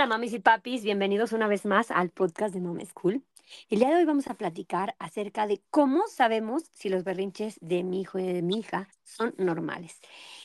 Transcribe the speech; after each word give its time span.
Hola 0.00 0.06
mamis 0.06 0.32
y 0.32 0.38
papis, 0.38 0.82
bienvenidos 0.82 1.32
una 1.32 1.46
vez 1.46 1.66
más 1.66 1.90
al 1.90 2.08
podcast 2.08 2.54
de 2.54 2.60
Mom 2.62 2.78
School. 2.86 3.22
El 3.68 3.80
día 3.80 3.90
de 3.90 3.96
hoy 3.96 4.06
vamos 4.06 4.28
a 4.28 4.34
platicar 4.34 4.96
acerca 4.98 5.46
de 5.46 5.60
cómo 5.68 6.08
sabemos 6.08 6.62
si 6.72 6.88
los 6.88 7.04
berrinches 7.04 7.58
de 7.60 7.84
mi 7.84 8.00
hijo 8.00 8.18
y 8.18 8.22
de 8.22 8.40
mi 8.40 8.60
hija 8.60 8.88
son 9.04 9.34
normales. 9.36 10.00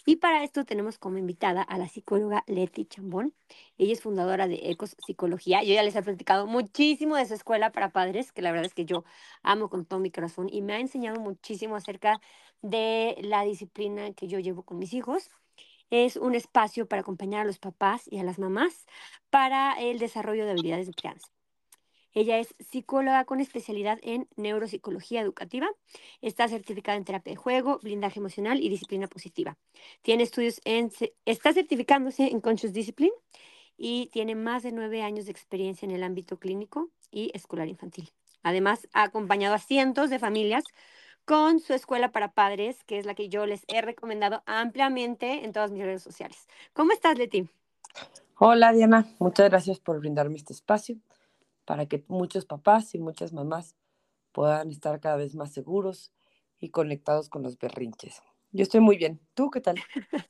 Y 0.06 0.18
para 0.18 0.44
esto 0.44 0.66
tenemos 0.66 0.98
como 0.98 1.20
invitada 1.20 1.62
a 1.62 1.78
la 1.78 1.88
psicóloga 1.88 2.44
Leti 2.48 2.84
Chambón. 2.84 3.34
Ella 3.78 3.94
es 3.94 4.02
fundadora 4.02 4.50
de 4.50 4.60
Ecos 4.72 4.98
Psicología. 5.08 5.64
Yo 5.64 5.74
ya 5.74 5.84
les 5.84 5.96
he 5.96 6.04
platicado 6.04 6.48
muchísimo 6.48 7.16
de 7.16 7.26
su 7.26 7.34
escuela 7.34 7.72
para 7.72 7.94
padres, 7.94 8.34
que 8.34 8.42
la 8.42 8.52
verdad 8.52 8.66
es 8.66 8.74
que 8.74 8.84
yo 8.84 9.06
amo 9.42 9.70
con 9.70 9.86
todo 9.86 10.02
mi 10.02 10.12
corazón 10.12 10.50
y 10.52 10.64
me 10.64 10.74
ha 10.74 10.82
enseñado 10.82 11.22
muchísimo 11.22 11.78
acerca 11.78 12.20
de 12.62 13.16
la 13.22 13.44
disciplina 13.44 14.12
que 14.12 14.28
yo 14.28 14.40
llevo 14.40 14.64
con 14.64 14.80
mis 14.80 14.94
hijos 14.94 15.30
es 15.90 16.16
un 16.16 16.36
espacio 16.36 16.88
para 16.88 17.02
acompañar 17.02 17.42
a 17.42 17.46
los 17.46 17.60
papás 17.60 18.04
y 18.10 18.20
a 18.20 18.24
las 18.24 18.40
mamás 18.40 18.86
para 19.30 19.74
el 19.74 20.00
desarrollo 20.00 20.46
de 20.46 20.52
habilidades 20.52 20.88
de 20.88 20.94
crianza. 20.94 21.28
Ella 22.16 22.40
es 22.40 22.56
psicóloga 22.60 23.26
con 23.26 23.42
especialidad 23.42 24.00
en 24.02 24.30
neuropsicología 24.38 25.20
educativa. 25.20 25.68
Está 26.22 26.48
certificada 26.48 26.98
en 26.98 27.04
terapia 27.04 27.34
de 27.34 27.38
juego, 27.38 27.80
blindaje 27.84 28.20
emocional 28.20 28.62
y 28.62 28.70
disciplina 28.70 29.08
positiva. 29.08 29.58
Tiene 30.02 30.24
estudios 30.24 30.62
en, 30.64 30.92
está 31.26 31.52
certificándose 31.52 32.28
en 32.28 32.40
Conscious 32.40 32.72
Discipline 32.72 33.12
y 33.78 34.08
tiene 34.14 34.34
más 34.34 34.64
de 34.64 34.72
nueve 34.72 35.02
años 35.02 35.26
de 35.26 35.32
experiencia 35.32 35.86
en 35.86 35.92
el 35.92 36.04
ámbito 36.04 36.40
clínico 36.40 36.90
y 37.12 37.32
escolar 37.34 37.68
infantil. 37.68 38.10
Además, 38.44 38.88
ha 38.94 39.04
acompañado 39.04 39.54
a 39.54 39.60
cientos 39.60 40.10
de 40.10 40.20
familias 40.20 40.64
con 41.26 41.60
su 41.60 41.74
escuela 41.74 42.12
para 42.12 42.34
padres, 42.34 42.84
que 42.84 42.98
es 42.98 43.06
la 43.06 43.16
que 43.16 43.30
yo 43.30 43.46
les 43.46 43.66
he 43.68 43.82
recomendado 43.82 44.44
ampliamente 44.46 45.44
en 45.44 45.52
todas 45.52 45.72
mis 45.72 45.84
redes 45.84 46.04
sociales. 46.04 46.48
¿Cómo 46.74 46.92
estás, 46.92 47.18
Leti? 47.18 47.50
Hola, 48.38 48.72
Diana. 48.72 49.08
Muchas 49.20 49.50
gracias 49.50 49.80
por 49.80 50.00
brindarme 50.00 50.38
este 50.38 50.54
espacio 50.54 50.98
para 51.66 51.88
que 51.88 52.04
muchos 52.08 52.46
papás 52.46 52.94
y 52.94 53.00
muchas 53.00 53.34
mamás 53.34 53.76
puedan 54.32 54.70
estar 54.70 55.00
cada 55.00 55.16
vez 55.16 55.36
más 55.36 55.52
seguros 55.52 56.14
y 56.60 56.70
conectados 56.70 57.30
con 57.30 57.42
los 57.44 57.58
berrinches. 57.58 58.22
Yo 58.52 58.64
estoy 58.64 58.80
muy 58.80 58.98
bien. 58.98 59.20
¿Tú 59.34 59.50
qué 59.50 59.62
tal? 59.62 59.76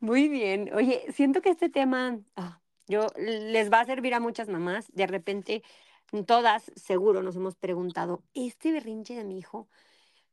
muy 0.00 0.28
bien. 0.28 0.74
Oye, 0.74 1.06
siento 1.12 1.40
que 1.40 1.50
este 1.50 1.68
tema 1.68 2.18
ah, 2.36 2.60
yo, 2.88 3.06
les 3.16 3.70
va 3.70 3.80
a 3.80 3.84
servir 3.84 4.14
a 4.14 4.20
muchas 4.20 4.48
mamás. 4.48 4.90
De 4.92 5.06
repente, 5.06 5.62
todas 6.26 6.72
seguro 6.74 7.22
nos 7.22 7.36
hemos 7.36 7.54
preguntado, 7.54 8.22
¿este 8.34 8.72
berrinche 8.72 9.14
de 9.14 9.24
mi 9.24 9.38
hijo 9.38 9.68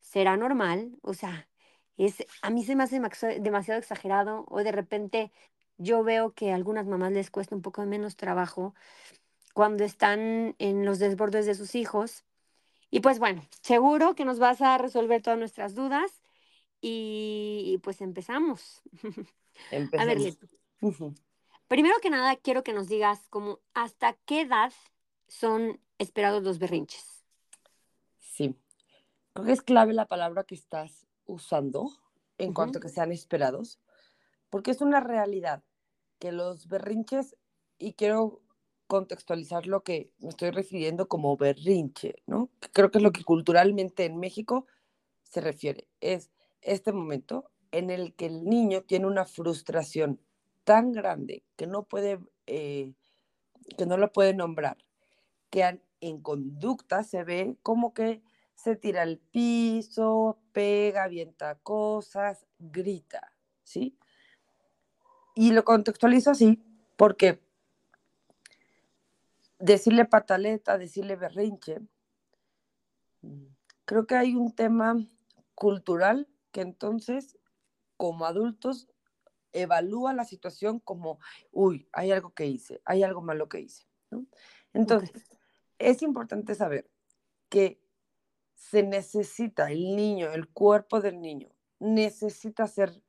será 0.05 0.37
normal, 0.37 0.91
o 1.01 1.13
sea, 1.13 1.49
es, 1.97 2.23
a 2.41 2.49
mí 2.51 2.63
se 2.63 2.75
me 2.75 2.83
hace 2.83 2.99
demasiado 3.39 3.79
exagerado 3.79 4.45
o 4.47 4.63
de 4.63 4.71
repente 4.71 5.31
yo 5.77 6.03
veo 6.03 6.33
que 6.33 6.51
a 6.51 6.55
algunas 6.55 6.85
mamás 6.85 7.11
les 7.11 7.31
cuesta 7.31 7.55
un 7.55 7.61
poco 7.61 7.83
menos 7.85 8.15
trabajo 8.15 8.75
cuando 9.53 9.83
están 9.83 10.55
en 10.59 10.85
los 10.85 10.99
desbordes 10.99 11.45
de 11.45 11.55
sus 11.55 11.75
hijos. 11.75 12.23
Y 12.91 12.99
pues 12.99 13.19
bueno, 13.19 13.45
seguro 13.61 14.13
que 14.13 14.25
nos 14.25 14.37
vas 14.37 14.61
a 14.61 14.77
resolver 14.77 15.21
todas 15.21 15.39
nuestras 15.39 15.73
dudas 15.73 16.21
y, 16.81 17.79
pues 17.83 17.99
empezamos. 18.01 18.83
empezamos. 19.71 19.93
A 20.01 20.05
ver, 20.05 21.17
primero 21.67 21.95
que 22.01 22.11
nada 22.11 22.35
quiero 22.35 22.63
que 22.63 22.73
nos 22.73 22.87
digas 22.87 23.27
como 23.29 23.59
hasta 23.73 24.13
qué 24.25 24.41
edad 24.41 24.71
son 25.27 25.79
esperados 25.97 26.43
los 26.43 26.59
berrinches. 26.59 27.25
Sí, 28.19 28.55
Creo 29.35 29.47
que 29.47 29.51
es 29.51 29.61
clave 29.61 29.91
la 29.91 30.05
palabra 30.05 30.45
que 30.45 30.55
estás 30.55 31.05
usando 31.25 31.89
en 32.37 32.53
cuanto 32.53 32.77
a 32.77 32.81
que 32.81 32.87
sean 32.87 33.11
esperados, 33.11 33.81
porque 34.49 34.71
es 34.71 34.79
una 34.79 35.01
realidad 35.01 35.61
que 36.19 36.31
los 36.31 36.69
berrinches, 36.69 37.35
y 37.77 37.95
quiero 37.95 38.41
contextualizar 38.87 39.67
lo 39.67 39.83
que 39.83 40.13
me 40.19 40.29
estoy 40.29 40.51
refiriendo 40.51 41.09
como 41.09 41.35
berrinche, 41.35 42.15
¿no? 42.27 42.49
Creo 42.71 42.91
que 42.91 42.99
es 42.99 43.03
lo 43.03 43.11
que 43.11 43.25
culturalmente 43.25 44.05
en 44.05 44.19
México 44.19 44.67
se 45.23 45.41
refiere. 45.41 45.89
Es 45.99 46.31
este 46.61 46.93
momento 46.93 47.51
en 47.71 47.89
el 47.89 48.15
que 48.15 48.27
el 48.27 48.45
niño 48.45 48.83
tiene 48.83 49.05
una 49.05 49.25
frustración 49.25 50.21
tan 50.63 50.93
grande 50.93 51.43
que 51.57 51.67
no 51.67 51.83
puede, 51.83 52.19
eh, 52.47 52.93
que 53.77 53.85
no 53.85 53.97
lo 53.97 54.13
puede 54.13 54.33
nombrar, 54.33 54.77
que 55.49 55.81
en 55.99 56.21
conducta 56.21 57.03
se 57.03 57.25
ve 57.25 57.57
como 57.63 57.93
que 57.93 58.23
se 58.55 58.75
tira 58.75 59.03
al 59.03 59.19
piso, 59.19 60.39
pega, 60.51 61.03
avienta 61.03 61.55
cosas, 61.59 62.45
grita, 62.57 63.31
¿sí? 63.63 63.97
Y 65.35 65.51
lo 65.51 65.63
contextualizo 65.63 66.31
así 66.31 66.63
porque 66.95 67.41
decirle 69.59 70.05
pataleta, 70.05 70.77
decirle 70.77 71.15
berrinche, 71.15 71.81
creo 73.85 74.07
que 74.07 74.15
hay 74.15 74.35
un 74.35 74.53
tema 74.53 74.97
cultural 75.53 76.27
que 76.51 76.61
entonces, 76.61 77.37
como 77.97 78.25
adultos, 78.25 78.87
evalúa 79.51 80.13
la 80.13 80.25
situación 80.25 80.79
como, 80.79 81.19
uy, 81.51 81.87
hay 81.93 82.11
algo 82.11 82.33
que 82.33 82.45
hice, 82.45 82.81
hay 82.85 83.03
algo 83.03 83.21
malo 83.21 83.47
que 83.47 83.61
hice. 83.61 83.85
Entonces, 84.73 85.23
es 85.79 86.01
importante 86.01 86.55
saber 86.55 86.89
que 87.49 87.81
se 88.55 88.83
necesita, 88.83 89.71
el 89.71 89.95
niño, 89.95 90.31
el 90.31 90.47
cuerpo 90.47 91.01
del 91.01 91.21
niño, 91.21 91.49
necesita 91.79 92.67
ser, 92.67 93.01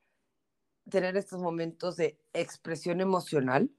tener 0.91 1.17
estos 1.17 1.41
momentos 1.41 1.97
de 1.97 2.19
expresión 2.33 3.01
emocional 3.01 3.71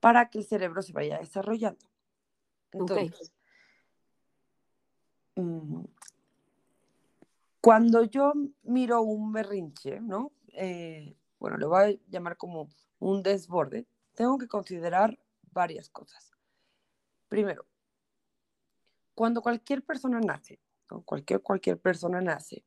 para 0.00 0.28
que 0.28 0.38
el 0.38 0.44
cerebro 0.44 0.82
se 0.82 0.92
vaya 0.92 1.18
desarrollando. 1.18 1.84
Entonces, 2.72 3.32
mm, 5.36 5.84
cuando 7.60 8.04
yo 8.04 8.34
miro 8.62 9.00
un 9.02 9.32
berrinche, 9.32 10.00
¿no? 10.00 10.32
Eh, 10.48 11.16
bueno, 11.38 11.56
le 11.56 11.66
voy 11.66 11.82
a 11.82 12.10
llamar 12.10 12.36
como 12.36 12.68
un 12.98 13.22
desborde, 13.22 13.86
tengo 14.14 14.38
que 14.38 14.48
considerar 14.48 15.18
varias 15.52 15.88
cosas. 15.88 16.32
Primero, 17.28 17.64
cuando 19.14 19.42
cualquier 19.42 19.82
persona 19.82 20.20
nace, 20.20 20.60
cualquier, 21.04 21.40
cualquier 21.40 21.78
persona 21.78 22.20
nace, 22.20 22.64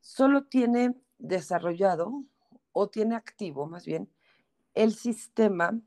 solo 0.00 0.44
tiene 0.44 0.94
desarrollado 1.18 2.24
o 2.72 2.88
tiene 2.88 3.14
activo 3.14 3.66
más 3.66 3.86
bien 3.86 4.10
el 4.74 4.94
sistema 4.94 5.80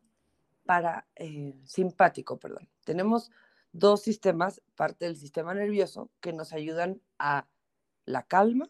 para 0.66 1.07
eh, 1.16 1.53
simpático, 1.66 2.37
perdón. 2.39 2.69
Tenemos 2.83 3.31
dos 3.71 4.01
sistemas, 4.01 4.61
parte 4.75 5.05
del 5.05 5.17
sistema 5.17 5.53
nervioso, 5.53 6.09
que 6.21 6.33
nos 6.33 6.53
ayudan 6.53 7.01
a 7.19 7.47
la 8.05 8.23
calma 8.23 8.69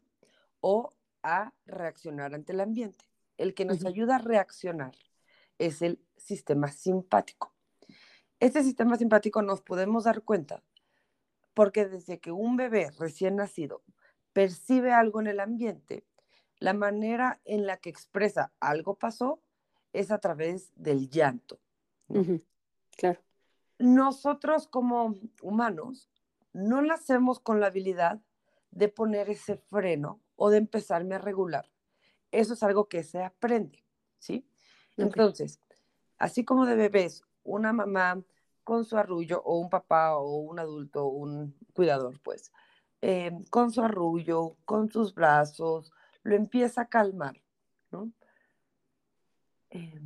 o 0.59 0.93
a 1.23 1.53
reaccionar 1.65 2.33
ante 2.33 2.53
el 2.53 2.59
ambiente. 2.59 3.05
El 3.37 3.53
que 3.53 3.65
nos 3.65 3.85
ayuda 3.85 4.15
a 4.15 4.19
reaccionar 4.19 4.95
es 5.59 5.81
el 5.81 5.99
sistema 6.17 6.71
simpático. 6.71 7.56
Este 8.39 8.63
sistema 8.63 8.97
simpático 8.97 9.41
nos 9.41 9.61
podemos 9.61 10.03
dar 10.03 10.21
cuenta 10.21 10.63
porque 11.53 11.87
desde 11.87 12.19
que 12.19 12.31
un 12.31 12.55
bebé 12.55 12.91
recién 12.99 13.37
nacido 13.37 13.83
percibe 14.31 14.93
algo 14.93 15.19
en 15.19 15.27
el 15.27 15.39
ambiente, 15.39 16.05
la 16.59 16.73
manera 16.73 17.41
en 17.45 17.65
la 17.65 17.77
que 17.77 17.89
expresa 17.89 18.53
algo 18.59 18.95
pasó 18.95 19.41
es 19.91 20.11
a 20.11 20.19
través 20.19 20.71
del 20.75 21.09
llanto. 21.09 21.59
Claro. 22.95 23.19
Nosotros 23.79 24.67
como 24.67 25.15
humanos 25.41 26.09
no 26.53 26.83
nacemos 26.83 27.39
con 27.39 27.59
la 27.59 27.67
habilidad 27.67 28.21
de 28.69 28.87
poner 28.89 29.29
ese 29.31 29.57
freno 29.57 30.21
o 30.35 30.51
de 30.51 30.57
empezarme 30.57 31.15
a 31.15 31.19
regular. 31.19 31.71
Eso 32.31 32.53
es 32.53 32.61
algo 32.61 32.87
que 32.87 33.01
se 33.01 33.23
aprende, 33.23 33.83
¿sí? 34.19 34.47
Entonces, 34.95 35.59
así 36.19 36.45
como 36.45 36.67
de 36.67 36.75
bebés 36.75 37.23
una 37.43 37.73
mamá 37.73 38.23
con 38.67 38.83
su 38.83 38.97
arrullo, 38.97 39.41
o 39.45 39.59
un 39.59 39.69
papá, 39.69 40.17
o 40.17 40.39
un 40.39 40.59
adulto, 40.59 41.07
un 41.07 41.55
cuidador, 41.73 42.19
pues, 42.21 42.51
eh, 43.01 43.31
con 43.49 43.71
su 43.71 43.81
arrullo, 43.81 44.57
con 44.65 44.91
sus 44.91 45.13
brazos, 45.13 45.93
lo 46.23 46.35
empieza 46.35 46.81
a 46.81 46.89
calmar, 46.89 47.41
¿no? 47.91 48.11
Eh, 49.69 50.01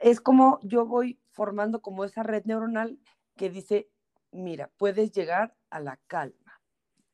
es 0.00 0.20
como 0.20 0.58
yo 0.64 0.84
voy 0.84 1.20
formando 1.30 1.80
como 1.80 2.04
esa 2.04 2.24
red 2.24 2.44
neuronal 2.44 2.98
que 3.36 3.50
dice, 3.50 3.88
mira, 4.32 4.68
puedes 4.78 5.12
llegar 5.12 5.54
a 5.70 5.78
la 5.78 5.96
calma. 6.08 6.60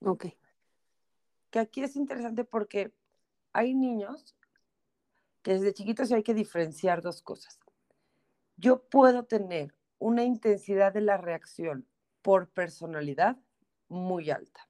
Ok. 0.01 0.29
Que 1.51 1.59
aquí 1.59 1.83
es 1.83 1.97
interesante 1.97 2.45
porque 2.45 2.95
hay 3.53 3.75
niños 3.75 4.35
que 5.43 5.53
desde 5.53 5.75
chiquitos 5.75 6.13
hay 6.13 6.23
que 6.23 6.33
diferenciar 6.33 7.03
dos 7.03 7.21
cosas 7.21 7.61
yo 8.59 8.83
puedo 8.83 9.25
tener 9.25 9.75
una 9.99 10.25
intensidad 10.25 10.93
de 10.93 11.01
la 11.01 11.17
reacción 11.17 11.87
por 12.23 12.49
personalidad 12.49 13.37
muy 13.89 14.31
alta. 14.31 14.69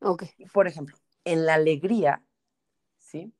Ok. 0.00 0.24
Por 0.52 0.66
ejemplo, 0.66 0.96
en 1.24 1.46
la 1.46 1.54
alegría, 1.54 2.22
¿sí? 2.98 3.32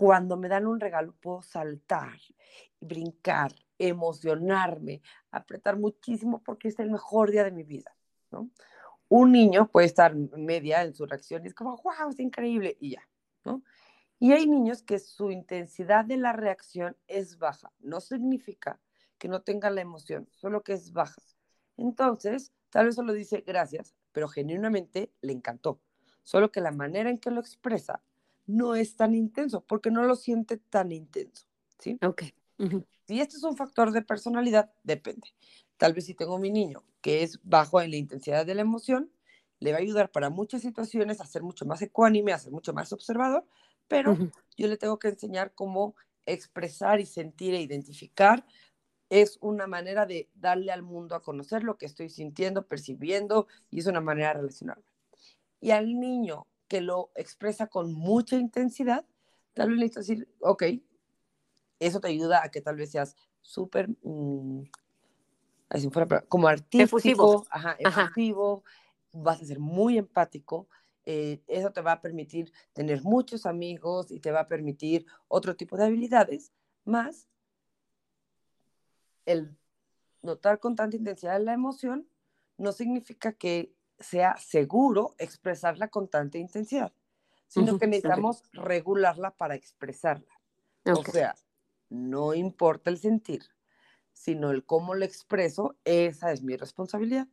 cuando 0.00 0.38
me 0.38 0.48
dan 0.48 0.66
un 0.66 0.80
regalo 0.80 1.14
puedo 1.20 1.42
saltar, 1.42 2.18
brincar, 2.80 3.52
emocionarme, 3.78 5.02
apretar 5.30 5.76
muchísimo 5.76 6.42
porque 6.42 6.68
es 6.68 6.78
el 6.78 6.90
mejor 6.90 7.30
día 7.30 7.44
de 7.44 7.50
mi 7.50 7.64
vida, 7.64 7.94
¿no? 8.30 8.48
Un 9.08 9.32
niño 9.32 9.68
puede 9.68 9.88
estar 9.88 10.14
media 10.14 10.84
en 10.84 10.94
su 10.94 11.04
reacción 11.04 11.44
y 11.44 11.48
es 11.48 11.54
como, 11.54 11.76
wow, 11.82 12.08
es 12.08 12.18
increíble, 12.18 12.78
y 12.80 12.92
ya, 12.92 13.06
¿no? 13.44 13.62
Y 14.18 14.32
hay 14.32 14.46
niños 14.46 14.82
que 14.82 14.98
su 14.98 15.30
intensidad 15.30 16.06
de 16.06 16.16
la 16.16 16.32
reacción 16.32 16.96
es 17.06 17.38
baja. 17.38 17.70
No 17.80 18.00
significa 18.00 18.80
que 19.20 19.28
no 19.28 19.42
tenga 19.42 19.70
la 19.70 19.82
emoción, 19.82 20.26
solo 20.32 20.62
que 20.62 20.72
es 20.72 20.92
baja. 20.92 21.20
Entonces, 21.76 22.52
tal 22.70 22.86
vez 22.86 22.96
solo 22.96 23.12
dice 23.12 23.44
gracias, 23.46 23.94
pero 24.12 24.26
genuinamente 24.26 25.12
le 25.20 25.32
encantó. 25.32 25.78
Solo 26.24 26.50
que 26.50 26.60
la 26.60 26.72
manera 26.72 27.10
en 27.10 27.18
que 27.18 27.30
lo 27.30 27.40
expresa 27.40 28.02
no 28.46 28.74
es 28.74 28.96
tan 28.96 29.14
intenso, 29.14 29.60
porque 29.60 29.90
no 29.90 30.02
lo 30.04 30.16
siente 30.16 30.56
tan 30.56 30.90
intenso, 30.90 31.46
¿sí? 31.78 31.98
Ok. 32.02 32.24
Si 33.06 33.20
este 33.20 33.36
es 33.36 33.42
un 33.42 33.56
factor 33.56 33.92
de 33.92 34.02
personalidad, 34.02 34.72
depende. 34.82 35.28
Tal 35.76 35.92
vez 35.92 36.06
si 36.06 36.14
tengo 36.14 36.38
mi 36.38 36.50
niño 36.50 36.82
que 37.00 37.22
es 37.22 37.40
bajo 37.42 37.80
en 37.80 37.90
la 37.90 37.96
intensidad 37.96 38.44
de 38.46 38.54
la 38.54 38.62
emoción, 38.62 39.10
le 39.58 39.72
va 39.72 39.78
a 39.78 39.80
ayudar 39.80 40.10
para 40.10 40.30
muchas 40.30 40.62
situaciones 40.62 41.20
a 41.20 41.26
ser 41.26 41.42
mucho 41.42 41.66
más 41.66 41.82
ecuánime, 41.82 42.32
a 42.32 42.38
ser 42.38 42.52
mucho 42.52 42.72
más 42.72 42.92
observador, 42.92 43.44
pero 43.86 44.16
yo 44.56 44.66
le 44.66 44.76
tengo 44.78 44.98
que 44.98 45.08
enseñar 45.08 45.52
cómo 45.54 45.94
expresar 46.26 47.00
y 47.00 47.06
sentir 47.06 47.54
e 47.54 47.60
identificar. 47.60 48.46
Es 49.10 49.38
una 49.42 49.66
manera 49.66 50.06
de 50.06 50.30
darle 50.34 50.72
al 50.72 50.82
mundo 50.82 51.14
a 51.14 51.22
conocer 51.22 51.62
lo 51.62 51.76
que 51.76 51.86
estoy 51.86 52.08
sintiendo, 52.08 52.66
percibiendo, 52.66 53.46
y 53.70 53.80
es 53.80 53.86
una 53.86 54.00
manera 54.00 54.28
de 54.28 54.34
relacionarme. 54.34 54.84
Y 55.60 55.72
al 55.72 55.98
niño 55.98 56.46
que 56.68 56.80
lo 56.80 57.10
expresa 57.16 57.66
con 57.66 57.92
mucha 57.92 58.36
intensidad, 58.36 59.04
tal 59.52 59.70
vez 59.70 59.78
le 59.78 59.88
decir, 59.88 60.28
ok, 60.40 60.62
eso 61.80 62.00
te 62.00 62.08
ayuda 62.08 62.44
a 62.44 62.50
que 62.50 62.60
tal 62.60 62.76
vez 62.76 62.92
seas 62.92 63.16
súper, 63.42 63.88
mm, 64.02 64.62
como 66.28 66.48
artístico, 66.48 66.98
efusivo. 66.98 67.46
Ajá, 67.50 67.76
efusivo, 67.78 68.64
vas 69.12 69.42
a 69.42 69.44
ser 69.44 69.58
muy 69.58 69.98
empático, 69.98 70.68
eh, 71.04 71.42
eso 71.48 71.72
te 71.72 71.80
va 71.80 71.92
a 71.92 72.00
permitir 72.00 72.52
tener 72.72 73.02
muchos 73.02 73.46
amigos 73.46 74.10
y 74.10 74.20
te 74.20 74.30
va 74.30 74.40
a 74.40 74.48
permitir 74.48 75.06
otro 75.28 75.56
tipo 75.56 75.76
de 75.76 75.86
habilidades, 75.86 76.52
más 76.84 77.26
el 79.26 79.56
notar 80.22 80.58
con 80.60 80.76
tanta 80.76 80.96
intensidad 80.96 81.40
la 81.40 81.52
emoción 81.52 82.08
no 82.56 82.72
significa 82.72 83.32
que 83.32 83.74
sea 83.98 84.36
seguro 84.38 85.14
expresarla 85.18 85.88
con 85.88 86.08
tanta 86.08 86.38
intensidad, 86.38 86.92
sino 87.46 87.78
que 87.78 87.86
necesitamos 87.86 88.42
regularla 88.52 89.30
para 89.32 89.54
expresarla. 89.54 90.32
O 90.84 91.02
sea, 91.04 91.34
no 91.88 92.34
importa 92.34 92.90
el 92.90 92.98
sentir, 92.98 93.42
sino 94.12 94.50
el 94.50 94.64
cómo 94.64 94.94
lo 94.94 95.04
expreso, 95.04 95.76
esa 95.84 96.32
es 96.32 96.42
mi 96.42 96.56
responsabilidad. 96.56 97.28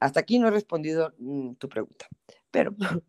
Hasta 0.00 0.20
aquí 0.20 0.38
no 0.38 0.48
he 0.48 0.50
respondido 0.50 1.14
mm, 1.18 1.54
tu 1.54 1.68
pregunta, 1.68 2.06
pero 2.50 2.74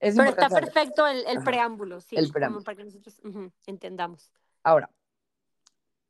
es 0.00 0.16
Pero 0.16 0.30
está 0.30 0.48
perfecto 0.48 1.06
el, 1.06 1.42
preámbulo, 1.44 2.00
sí, 2.00 2.16
el 2.16 2.30
preámbulo. 2.32 2.64
para 2.64 2.76
que 2.76 2.84
nosotros 2.84 3.20
entendamos. 3.66 4.32
Ahora, 4.62 4.90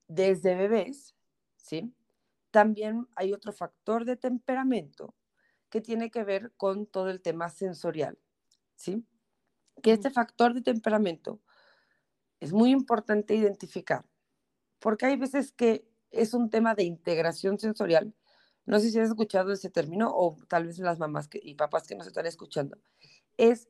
desde 0.09 0.55
bebés, 0.55 1.15
¿sí? 1.57 1.95
También 2.51 3.09
hay 3.17 3.33
otro 3.33 3.53
factor 3.53 4.05
de 4.05 4.17
temperamento 4.17 5.15
que 5.71 5.81
tiene 5.81 6.11
que 6.11 6.25
ver 6.25 6.53
con 6.57 6.87
todo 6.87 7.11
el 7.11 7.21
tema 7.21 7.51
sensorial, 7.51 8.19
¿sí? 8.75 9.05
Que 9.83 9.93
este 9.93 10.11
factor 10.11 10.55
de 10.55 10.63
temperamento 10.63 11.41
es 12.41 12.53
muy 12.53 12.71
importante 12.71 13.35
identificar, 13.35 14.05
porque 14.79 15.07
hay 15.07 15.17
veces 15.17 15.53
que 15.53 15.89
es 16.11 16.35
un 16.35 16.51
tema 16.51 16.75
de 16.75 16.85
integración 16.85 17.59
sensorial 17.59 18.15
no 18.67 18.81
sé 18.81 18.91
si 18.91 18.99
has 18.99 19.09
escuchado 19.09 19.53
ese 19.53 19.71
término 19.71 20.11
o 20.13 20.37
tal 20.49 20.67
vez 20.67 20.79
las 20.81 20.99
mamás 20.99 21.29
y 21.33 21.55
papás 21.55 21.87
que 21.87 21.95
nos 21.95 22.09
están 22.09 22.27
escuchando, 22.27 22.77
es 23.37 23.69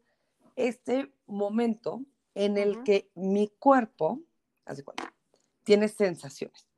este 0.57 1.15
momento 1.27 2.03
en 2.35 2.57
el 2.57 2.83
que 2.83 3.11
mi 3.15 3.49
cuerpo, 3.59 4.23
hace 4.65 4.83
cuenta, 4.83 5.06
tiene 5.67 5.89
sensaciones. 5.89 6.69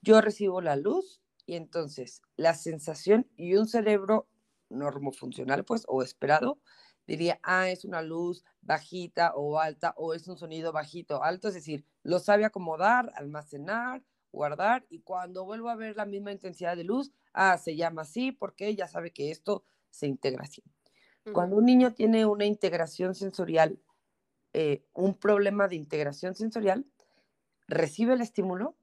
Yo 0.00 0.22
recibo 0.22 0.62
la 0.62 0.76
luz 0.76 1.20
y 1.44 1.56
entonces 1.56 2.22
la 2.36 2.54
sensación 2.54 3.28
y 3.36 3.54
un 3.56 3.68
cerebro 3.68 4.26
normofuncional, 4.70 5.64
pues, 5.66 5.84
o 5.88 6.02
esperado, 6.02 6.58
diría, 7.06 7.38
ah, 7.42 7.68
es 7.68 7.84
una 7.84 8.00
luz 8.00 8.42
bajita 8.62 9.34
o 9.36 9.60
alta, 9.60 9.92
o 9.98 10.14
es 10.14 10.26
un 10.26 10.38
sonido 10.38 10.72
bajito 10.72 11.18
o 11.18 11.22
alto, 11.22 11.48
es 11.48 11.54
decir, 11.54 11.84
lo 12.02 12.18
sabe 12.18 12.46
acomodar, 12.46 13.12
almacenar, 13.14 14.02
guardar, 14.32 14.86
y 14.88 15.00
cuando 15.00 15.44
vuelvo 15.44 15.68
a 15.68 15.76
ver 15.76 15.94
la 15.94 16.06
misma 16.06 16.32
intensidad 16.32 16.78
de 16.78 16.84
luz, 16.84 17.12
ah, 17.34 17.58
se 17.58 17.76
llama 17.76 18.02
así 18.02 18.32
porque 18.32 18.74
ya 18.74 18.88
sabe 18.88 19.12
que 19.12 19.30
esto 19.30 19.64
se 19.90 20.06
integra 20.06 20.44
así. 20.44 20.62
Cuando 21.30 21.56
un 21.56 21.66
niño 21.66 21.92
tiene 21.92 22.24
una 22.24 22.46
integración 22.46 23.14
sensorial, 23.14 23.78
eh, 24.54 24.86
un 24.94 25.14
problema 25.14 25.68
de 25.68 25.76
integración 25.76 26.34
sensorial, 26.34 26.86
recibe 27.68 28.14
el 28.14 28.20
estímulo 28.20 28.76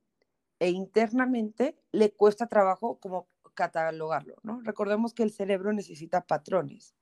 e 0.59 0.69
internamente 0.69 1.77
le 1.91 2.13
cuesta 2.13 2.47
trabajo 2.47 2.99
como 2.99 3.27
catalogarlo, 3.55 4.35
¿no? 4.43 4.61
Recordemos 4.61 5.13
que 5.13 5.23
el 5.23 5.31
cerebro 5.31 5.73
necesita 5.73 6.25
patrones 6.25 6.95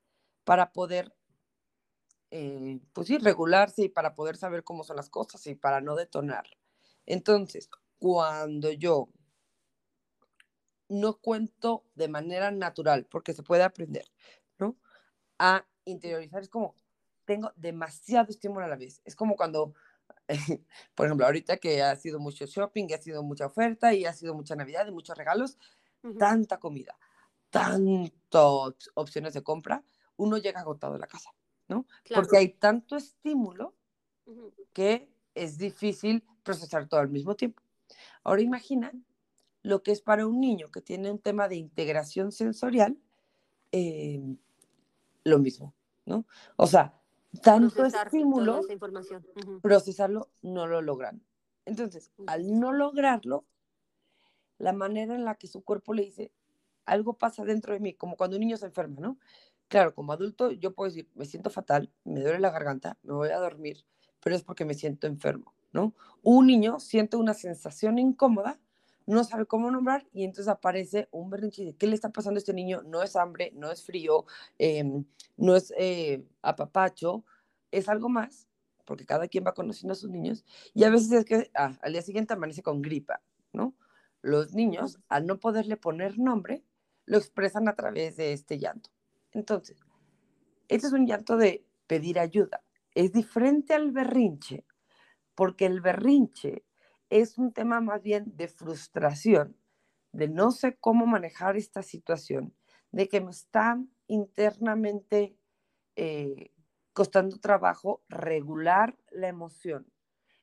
para 0.46 0.72
poder, 0.72 1.14
eh, 2.32 2.80
pues 2.94 3.08
sí, 3.08 3.18
regularse 3.18 3.84
y 3.84 3.90
para 3.90 4.16
poder 4.16 4.38
saber 4.38 4.64
cómo 4.64 4.84
son 4.84 4.98
las 4.98 5.10
cosas 5.10 5.46
y 5.48 5.56
para 5.56 5.82
no 5.82 5.96
detonar. 5.96 6.46
Entonces, 7.06 7.70
cuando 8.00 8.72
yo 8.72 9.10
no 10.90 11.18
cuento 11.20 11.86
de 11.96 12.08
manera 12.08 12.52
natural, 12.52 13.06
porque 13.10 13.34
se 13.34 13.44
puede 13.44 13.64
aprender, 13.64 14.06
¿no? 14.58 14.78
A 15.40 15.68
interiorizar 15.86 16.42
es 16.42 16.50
como, 16.50 16.76
tengo 17.26 17.52
demasiado 17.56 18.30
estímulo 18.30 18.66
a 18.66 18.70
la 18.70 18.76
vez. 18.76 19.02
Es 19.06 19.16
como 19.16 19.36
cuando, 19.36 19.74
por 20.96 21.06
ejemplo, 21.06 21.26
ahorita 21.26 21.58
que 21.58 21.82
ha 21.82 21.96
sido 21.96 22.20
mucho 22.20 22.46
shopping, 22.46 22.88
ha 22.94 23.02
sido 23.02 23.24
mucha 23.24 23.48
oferta 23.48 23.94
y 23.94 24.06
ha 24.06 24.14
sido 24.14 24.34
mucha 24.34 24.56
Navidad 24.56 24.88
y 24.88 24.92
muchos 24.92 25.18
regalos, 25.18 25.58
tanta 26.18 26.60
comida, 26.60 26.98
tantas 27.50 28.90
opciones 28.94 29.34
de 29.34 29.44
compra, 29.44 29.84
uno 30.18 30.38
llega 30.38 30.62
agotado 30.62 30.96
a 30.96 31.00
la 31.00 31.08
casa, 31.08 31.34
¿no? 31.68 31.86
Porque 32.14 32.38
hay 32.38 32.50
tanto 32.50 32.96
estímulo 32.96 33.74
que 34.74 35.10
es 35.34 35.58
difícil 35.58 36.24
procesar 36.44 36.88
todo 36.88 37.00
al 37.00 37.10
mismo 37.10 37.36
tiempo. 37.36 37.64
Ahora 38.24 38.42
imagina 38.42 38.92
lo 39.64 39.82
que 39.82 39.92
es 39.92 40.02
para 40.02 40.26
un 40.28 40.40
niño 40.40 40.70
que 40.72 40.82
tiene 40.82 41.12
un 41.12 41.20
tema 41.20 41.48
de 41.48 41.56
integración 41.56 42.32
sensorial, 42.32 42.98
em, 43.72 44.38
lo 45.24 45.40
mismo, 45.40 45.74
¿no? 46.06 46.26
O 46.56 46.68
sea, 46.68 46.99
tanto 47.42 47.86
estímulo, 47.86 48.62
procesarlo 49.62 50.30
no 50.42 50.68
lo 50.68 50.82
logran. 50.82 51.24
Entonces, 51.66 52.12
al 52.28 52.60
no 52.60 52.72
lograrlo, 52.72 53.46
la 54.58 54.74
manera 54.74 55.16
en 55.16 55.26
la 55.26 55.36
que 55.36 55.48
su 55.48 55.64
cuerpo 55.64 55.94
le 55.94 56.04
dice, 56.04 56.32
algo 56.86 57.14
pasa 57.14 57.46
dentro 57.46 57.74
de 57.74 57.80
mí, 57.80 57.94
como 57.94 58.18
cuando 58.18 58.38
un 58.38 58.42
niño 58.42 58.58
se 58.58 58.66
enferma, 58.66 59.00
¿no? 59.00 59.18
Claro, 59.68 59.94
como 59.94 60.12
adulto 60.12 60.52
yo 60.52 60.74
puedo 60.74 60.90
decir, 60.90 61.08
me 61.14 61.26
siento 61.26 61.50
fatal, 61.50 61.92
me 62.04 62.22
duele 62.22 62.40
la 62.40 62.50
garganta, 62.50 62.98
me 63.04 63.14
voy 63.14 63.30
a 63.30 63.38
dormir, 63.38 63.86
pero 64.20 64.36
es 64.36 64.44
porque 64.44 64.66
me 64.66 64.74
siento 64.74 65.06
enfermo, 65.06 65.54
¿no? 65.72 65.94
Un 66.24 66.48
niño 66.48 66.80
siente 66.80 67.18
una 67.18 67.36
sensación 67.36 68.00
incómoda 68.00 68.60
no 69.10 69.24
sabe 69.24 69.48
cómo 69.48 69.72
nombrar 69.72 70.08
y 70.14 70.24
entonces 70.24 70.48
aparece 70.48 71.10
un 71.12 71.32
berrinche 71.32 71.66
de 71.66 71.76
qué 71.76 71.88
le 71.88 71.96
está 71.96 72.12
pasando 72.12 72.38
a 72.38 72.42
este 72.42 72.54
niño, 72.54 72.84
no 72.84 73.02
es 73.02 73.16
hambre, 73.16 73.52
no 73.56 73.72
es 73.72 73.84
frío, 73.84 74.26
em, 74.60 75.04
no 75.36 75.56
es 75.56 75.74
eh, 75.80 76.24
apapacho, 76.44 77.26
es 77.72 77.90
algo 77.90 78.08
más, 78.08 78.48
porque 78.86 79.08
cada 79.08 79.28
quien 79.28 79.44
va 79.46 79.56
conociendo 79.56 79.94
a 79.94 79.96
sus 79.96 80.12
niños 80.12 80.46
y 80.76 80.84
a 80.84 80.92
veces 80.92 81.12
es 81.12 81.26
que 81.26 81.50
ah, 81.56 81.76
al 81.82 81.94
día 81.94 82.04
siguiente 82.04 82.34
amanece 82.34 82.62
con 82.62 82.84
gripa, 82.84 83.20
¿no? 83.52 83.74
Los 84.22 84.54
niños, 84.54 85.00
al 85.10 85.26
no 85.26 85.40
poderle 85.40 85.76
poner 85.76 86.20
nombre, 86.20 86.64
lo 87.06 87.18
expresan 87.18 87.68
a 87.68 87.76
través 87.76 88.16
de 88.16 88.34
este 88.34 88.60
llanto. 88.60 88.92
Entonces, 89.32 89.80
este 90.68 90.86
es 90.86 90.94
un 90.94 91.08
llanto 91.08 91.36
de 91.36 91.66
pedir 91.88 92.20
ayuda. 92.20 92.62
Es 92.94 93.12
diferente 93.12 93.74
al 93.74 93.92
berrinche, 93.92 94.66
porque 95.34 95.66
el 95.66 95.82
berrinche 95.82 96.64
es 97.10 97.38
un 97.38 97.54
tema 97.54 97.82
más 97.82 98.02
bien 98.02 98.26
de 98.36 98.48
frustración, 98.48 99.56
de 100.12 100.28
no 100.28 100.52
sé 100.52 100.78
cómo 100.78 101.06
manejar 101.06 101.58
esta 101.58 101.84
situación, 101.84 102.54
de 102.92 103.08
que 103.08 103.22
me 103.22 103.32
está 103.32 103.80
internamente 104.08 105.36
eh, 105.96 106.52
costando 106.94 107.38
trabajo 107.40 108.02
regular 108.10 108.98
la 109.12 109.28
emoción. 109.28 109.88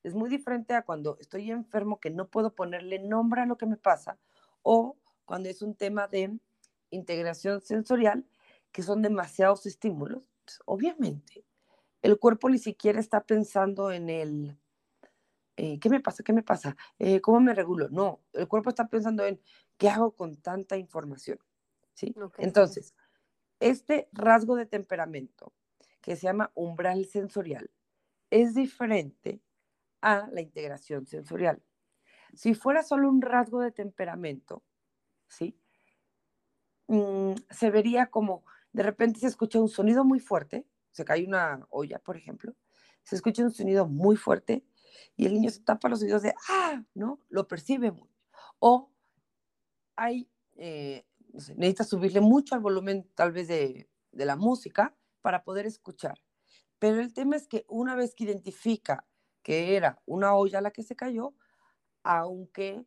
Es 0.03 0.15
muy 0.15 0.31
diferente 0.31 0.75
a 0.75 0.83
cuando 0.83 1.17
estoy 1.19 1.51
enfermo 1.51 1.99
que 1.99 2.11
no 2.11 2.29
puedo 2.29 2.55
ponerle 2.55 3.01
nombre 3.01 3.41
a 3.41 3.47
lo 3.47 3.57
que 3.57 3.67
me 3.67 3.77
pasa 3.77 4.19
o 4.63 4.97
cuando 5.25 5.49
es 5.49 5.63
un 5.63 5.75
tema 5.75 6.07
de 6.07 6.39
integración 6.91 7.61
sensorial 7.61 8.25
que 8.71 8.83
son 8.83 9.03
demasiados 9.03 9.67
estímulos. 9.67 10.31
obviamente, 10.65 11.45
el 12.03 12.19
cuerpo 12.19 12.49
ni 12.49 12.59
siquiera 12.59 13.01
está 13.01 13.25
pensando 13.25 13.91
en 13.91 14.09
el, 14.09 14.57
eh, 15.57 15.79
¿qué 15.81 15.89
me 15.89 16.01
pasa? 16.01 16.23
¿Qué 16.23 16.33
me 16.33 16.43
pasa? 16.43 16.77
Eh, 16.99 17.21
¿Cómo 17.21 17.41
me 17.41 17.55
regulo? 17.55 17.89
No, 17.89 18.21
el 18.33 18.47
cuerpo 18.47 18.71
está 18.71 18.89
pensando 18.89 19.25
en, 19.25 19.41
¿qué 19.79 19.89
hago 19.89 20.13
con 20.15 20.37
tanta 20.37 20.77
información? 20.77 21.39
¿Sí? 21.95 22.15
Entonces, 22.39 22.95
este 23.59 24.09
rasgo 24.13 24.55
de 24.57 24.67
temperamento 24.67 25.55
que 26.03 26.15
se 26.15 26.23
llama 26.23 26.53
umbral 26.55 27.07
sensorial 27.07 27.71
es 28.31 28.55
diferente 28.55 29.41
a 30.03 30.29
la 30.31 30.43
integración 30.43 31.07
sensorial. 31.07 31.63
Si 32.35 32.55
fuera 32.55 32.83
solo 32.83 33.09
un 33.09 33.23
rasgo 33.23 33.61
de 33.61 33.73
temperamento, 33.73 34.63
¿sí? 35.27 35.59
Mm, 36.89 37.33
se 37.51 37.71
vería 37.71 38.07
como 38.07 38.45
de 38.73 38.83
repente 38.83 39.21
se 39.21 39.27
escucha 39.27 39.59
un 39.59 39.69
sonido 39.69 40.05
muy 40.05 40.21
fuerte, 40.21 40.67
se 40.91 41.05
cae 41.05 41.25
una 41.25 41.67
olla, 41.71 41.99
por 41.99 42.17
ejemplo, 42.17 42.55
se 43.03 43.17
escucha 43.17 43.43
un 43.43 43.51
sonido 43.51 43.87
muy 43.87 44.17
fuerte 44.17 44.67
y 45.17 45.27
el 45.27 45.35
niño 45.35 45.51
se 45.51 45.61
tapa 45.61 45.89
los 45.89 46.03
oídos 46.03 46.23
de, 46.23 46.35
ah, 46.49 46.83
¿no? 46.95 47.21
Lo 47.29 47.49
percibe 47.49 47.91
muy. 47.93 48.11
O 48.59 48.91
hay, 49.97 50.31
eh, 50.57 51.07
necesita 51.57 51.85
subirle 51.85 52.21
mucho 52.21 52.55
al 52.55 52.61
volumen 52.61 53.09
tal 53.15 53.33
vez 53.33 53.49
de, 53.49 53.89
de 54.13 54.25
la 54.25 54.37
música 54.37 54.97
para 55.23 55.45
poder 55.45 55.67
escuchar. 55.67 56.21
Pero 56.79 57.01
el 57.01 57.13
tema 57.13 57.37
es 57.37 57.49
que 57.49 57.65
una 57.69 57.95
vez 57.95 58.15
que 58.15 58.25
identifica 58.25 59.07
que 59.43 59.77
era 59.77 60.03
una 60.07 60.35
olla 60.35 60.61
la 60.61 60.73
que 60.73 60.83
se 60.83 60.97
cayó, 60.97 61.35
aunque 62.03 62.85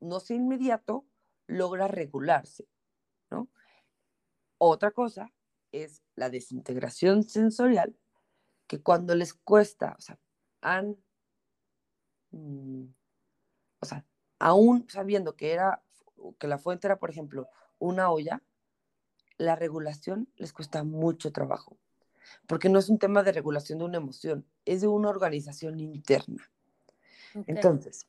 no 0.00 0.20
sea 0.20 0.36
inmediato, 0.36 1.06
logra 1.46 1.88
regularse, 1.88 2.68
¿no? 3.30 3.48
Otra 4.58 4.90
cosa 4.90 5.32
es 5.72 6.02
la 6.14 6.30
desintegración 6.30 7.22
sensorial, 7.22 7.96
que 8.66 8.82
cuando 8.82 9.14
les 9.14 9.34
cuesta, 9.34 9.94
o 9.98 10.00
sea, 10.00 10.18
han, 10.60 10.96
mm, 12.30 12.84
o 13.80 13.86
sea, 13.86 14.04
aún 14.38 14.86
sabiendo 14.88 15.36
que 15.36 15.52
era, 15.52 15.82
que 16.38 16.48
la 16.48 16.58
fuente 16.58 16.86
era, 16.86 16.98
por 16.98 17.10
ejemplo, 17.10 17.48
una 17.78 18.10
olla, 18.10 18.42
la 19.36 19.56
regulación 19.56 20.28
les 20.36 20.52
cuesta 20.52 20.82
mucho 20.82 21.32
trabajo, 21.32 21.78
porque 22.46 22.68
no 22.68 22.78
es 22.78 22.88
un 22.88 22.98
tema 22.98 23.22
de 23.22 23.32
regulación 23.32 23.78
de 23.78 23.84
una 23.84 23.98
emoción, 23.98 24.46
es 24.64 24.80
de 24.80 24.88
una 24.88 25.08
organización 25.08 25.78
interna. 25.80 26.50
Entonces, 27.46 28.08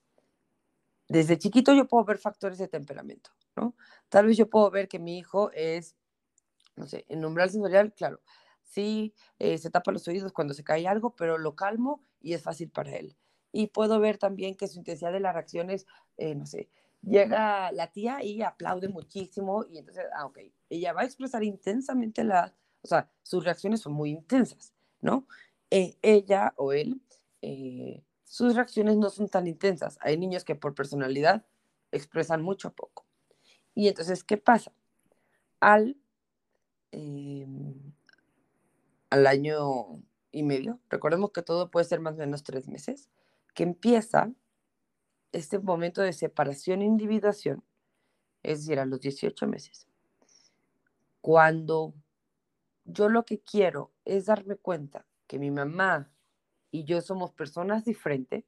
desde 1.08 1.38
chiquito 1.38 1.74
yo 1.74 1.88
puedo 1.88 2.04
ver 2.06 2.18
factores 2.18 2.58
de 2.58 2.68
temperamento, 2.68 3.32
¿no? 3.56 3.76
Tal 4.10 4.28
vez 4.28 4.38
yo 4.38 4.50
puedo 4.50 4.70
ver 4.72 4.88
que 4.88 5.00
mi 5.00 5.18
hijo 5.18 5.52
es, 5.54 5.96
no 6.76 6.88
sé, 6.88 7.06
en 7.10 7.24
umbral 7.24 7.50
sensorial, 7.50 7.94
claro, 7.94 8.22
sí, 8.64 9.14
eh, 9.38 9.58
se 9.58 9.70
tapa 9.70 9.92
los 9.92 10.08
oídos 10.08 10.32
cuando 10.32 10.54
se 10.54 10.64
cae 10.64 10.88
algo, 10.88 11.16
pero 11.16 11.38
lo 11.38 11.56
calmo 11.56 12.04
y 12.22 12.34
es 12.34 12.42
fácil 12.42 12.70
para 12.70 12.96
él. 12.96 13.16
Y 13.52 13.68
puedo 13.68 14.00
ver 14.00 14.18
también 14.18 14.56
que 14.56 14.68
su 14.68 14.80
intensidad 14.80 15.12
de 15.12 15.20
las 15.20 15.34
reacciones, 15.34 15.88
eh, 16.18 16.36
no 16.36 16.46
sé, 16.46 16.70
llega 17.02 17.72
la 17.72 17.92
tía 17.92 18.24
y 18.24 18.42
aplaude 18.42 18.90
muchísimo 18.90 19.66
y 19.66 19.80
entonces, 19.80 20.06
ah, 20.16 20.26
ok, 20.26 20.40
ella 20.70 20.94
va 20.94 21.02
a 21.02 21.06
expresar 21.06 21.44
intensamente 21.44 22.24
la, 22.24 22.54
o 22.82 22.88
sea, 22.88 23.10
sus 23.24 23.44
reacciones 23.44 23.82
son 23.82 23.94
muy 23.94 24.12
intensas, 24.12 24.74
¿no? 25.02 25.26
Eh, 25.72 25.98
ella 26.02 26.54
o 26.58 26.74
él, 26.74 27.02
sus 28.26 28.56
reacciones 28.56 28.98
no 28.98 29.10
son 29.10 29.28
tan 29.28 29.48
intensas. 29.48 29.98
Hay 30.02 30.18
niños 30.18 30.44
que 30.44 30.56
por 30.56 30.76
personalidad 30.76 31.46
expresan 31.92 32.42
mucho 32.42 32.74
poco. 32.74 33.06
Y 33.74 33.88
entonces, 33.88 34.24
¿qué 34.24 34.38
pasa? 34.38 34.72
Al, 35.60 35.98
em, 36.92 37.94
al 39.10 39.28
año 39.28 40.02
y 40.32 40.44
medio, 40.44 40.80
recordemos 40.90 41.32
que 41.32 41.42
todo 41.42 41.72
puede 41.72 41.86
ser 41.86 42.00
más 42.00 42.16
o 42.16 42.18
menos 42.18 42.44
tres 42.44 42.68
meses, 42.68 43.10
que 43.54 43.64
empieza 43.64 44.32
este 45.32 45.60
momento 45.60 46.02
de 46.02 46.14
separación 46.14 46.82
e 46.82 46.86
individuación, 46.86 47.64
es 48.44 48.60
decir, 48.60 48.80
a 48.80 48.86
los 48.86 49.00
18 49.00 49.48
meses. 49.48 49.88
Cuando 51.22 51.94
yo 52.86 53.10
lo 53.10 53.26
que 53.26 53.40
quiero 53.40 53.92
es 54.06 54.26
darme 54.26 54.56
cuenta 54.56 55.06
que 55.28 55.38
mi 55.38 55.52
mamá 55.52 56.10
y 56.72 56.86
yo 56.86 57.02
somos 57.02 57.32
personas 57.32 57.86
diferentes, 57.86 58.46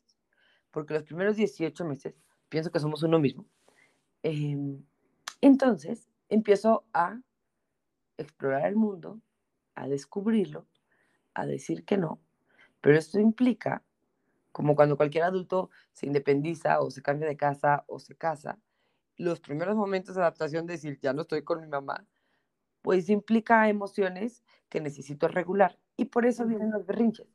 porque 0.71 0.93
los 0.93 1.03
primeros 1.03 1.35
18 1.35 1.85
meses 1.85 2.15
pienso 2.49 2.71
que 2.71 2.79
somos 2.79 3.03
uno 3.03 3.19
mismo. 3.19 3.45
Em, 4.23 4.83
entonces 5.41 6.07
empiezo 6.29 6.85
a 6.93 7.19
explorar 8.17 8.67
el 8.67 8.75
mundo, 8.75 9.19
a 9.75 9.87
descubrirlo, 9.87 10.65
a 11.33 11.45
decir 11.45 11.85
que 11.85 11.97
no, 11.97 12.19
pero 12.81 12.97
esto 12.97 13.19
implica, 13.19 13.83
como 14.51 14.75
cuando 14.75 14.97
cualquier 14.97 15.23
adulto 15.23 15.69
se 15.91 16.05
independiza 16.05 16.81
o 16.81 16.91
se 16.91 17.01
cambia 17.01 17.27
de 17.27 17.37
casa 17.37 17.83
o 17.87 17.99
se 17.99 18.15
casa, 18.15 18.59
los 19.17 19.39
primeros 19.39 19.75
momentos 19.75 20.15
de 20.15 20.21
adaptación 20.21 20.65
de 20.65 20.73
decir, 20.73 20.99
ya 21.01 21.13
no 21.13 21.23
estoy 21.23 21.43
con 21.43 21.61
mi 21.61 21.67
mamá, 21.67 22.05
pues 22.81 23.09
implica 23.09 23.69
emociones 23.69 24.43
que 24.69 24.81
necesito 24.81 25.27
regular. 25.27 25.77
Y 25.97 26.05
por 26.05 26.25
eso 26.25 26.45
vienen 26.45 26.71
los 26.71 26.85
berrinches. 26.85 27.27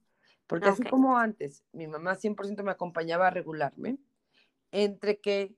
Porque 0.47 0.69
así 0.69 0.85
como 0.85 1.17
antes, 1.17 1.65
mi 1.73 1.87
mamá 1.87 2.15
100% 2.15 2.63
me 2.63 2.71
acompañaba 2.71 3.29
a 3.29 3.31
regularme, 3.31 3.99
entre 4.71 5.21
que 5.21 5.57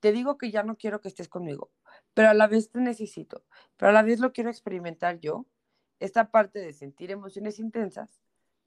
te 0.00 0.12
digo 0.12 0.38
que 0.38 0.50
ya 0.50 0.62
no 0.62 0.76
quiero 0.76 1.00
que 1.00 1.08
estés 1.08 1.28
conmigo, 1.28 1.70
pero 2.14 2.28
a 2.28 2.34
la 2.34 2.46
vez 2.46 2.70
te 2.70 2.80
necesito, 2.80 3.44
pero 3.76 3.90
a 3.90 3.92
la 3.92 4.02
vez 4.02 4.20
lo 4.20 4.32
quiero 4.32 4.50
experimentar 4.50 5.18
yo, 5.18 5.46
esta 5.98 6.30
parte 6.30 6.58
de 6.60 6.72
sentir 6.72 7.10
emociones 7.10 7.58
intensas 7.58 8.20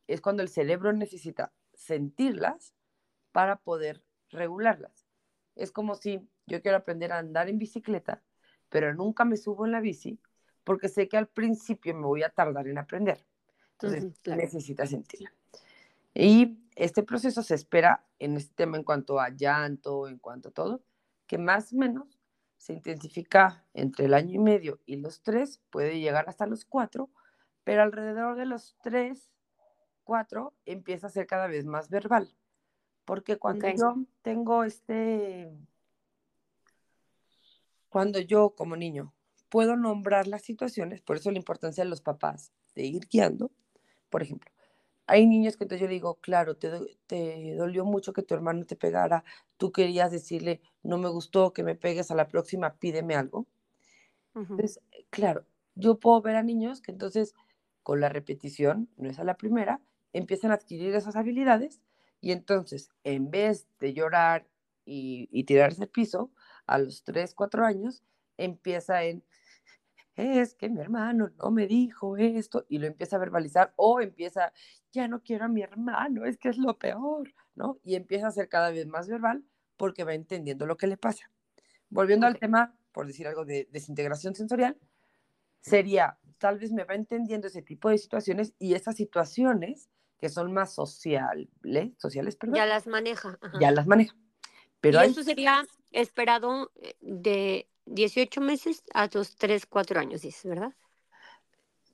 es 0.08 0.22
cuando 0.22 0.42
el 0.42 0.50
cerebro 0.50 0.92
necesita 0.92 1.54
sentirlas 1.80 2.74
para 3.32 3.56
poder 3.58 4.04
regularlas. 4.30 5.08
Es 5.56 5.72
como 5.72 5.96
si 5.96 6.28
yo 6.46 6.62
quiero 6.62 6.78
aprender 6.78 7.12
a 7.12 7.20
andar 7.20 7.50
en 7.50 7.58
bicicleta, 7.58 8.22
pero 8.70 8.94
nunca 8.94 9.26
me 9.26 9.38
subo 9.38 9.66
en 9.66 9.72
la 9.72 9.80
bici 9.80 10.20
porque 10.64 10.90
sé 10.90 11.08
que 11.08 11.18
al 11.18 11.28
principio 11.28 11.96
me 11.96 12.06
voy 12.06 12.24
a 12.24 12.30
tardar 12.30 12.68
en 12.68 12.78
aprender. 12.78 13.26
Entonces, 13.72 14.14
necesita 14.26 14.86
sentirla. 14.86 15.34
Y 16.14 16.60
este 16.76 17.02
proceso 17.02 17.42
se 17.42 17.56
espera 17.56 18.06
en 18.20 18.36
este 18.36 18.54
tema 18.54 18.78
en 18.78 18.84
cuanto 18.84 19.20
a 19.20 19.30
llanto, 19.30 20.08
en 20.08 20.20
cuanto 20.20 20.50
a 20.50 20.52
todo, 20.52 20.84
que 21.28 21.38
más 21.38 21.72
o 21.74 21.78
menos 21.78 22.20
se 22.58 22.74
intensifica 22.74 23.66
entre 23.74 24.06
el 24.06 24.14
año 24.14 24.36
y 24.36 24.40
medio 24.40 24.80
y 24.86 24.98
los 24.98 25.22
tres, 25.22 25.62
puede 25.70 26.00
llegar 26.00 26.28
hasta 26.28 26.46
los 26.46 26.66
cuatro, 26.66 27.10
pero 27.64 27.82
alrededor 27.82 28.36
de 28.36 28.46
los 28.46 28.76
tres, 28.84 29.32
cuatro, 30.10 30.56
empieza 30.66 31.06
a 31.06 31.12
ser 31.12 31.28
cada 31.28 31.46
vez 31.46 31.68
más 31.68 31.88
verbal. 31.88 32.36
Porque 33.06 33.38
cuando 33.38 33.70
yo 33.70 33.96
tengo 34.24 34.64
este, 34.64 35.56
cuando 37.90 38.20
yo 38.20 38.56
como 38.56 38.76
niño 38.76 39.14
puedo 39.50 39.76
nombrar 39.76 40.26
las 40.26 40.42
situaciones, 40.42 41.02
por 41.02 41.18
eso 41.18 41.30
la 41.30 41.38
importancia 41.38 41.84
de 41.84 41.92
los 41.92 42.02
papás 42.02 42.52
de 42.74 42.86
ir 42.86 43.08
guiando, 43.08 43.52
por 44.10 44.24
ejemplo, 44.24 44.50
hay 45.06 45.28
niños 45.28 45.58
que 45.58 45.66
entonces 45.66 45.86
yo 45.86 45.88
digo, 45.88 46.16
claro, 46.16 46.58
te, 46.58 46.72
te, 47.06 47.54
dolió 47.54 47.86
mucho 47.86 48.12
que 48.12 48.24
tu 48.24 48.34
hermano 48.34 48.66
te 48.66 48.76
pegara, 48.76 49.24
tú 49.58 49.72
querías 49.72 50.12
decirle, 50.12 50.60
no 50.82 50.98
me 50.98 51.10
gustó 51.10 51.54
que 51.54 51.62
me 51.62 51.76
pegues 51.76 52.10
a 52.10 52.16
la 52.16 52.28
próxima, 52.28 52.78
pídeme 52.78 53.14
algo. 53.14 53.46
Entonces, 54.34 54.80
claro, 55.12 55.46
yo 55.76 56.00
puedo 56.00 56.20
ver 56.24 56.36
a 56.36 56.42
niños 56.42 56.82
que 56.82 56.92
entonces 56.92 57.36
con 57.84 58.00
la 58.00 58.10
repetición, 58.10 58.90
no 58.98 59.10
es 59.10 59.20
a 59.20 59.24
la 59.24 59.36
primera, 59.36 59.82
empiezan 60.14 60.52
a 60.52 60.56
adquirir 60.56 60.96
esas 60.96 61.16
habilidades 61.16 61.82
y 62.22 62.32
entonces 62.32 62.92
en 63.04 63.32
vez 63.32 63.68
de 63.80 63.94
llorar 63.94 64.48
y, 64.86 65.30
y 65.32 65.44
tirarse 65.44 65.84
al 65.84 65.90
piso, 65.90 66.32
a 66.66 66.78
los 66.78 67.04
3, 67.04 67.34
4 67.34 67.66
años, 67.66 68.04
empieza 68.38 69.04
en, 69.04 69.24
es 70.16 70.54
que 70.54 70.70
mi 70.70 70.82
hermano 70.82 71.32
no 71.38 71.52
me 71.52 71.68
dijo 71.68 72.18
esto 72.18 72.66
y 72.68 72.80
lo 72.80 72.88
empieza 72.88 73.16
a 73.16 73.20
verbalizar 73.20 73.74
o 73.76 74.02
empieza, 74.02 74.52
ya 74.92 75.08
no 75.08 75.22
quiero 75.22 75.46
a 75.46 75.48
mi 75.48 75.62
hermano, 75.62 76.26
es 76.26 76.38
que 76.38 76.50
es 76.50 76.58
lo 76.58 76.78
peor, 76.78 77.34
¿no? 77.56 77.80
Y 77.84 77.96
empieza 77.96 78.28
a 78.28 78.32
ser 78.32 78.50
cada 78.50 78.72
vez 78.72 78.86
más 78.88 79.08
verbal 79.08 79.44
porque 79.78 80.04
va 80.04 80.14
entendiendo 80.14 80.66
lo 80.66 80.78
que 80.78 80.88
le 80.88 80.98
pasa. 80.98 81.32
Volviendo 81.90 82.28
al 82.28 82.38
tema, 82.38 82.76
por 82.92 83.08
decir 83.08 83.28
algo 83.28 83.46
de 83.46 83.70
desintegración 83.72 84.36
sensorial, 84.36 84.78
sería, 85.62 86.18
tal 86.38 86.60
vez 86.60 86.72
me 86.72 86.84
va 86.84 86.96
entendiendo 86.96 87.48
ese 87.48 87.62
tipo 87.62 87.90
de 87.90 87.98
situaciones 87.98 88.54
y 88.60 88.74
esas 88.74 88.96
situaciones 88.96 89.90
que 90.20 90.30
son 90.30 90.54
más 90.54 90.74
sociales, 90.74 91.48
sociales, 91.98 92.36
perdón. 92.36 92.56
Ya 92.56 92.66
las 92.66 92.88
maneja. 92.88 93.40
Ya 93.60 93.72
las 93.72 93.88
maneja. 93.88 94.16
Pero 94.82 95.02
y 95.02 95.06
eso 95.06 95.24
sería 95.24 95.66
esperado 95.92 96.72
eh, 96.82 96.96
de 97.02 97.68
18 97.86 98.42
meses 98.42 98.84
a 98.94 99.08
tus 99.08 99.36
3, 99.36 99.66
4 99.66 100.00
años, 100.00 100.22
dices, 100.22 100.46
¿verdad? 100.46 100.74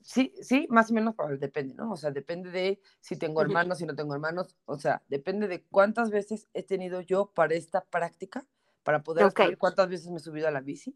Sí, 0.02 0.32
sí, 0.42 0.68
más 0.70 0.92
o 0.92 0.94
menos, 0.94 1.16
depende, 1.40 1.74
¿no? 1.74 1.92
O 1.92 1.98
sea, 1.98 2.12
depende 2.12 2.52
de 2.52 2.80
si 3.02 3.16
tengo 3.16 3.42
hermanos, 3.42 3.80
si 3.80 3.88
no 3.88 3.96
tengo 3.96 4.14
hermanos, 4.14 4.56
o 4.66 4.78
sea, 4.78 5.02
depende 5.08 5.48
de 5.48 5.64
cuántas 5.64 6.12
veces 6.12 6.48
he 6.54 6.62
tenido 6.62 7.02
yo 7.02 7.32
para 7.34 7.56
esta 7.56 7.84
práctica, 7.84 8.46
para 8.84 9.02
poder 9.02 9.32
saber 9.32 9.58
cuántas 9.58 9.90
veces 9.90 10.10
me 10.10 10.18
he 10.18 10.20
subido 10.20 10.48
a 10.48 10.52
la 10.52 10.62
bici. 10.62 10.96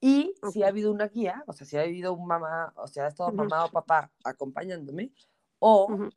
Y 0.00 0.32
si 0.50 0.62
ha 0.62 0.68
habido 0.68 0.90
una 0.90 1.08
guía, 1.08 1.44
o 1.46 1.52
sea, 1.52 1.66
si 1.66 1.76
ha 1.76 1.82
habido 1.82 2.14
un 2.14 2.26
mamá, 2.26 2.72
o 2.76 2.86
sea, 2.86 3.04
ha 3.04 3.08
estado 3.08 3.30
mamá 3.32 3.66
o 3.66 3.70
papá 3.70 4.10
acompañándome, 4.24 5.12
O 5.58 5.92
Ujú. 5.92 6.10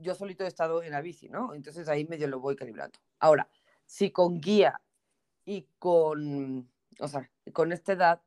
Yo 0.00 0.14
solito 0.14 0.44
he 0.44 0.48
estado 0.48 0.82
en 0.82 0.92
la 0.92 1.00
bici, 1.00 1.28
¿no? 1.28 1.54
Entonces 1.54 1.88
ahí 1.88 2.06
medio 2.06 2.28
lo 2.28 2.40
voy 2.40 2.56
calibrando. 2.56 2.98
Ahora, 3.18 3.48
si 3.84 4.10
con 4.10 4.40
guía 4.40 4.80
y 5.44 5.66
con, 5.78 6.70
o 6.98 7.08
sea, 7.08 7.30
con 7.52 7.72
esta 7.72 7.92
edad 7.92 8.22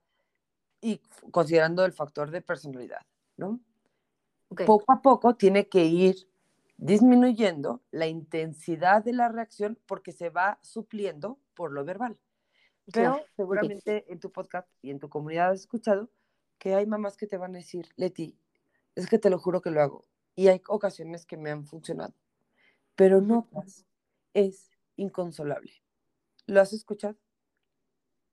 y 0.81 1.01
considerando 1.31 1.85
el 1.85 1.93
factor 1.93 2.31
de 2.31 2.41
personalidad, 2.41 3.01
¿no? 3.37 3.59
Poco 4.65 4.91
a 4.91 5.01
poco 5.01 5.35
tiene 5.35 5.67
que 5.67 5.85
ir 5.85 6.27
disminuyendo 6.77 7.81
la 7.91 8.07
intensidad 8.07 9.03
de 9.03 9.13
la 9.13 9.29
reacción 9.29 9.79
porque 9.87 10.11
se 10.11 10.29
va 10.29 10.59
supliendo 10.61 11.39
por 11.55 11.71
lo 11.71 11.85
verbal. 11.85 12.19
Pero 12.91 13.13
Claro, 13.13 13.25
seguramente 13.35 14.11
en 14.11 14.19
tu 14.19 14.31
podcast 14.31 14.67
y 14.81 14.91
en 14.91 14.99
tu 14.99 15.09
comunidad 15.09 15.51
has 15.51 15.61
escuchado 15.61 16.09
que 16.59 16.75
hay 16.75 16.85
mamás 16.85 17.17
que 17.17 17.27
te 17.27 17.37
van 17.37 17.55
a 17.55 17.59
decir, 17.59 17.87
Leti, 17.95 18.37
es 18.95 19.07
que 19.07 19.17
te 19.17 19.29
lo 19.29 19.39
juro 19.39 19.61
que 19.61 19.71
lo 19.71 19.81
hago. 19.81 20.05
Y 20.35 20.47
hay 20.47 20.61
ocasiones 20.67 21.25
que 21.25 21.37
me 21.37 21.51
han 21.51 21.65
funcionado. 21.65 22.13
Pero 22.95 23.19
otras 23.19 23.85
es 24.33 24.71
inconsolable. 24.95 25.71
¿Lo 26.45 26.61
has 26.61 26.73
escuchado? 26.73 27.15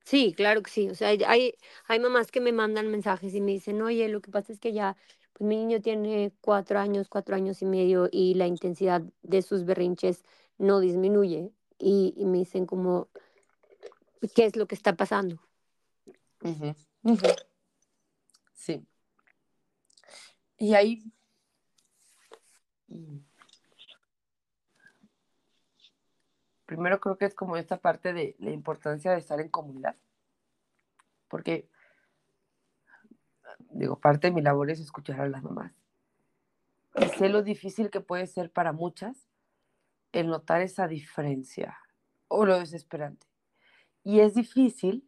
Sí, 0.04 0.32
claro 0.34 0.62
que 0.62 0.70
sí. 0.70 0.88
O 0.88 0.94
sea, 0.94 1.08
hay, 1.08 1.54
hay, 1.86 2.00
mamás 2.00 2.30
que 2.30 2.40
me 2.40 2.52
mandan 2.52 2.90
mensajes 2.90 3.34
y 3.34 3.40
me 3.40 3.52
dicen, 3.52 3.80
oye, 3.82 4.08
lo 4.08 4.20
que 4.20 4.30
pasa 4.30 4.52
es 4.52 4.58
que 4.58 4.72
ya, 4.72 4.96
pues 5.32 5.46
mi 5.46 5.56
niño 5.56 5.80
tiene 5.80 6.32
cuatro 6.40 6.78
años, 6.78 7.08
cuatro 7.08 7.36
años 7.36 7.62
y 7.62 7.66
medio 7.66 8.08
y 8.10 8.34
la 8.34 8.46
intensidad 8.46 9.02
de 9.22 9.42
sus 9.42 9.64
berrinches 9.64 10.24
no 10.58 10.80
disminuye. 10.80 11.52
Y, 11.78 12.14
y 12.16 12.26
me 12.26 12.38
dicen 12.38 12.66
como, 12.66 13.08
¿qué 14.34 14.46
es 14.46 14.56
lo 14.56 14.66
que 14.66 14.74
está 14.74 14.96
pasando? 14.96 15.40
Sí. 18.54 18.86
Y 20.58 20.74
ahí... 20.74 21.02
Primero 26.66 27.00
creo 27.00 27.18
que 27.18 27.24
es 27.24 27.34
como 27.34 27.56
esta 27.56 27.78
parte 27.78 28.12
de 28.12 28.36
la 28.38 28.50
importancia 28.50 29.10
de 29.10 29.18
estar 29.18 29.40
en 29.40 29.48
comunidad. 29.48 29.96
Porque, 31.28 31.68
digo, 33.70 33.98
parte 33.98 34.28
de 34.28 34.34
mi 34.34 34.40
labor 34.40 34.70
es 34.70 34.78
escuchar 34.78 35.20
a 35.20 35.28
las 35.28 35.42
mamás. 35.42 35.72
Y 36.96 37.06
sé 37.18 37.28
lo 37.28 37.42
difícil 37.42 37.90
que 37.90 38.00
puede 38.00 38.26
ser 38.26 38.50
para 38.50 38.72
muchas 38.72 39.26
el 40.12 40.28
notar 40.28 40.60
esa 40.60 40.88
diferencia 40.88 41.78
o 42.28 42.44
lo 42.44 42.58
desesperante. 42.58 43.26
Y 44.02 44.20
es 44.20 44.34
difícil 44.34 45.04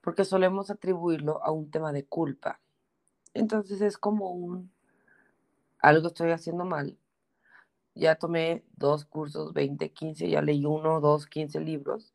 porque 0.00 0.24
solemos 0.24 0.70
atribuirlo 0.70 1.44
a 1.44 1.50
un 1.50 1.70
tema 1.70 1.92
de 1.92 2.04
culpa. 2.04 2.60
Entonces 3.34 3.80
es 3.80 3.98
como 3.98 4.30
un, 4.30 4.72
algo 5.78 6.08
estoy 6.08 6.30
haciendo 6.30 6.64
mal. 6.64 6.96
Ya 7.94 8.14
tomé 8.16 8.64
dos 8.76 9.04
cursos, 9.04 9.52
20, 9.52 9.90
15, 9.92 10.28
ya 10.28 10.42
leí 10.42 10.64
uno, 10.64 11.00
dos, 11.00 11.26
15 11.26 11.60
libros 11.60 12.12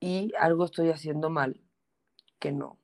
y 0.00 0.32
algo 0.38 0.64
estoy 0.64 0.90
haciendo 0.90 1.30
mal 1.30 1.60
que 2.38 2.52
no. 2.52 2.78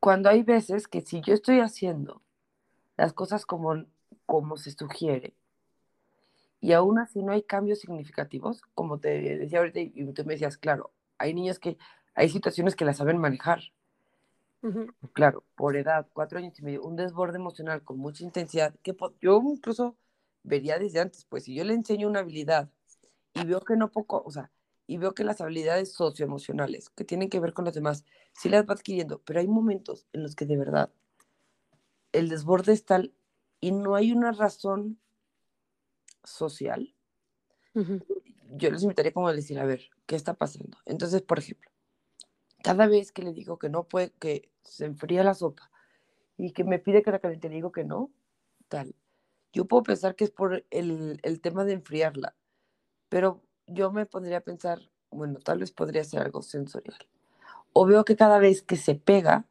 Cuando 0.00 0.28
hay 0.28 0.42
veces 0.42 0.86
que 0.86 1.00
si 1.00 1.20
yo 1.22 1.34
estoy 1.34 1.60
haciendo 1.60 2.22
las 2.96 3.12
cosas 3.12 3.46
como, 3.46 3.84
como 4.26 4.56
se 4.56 4.70
sugiere 4.72 5.34
y 6.60 6.72
aún 6.72 6.98
así 6.98 7.22
no 7.22 7.32
hay 7.32 7.42
cambios 7.42 7.80
significativos, 7.80 8.62
como 8.74 8.98
te 8.98 9.38
decía 9.38 9.58
ahorita 9.58 9.80
y 9.80 10.12
tú 10.12 10.24
me 10.24 10.34
decías, 10.34 10.58
claro, 10.58 10.92
hay 11.18 11.34
niños 11.34 11.58
que, 11.58 11.78
hay 12.14 12.28
situaciones 12.28 12.74
que 12.76 12.84
las 12.84 12.96
saben 12.96 13.18
manejar. 13.18 13.60
Claro, 15.12 15.44
por 15.54 15.76
edad, 15.76 16.08
cuatro 16.12 16.38
años 16.38 16.58
y 16.58 16.62
medio, 16.62 16.82
un 16.82 16.96
desborde 16.96 17.36
emocional 17.36 17.82
con 17.84 17.98
mucha 17.98 18.24
intensidad, 18.24 18.74
que 18.82 18.96
yo 19.20 19.40
incluso 19.44 19.96
vería 20.42 20.78
desde 20.78 21.00
antes, 21.00 21.24
pues 21.24 21.44
si 21.44 21.54
yo 21.54 21.64
le 21.64 21.74
enseño 21.74 22.08
una 22.08 22.20
habilidad 22.20 22.70
y 23.34 23.44
veo 23.44 23.60
que 23.60 23.76
no 23.76 23.90
poco, 23.90 24.22
o 24.24 24.30
sea, 24.30 24.50
y 24.86 24.96
veo 24.96 25.14
que 25.14 25.22
las 25.22 25.40
habilidades 25.40 25.92
socioemocionales 25.92 26.88
que 26.90 27.04
tienen 27.04 27.28
que 27.28 27.40
ver 27.40 27.52
con 27.52 27.64
los 27.64 27.74
demás, 27.74 28.04
sí 28.32 28.48
las 28.48 28.66
va 28.66 28.74
adquiriendo, 28.74 29.22
pero 29.24 29.40
hay 29.40 29.46
momentos 29.46 30.06
en 30.12 30.22
los 30.22 30.34
que 30.34 30.46
de 30.46 30.56
verdad 30.56 30.90
el 32.12 32.28
desborde 32.28 32.72
es 32.72 32.84
tal 32.84 33.14
y 33.60 33.72
no 33.72 33.94
hay 33.94 34.12
una 34.12 34.32
razón 34.32 34.98
social, 36.24 36.94
yo 38.50 38.70
les 38.70 38.82
invitaría 38.82 39.12
como 39.12 39.28
a 39.28 39.32
decir, 39.32 39.58
a 39.58 39.64
ver, 39.64 39.90
¿qué 40.06 40.16
está 40.16 40.34
pasando? 40.34 40.78
Entonces, 40.86 41.22
por 41.22 41.38
ejemplo, 41.38 41.70
cada 42.62 42.86
vez 42.86 43.12
que 43.12 43.22
le 43.22 43.32
digo 43.32 43.58
que 43.58 43.68
no 43.68 43.84
puede, 43.84 44.12
que 44.18 44.50
se 44.62 44.84
enfría 44.84 45.24
la 45.24 45.34
sopa 45.34 45.70
y 46.36 46.52
que 46.52 46.64
me 46.64 46.78
pide 46.78 47.02
que 47.02 47.10
la 47.10 47.18
caliente, 47.18 47.48
le 47.48 47.56
digo 47.56 47.72
que 47.72 47.84
no, 47.84 48.10
tal. 48.68 48.94
Yo 49.52 49.66
puedo 49.66 49.82
pensar 49.82 50.14
que 50.14 50.24
es 50.24 50.30
por 50.30 50.64
el, 50.70 51.20
el 51.22 51.40
tema 51.40 51.64
de 51.64 51.72
enfriarla, 51.74 52.34
pero 53.08 53.42
yo 53.66 53.90
me 53.90 54.06
pondría 54.06 54.38
a 54.38 54.42
pensar, 54.42 54.80
bueno, 55.10 55.38
tal 55.40 55.58
vez 55.58 55.72
podría 55.72 56.04
ser 56.04 56.20
algo 56.20 56.42
sensorial. 56.42 56.98
O 57.72 57.86
veo 57.86 58.04
que 58.04 58.16
cada 58.16 58.38
vez 58.38 58.62
que 58.62 58.76
se 58.76 58.94
pega, 58.94 59.46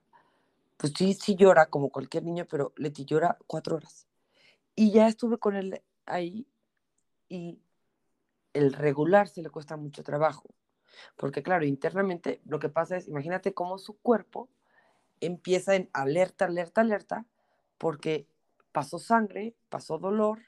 pues 0.77 0.93
sí, 0.95 1.13
sí 1.13 1.35
llora 1.35 1.67
como 1.67 1.89
cualquier 1.89 2.23
niño, 2.23 2.45
pero 2.49 2.73
Leti 2.75 3.05
llora 3.05 3.37
cuatro 3.47 3.77
horas. 3.77 4.07
Y 4.75 4.91
ya 4.91 5.07
estuve 5.07 5.37
con 5.37 5.55
él 5.55 5.81
ahí 6.05 6.47
y 7.29 7.59
el 8.53 8.73
regular 8.73 9.27
se 9.27 9.41
le 9.41 9.49
cuesta 9.49 9.77
mucho 9.77 10.03
trabajo. 10.03 10.49
Porque 11.15 11.43
claro, 11.43 11.65
internamente 11.65 12.41
lo 12.45 12.59
que 12.59 12.69
pasa 12.69 12.97
es, 12.97 13.07
imagínate 13.07 13.53
cómo 13.53 13.77
su 13.77 13.97
cuerpo 13.97 14.49
empieza 15.19 15.75
en 15.75 15.89
alerta, 15.93 16.45
alerta, 16.45 16.81
alerta, 16.81 17.25
porque 17.77 18.27
pasó 18.71 18.99
sangre, 18.99 19.55
pasó 19.69 19.97
dolor, 19.97 20.39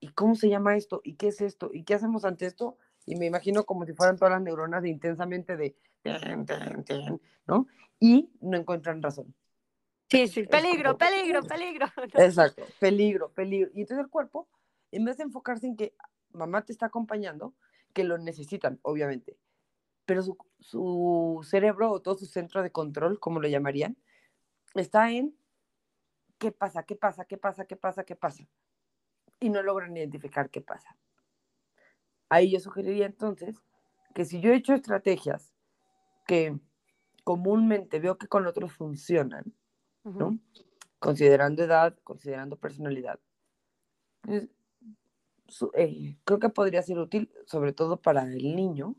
¿y 0.00 0.08
cómo 0.08 0.34
se 0.34 0.48
llama 0.48 0.76
esto? 0.76 1.00
¿Y 1.04 1.14
qué 1.14 1.28
es 1.28 1.40
esto? 1.40 1.70
¿Y 1.72 1.84
qué 1.84 1.94
hacemos 1.94 2.24
ante 2.24 2.46
esto? 2.46 2.76
Y 3.06 3.16
me 3.16 3.26
imagino 3.26 3.64
como 3.64 3.84
si 3.84 3.92
fueran 3.92 4.16
todas 4.16 4.32
las 4.32 4.42
neuronas 4.42 4.82
de 4.82 4.88
intensamente 4.88 5.56
de, 5.56 5.76
¿no? 7.46 7.66
Y 7.98 8.30
no 8.40 8.56
encuentran 8.56 9.02
razón. 9.02 9.34
Sí, 10.10 10.26
sí, 10.26 10.42
peligro, 10.44 10.98
peligro, 10.98 11.42
peligro. 11.44 11.86
Exacto, 12.14 12.64
peligro, 12.80 13.30
peligro. 13.30 13.70
Y 13.74 13.82
entonces 13.82 14.04
el 14.04 14.10
cuerpo, 14.10 14.48
en 14.90 15.04
vez 15.04 15.18
de 15.18 15.24
enfocarse 15.24 15.66
en 15.66 15.76
que 15.76 15.94
mamá 16.32 16.64
te 16.64 16.72
está 16.72 16.86
acompañando, 16.86 17.54
que 17.92 18.04
lo 18.04 18.18
necesitan, 18.18 18.78
obviamente, 18.82 19.36
pero 20.10 20.24
su, 20.24 20.36
su 20.58 21.46
cerebro 21.48 21.92
o 21.92 22.02
todo 22.02 22.16
su 22.16 22.26
centro 22.26 22.64
de 22.64 22.72
control, 22.72 23.20
como 23.20 23.40
lo 23.40 23.46
llamarían, 23.46 23.96
está 24.74 25.12
en 25.12 25.36
qué 26.38 26.50
pasa, 26.50 26.82
qué 26.82 26.96
pasa, 26.96 27.26
qué 27.26 27.38
pasa, 27.38 27.64
qué 27.64 27.76
pasa, 27.76 28.02
qué 28.02 28.16
pasa. 28.16 28.42
Y 29.38 29.50
no 29.50 29.62
logran 29.62 29.96
identificar 29.96 30.50
qué 30.50 30.62
pasa. 30.62 30.96
Ahí 32.28 32.50
yo 32.50 32.58
sugeriría 32.58 33.06
entonces 33.06 33.62
que 34.12 34.24
si 34.24 34.40
yo 34.40 34.50
he 34.50 34.56
hecho 34.56 34.74
estrategias 34.74 35.54
que 36.26 36.58
comúnmente 37.22 38.00
veo 38.00 38.18
que 38.18 38.26
con 38.26 38.48
otros 38.48 38.72
funcionan, 38.72 39.54
¿no? 40.02 40.40
Considerando 40.98 41.62
edad, 41.62 41.96
considerando 42.02 42.56
personalidad. 42.56 43.20
pues, 44.22 44.48
eh, 45.74 46.16
creo 46.24 46.40
que 46.40 46.48
podría 46.48 46.82
ser 46.82 46.98
útil, 46.98 47.30
sobre 47.46 47.72
todo 47.72 48.02
para 48.02 48.24
el 48.24 48.56
niño, 48.56 48.96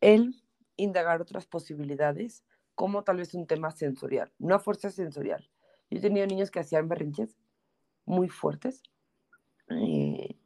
el 0.00 0.42
indagar 0.76 1.20
otras 1.20 1.46
posibilidades, 1.46 2.44
como 2.74 3.02
tal 3.02 3.16
vez 3.18 3.34
un 3.34 3.46
tema 3.46 3.70
sensorial, 3.70 4.32
una 4.38 4.58
fuerza 4.58 4.90
sensorial. 4.90 5.50
Yo 5.90 5.98
he 5.98 6.00
tenido 6.00 6.26
niños 6.26 6.50
que 6.50 6.60
hacían 6.60 6.88
berrinches 6.88 7.36
muy 8.04 8.28
fuertes. 8.28 8.82
eh, 9.70 10.36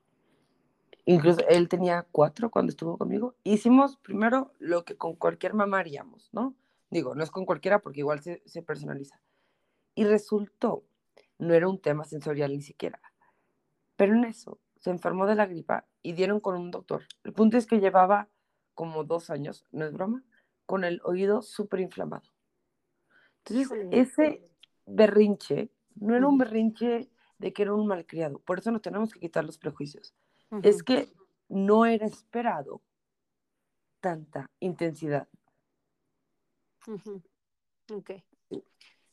incluso 1.04 1.40
él 1.48 1.68
tenía 1.68 2.06
cuatro 2.10 2.50
cuando 2.50 2.70
estuvo 2.70 2.96
conmigo. 2.96 3.34
Hicimos 3.44 3.96
primero 3.98 4.52
lo 4.58 4.84
que 4.84 4.96
con 4.96 5.14
cualquier 5.14 5.54
mamá 5.54 5.80
haríamos, 5.80 6.30
¿no? 6.32 6.54
Digo, 6.90 7.14
no 7.14 7.22
es 7.22 7.30
con 7.30 7.46
cualquiera 7.46 7.80
porque 7.80 8.00
igual 8.00 8.22
se, 8.22 8.42
se 8.46 8.62
personaliza. 8.62 9.20
Y 9.94 10.04
resultó, 10.04 10.84
no 11.38 11.54
era 11.54 11.68
un 11.68 11.80
tema 11.80 12.04
sensorial 12.04 12.52
ni 12.52 12.62
siquiera, 12.62 13.00
pero 13.96 14.14
en 14.14 14.24
eso 14.24 14.58
se 14.78 14.90
enfermó 14.90 15.26
de 15.26 15.34
la 15.34 15.46
gripa 15.46 15.86
y 16.02 16.12
dieron 16.14 16.40
con 16.40 16.56
un 16.56 16.70
doctor. 16.70 17.04
El 17.24 17.32
punto 17.32 17.56
es 17.56 17.66
que 17.66 17.80
llevaba 17.80 18.28
como 18.74 19.04
dos 19.04 19.30
años, 19.30 19.64
no 19.72 19.84
es 19.84 19.92
broma, 19.92 20.22
con 20.66 20.84
el 20.84 21.00
oído 21.04 21.42
súper 21.42 21.80
inflamado. 21.80 22.32
Entonces, 23.44 23.68
ese 23.90 24.48
berrinche 24.86 25.70
no 25.96 26.16
era 26.16 26.26
un 26.26 26.38
berrinche 26.38 27.10
de 27.38 27.52
que 27.52 27.62
era 27.62 27.74
un 27.74 27.86
malcriado. 27.86 28.38
Por 28.40 28.58
eso 28.58 28.70
nos 28.70 28.82
tenemos 28.82 29.12
que 29.12 29.20
quitar 29.20 29.44
los 29.44 29.58
prejuicios. 29.58 30.14
Es 30.62 30.82
que 30.82 31.08
no 31.48 31.86
era 31.86 32.06
esperado 32.06 32.82
tanta 34.00 34.50
intensidad. 34.60 35.28
Ujú. 36.86 37.22
Ok. 37.92 38.10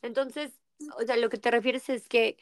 Entonces, 0.01 0.59
o 0.97 1.01
sea, 1.05 1.17
lo 1.17 1.29
que 1.29 1.37
te 1.37 1.51
refieres 1.51 1.89
es 1.89 2.07
que 2.07 2.37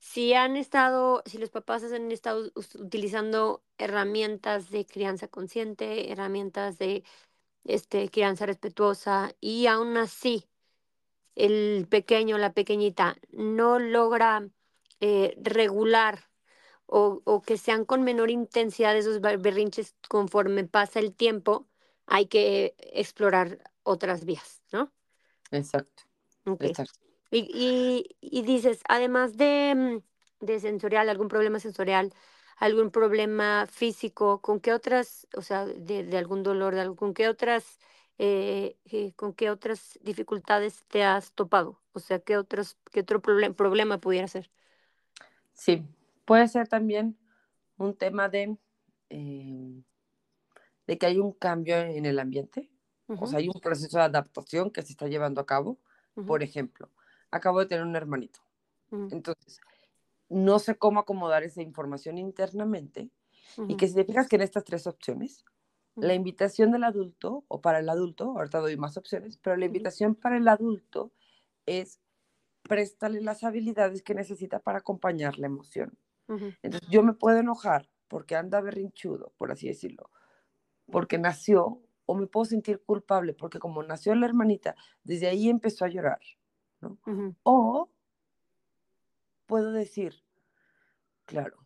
si 0.00 0.34
han 0.34 0.56
estado, 0.56 1.22
si 1.26 1.38
los 1.38 1.50
papás 1.50 1.84
han 1.84 2.12
estado 2.12 2.50
utilizando 2.78 3.62
herramientas 3.78 4.70
de 4.70 4.86
crianza 4.86 5.28
consciente, 5.28 6.12
herramientas 6.12 6.78
de 6.78 7.04
este, 7.64 8.10
crianza 8.10 8.46
respetuosa, 8.46 9.34
y 9.40 9.66
aún 9.66 9.96
así 9.96 10.46
el 11.34 11.86
pequeño, 11.88 12.38
la 12.38 12.52
pequeñita, 12.52 13.16
no 13.30 13.78
logra 13.78 14.48
eh, 15.00 15.36
regular 15.40 16.24
o, 16.86 17.22
o 17.24 17.42
que 17.42 17.58
sean 17.58 17.84
con 17.84 18.02
menor 18.04 18.30
intensidad 18.30 18.96
esos 18.96 19.20
ber- 19.20 19.38
berrinches 19.38 19.94
conforme 20.08 20.64
pasa 20.64 21.00
el 21.00 21.14
tiempo, 21.14 21.68
hay 22.06 22.26
que 22.26 22.74
explorar 22.78 23.72
otras 23.82 24.24
vías, 24.24 24.62
¿no? 24.72 24.92
Exacto, 25.50 26.04
exacto. 26.60 27.07
Y, 27.30 27.40
y, 27.52 28.16
y 28.20 28.42
dices, 28.42 28.80
además 28.88 29.36
de, 29.36 29.74
mm, 30.40 30.44
de 30.46 30.60
sensorial, 30.60 31.08
algún 31.08 31.28
problema 31.28 31.60
sensorial, 31.60 32.12
algún 32.56 32.90
problema 32.90 33.66
físico, 33.70 34.40
¿con 34.40 34.60
qué 34.60 34.72
otras, 34.72 35.26
o 35.36 35.42
sea, 35.42 35.66
de, 35.66 36.04
de 36.04 36.18
algún 36.18 36.42
dolor, 36.42 36.74
de 36.74 36.80
algo, 36.82 36.96
con 36.96 37.14
qué 37.14 37.28
otras, 37.28 37.78
eh, 38.18 38.76
eh, 38.86 39.12
con 39.14 39.34
qué 39.34 39.50
otras 39.50 39.98
dificultades 40.02 40.84
te 40.88 41.04
has 41.04 41.32
topado? 41.32 41.80
O 41.92 42.00
sea, 42.00 42.18
¿qué 42.20 42.36
otros, 42.36 42.78
qué 42.92 43.00
otro 43.00 43.20
problem- 43.22 43.54
problema 43.54 43.98
pudiera 44.00 44.26
ser? 44.28 44.50
Sí, 45.52 45.84
puede 46.24 46.48
ser 46.48 46.68
también 46.68 47.18
un 47.76 47.96
tema 47.96 48.28
de, 48.28 48.56
eh, 49.10 49.82
de 50.86 50.98
que 50.98 51.06
hay 51.06 51.18
un 51.18 51.32
cambio 51.32 51.76
en 51.76 52.06
el 52.06 52.18
ambiente, 52.18 52.70
o 53.20 53.26
sea, 53.26 53.38
hay 53.38 53.48
un 53.48 53.60
proceso 53.60 53.98
de 53.98 54.04
adaptación 54.04 54.70
que 54.70 54.82
se 54.82 54.92
está 54.92 55.06
llevando 55.06 55.40
a 55.40 55.46
cabo. 55.46 55.78
Por 56.26 56.42
ejemplo, 56.42 56.90
acabo 57.30 57.60
de 57.60 57.66
tener 57.66 57.84
un 57.84 57.96
hermanito, 57.96 58.40
entonces 58.90 59.60
no 60.28 60.58
sé 60.58 60.76
cómo 60.76 61.00
acomodar 61.00 61.42
esa 61.42 61.62
información 61.62 62.18
internamente. 62.18 63.10
Y 63.66 63.76
que 63.76 63.88
si 63.88 63.94
te 63.94 64.04
fijas 64.04 64.28
que 64.28 64.36
en 64.36 64.42
estas 64.42 64.64
tres 64.64 64.86
opciones, 64.86 65.44
la 65.96 66.14
invitación 66.14 66.70
del 66.70 66.84
adulto 66.84 67.44
o 67.48 67.60
para 67.60 67.80
el 67.80 67.88
adulto, 67.88 68.36
ahorita 68.36 68.60
doy 68.60 68.76
más 68.76 68.96
opciones, 68.96 69.36
pero 69.38 69.56
la 69.56 69.64
invitación 69.64 70.14
para 70.14 70.36
el 70.36 70.46
adulto 70.46 71.12
es 71.66 72.00
préstale 72.62 73.20
las 73.20 73.42
habilidades 73.42 74.02
que 74.02 74.14
necesita 74.14 74.60
para 74.60 74.78
acompañar 74.78 75.38
la 75.38 75.46
emoción. 75.46 75.98
Entonces 76.62 76.88
yo 76.90 77.02
me 77.02 77.14
puedo 77.14 77.38
enojar 77.38 77.88
porque 78.06 78.36
anda 78.36 78.60
berrinchudo, 78.60 79.32
por 79.38 79.50
así 79.50 79.66
decirlo, 79.66 80.10
porque 80.90 81.18
nació, 81.18 81.82
o 82.04 82.14
me 82.14 82.26
puedo 82.26 82.44
sentir 82.44 82.82
culpable 82.84 83.32
porque 83.32 83.58
como 83.58 83.82
nació 83.82 84.14
la 84.14 84.26
hermanita, 84.26 84.76
desde 85.02 85.28
ahí 85.28 85.48
empezó 85.48 85.84
a 85.84 85.88
llorar, 85.88 86.20
O 87.44 87.88
puedo 89.46 89.72
decir, 89.72 90.22
claro, 91.26 91.58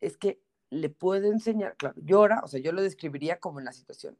es 0.00 0.16
que 0.16 0.40
le 0.70 0.88
puedo 0.88 1.28
enseñar, 1.30 1.76
claro, 1.76 1.94
llora, 2.02 2.40
o 2.44 2.48
sea, 2.48 2.60
yo 2.60 2.72
lo 2.72 2.82
describiría 2.82 3.38
como 3.40 3.58
en 3.58 3.66
la 3.66 3.72
situación. 3.72 4.18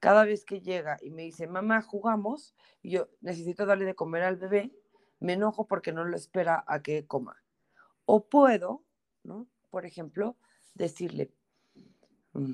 Cada 0.00 0.24
vez 0.24 0.44
que 0.44 0.60
llega 0.60 0.98
y 1.00 1.10
me 1.10 1.22
dice, 1.22 1.46
mamá, 1.46 1.80
jugamos, 1.82 2.54
y 2.82 2.90
yo 2.90 3.08
necesito 3.20 3.64
darle 3.64 3.86
de 3.86 3.94
comer 3.94 4.22
al 4.22 4.36
bebé, 4.36 4.70
me 5.18 5.32
enojo 5.34 5.66
porque 5.66 5.92
no 5.92 6.04
lo 6.04 6.16
espera 6.16 6.62
a 6.66 6.82
que 6.82 7.06
coma. 7.06 7.42
O 8.06 8.26
puedo, 8.28 8.84
¿no? 9.24 9.48
Por 9.70 9.86
ejemplo, 9.86 10.36
decirle, 10.74 11.32
"Mm, 12.34 12.52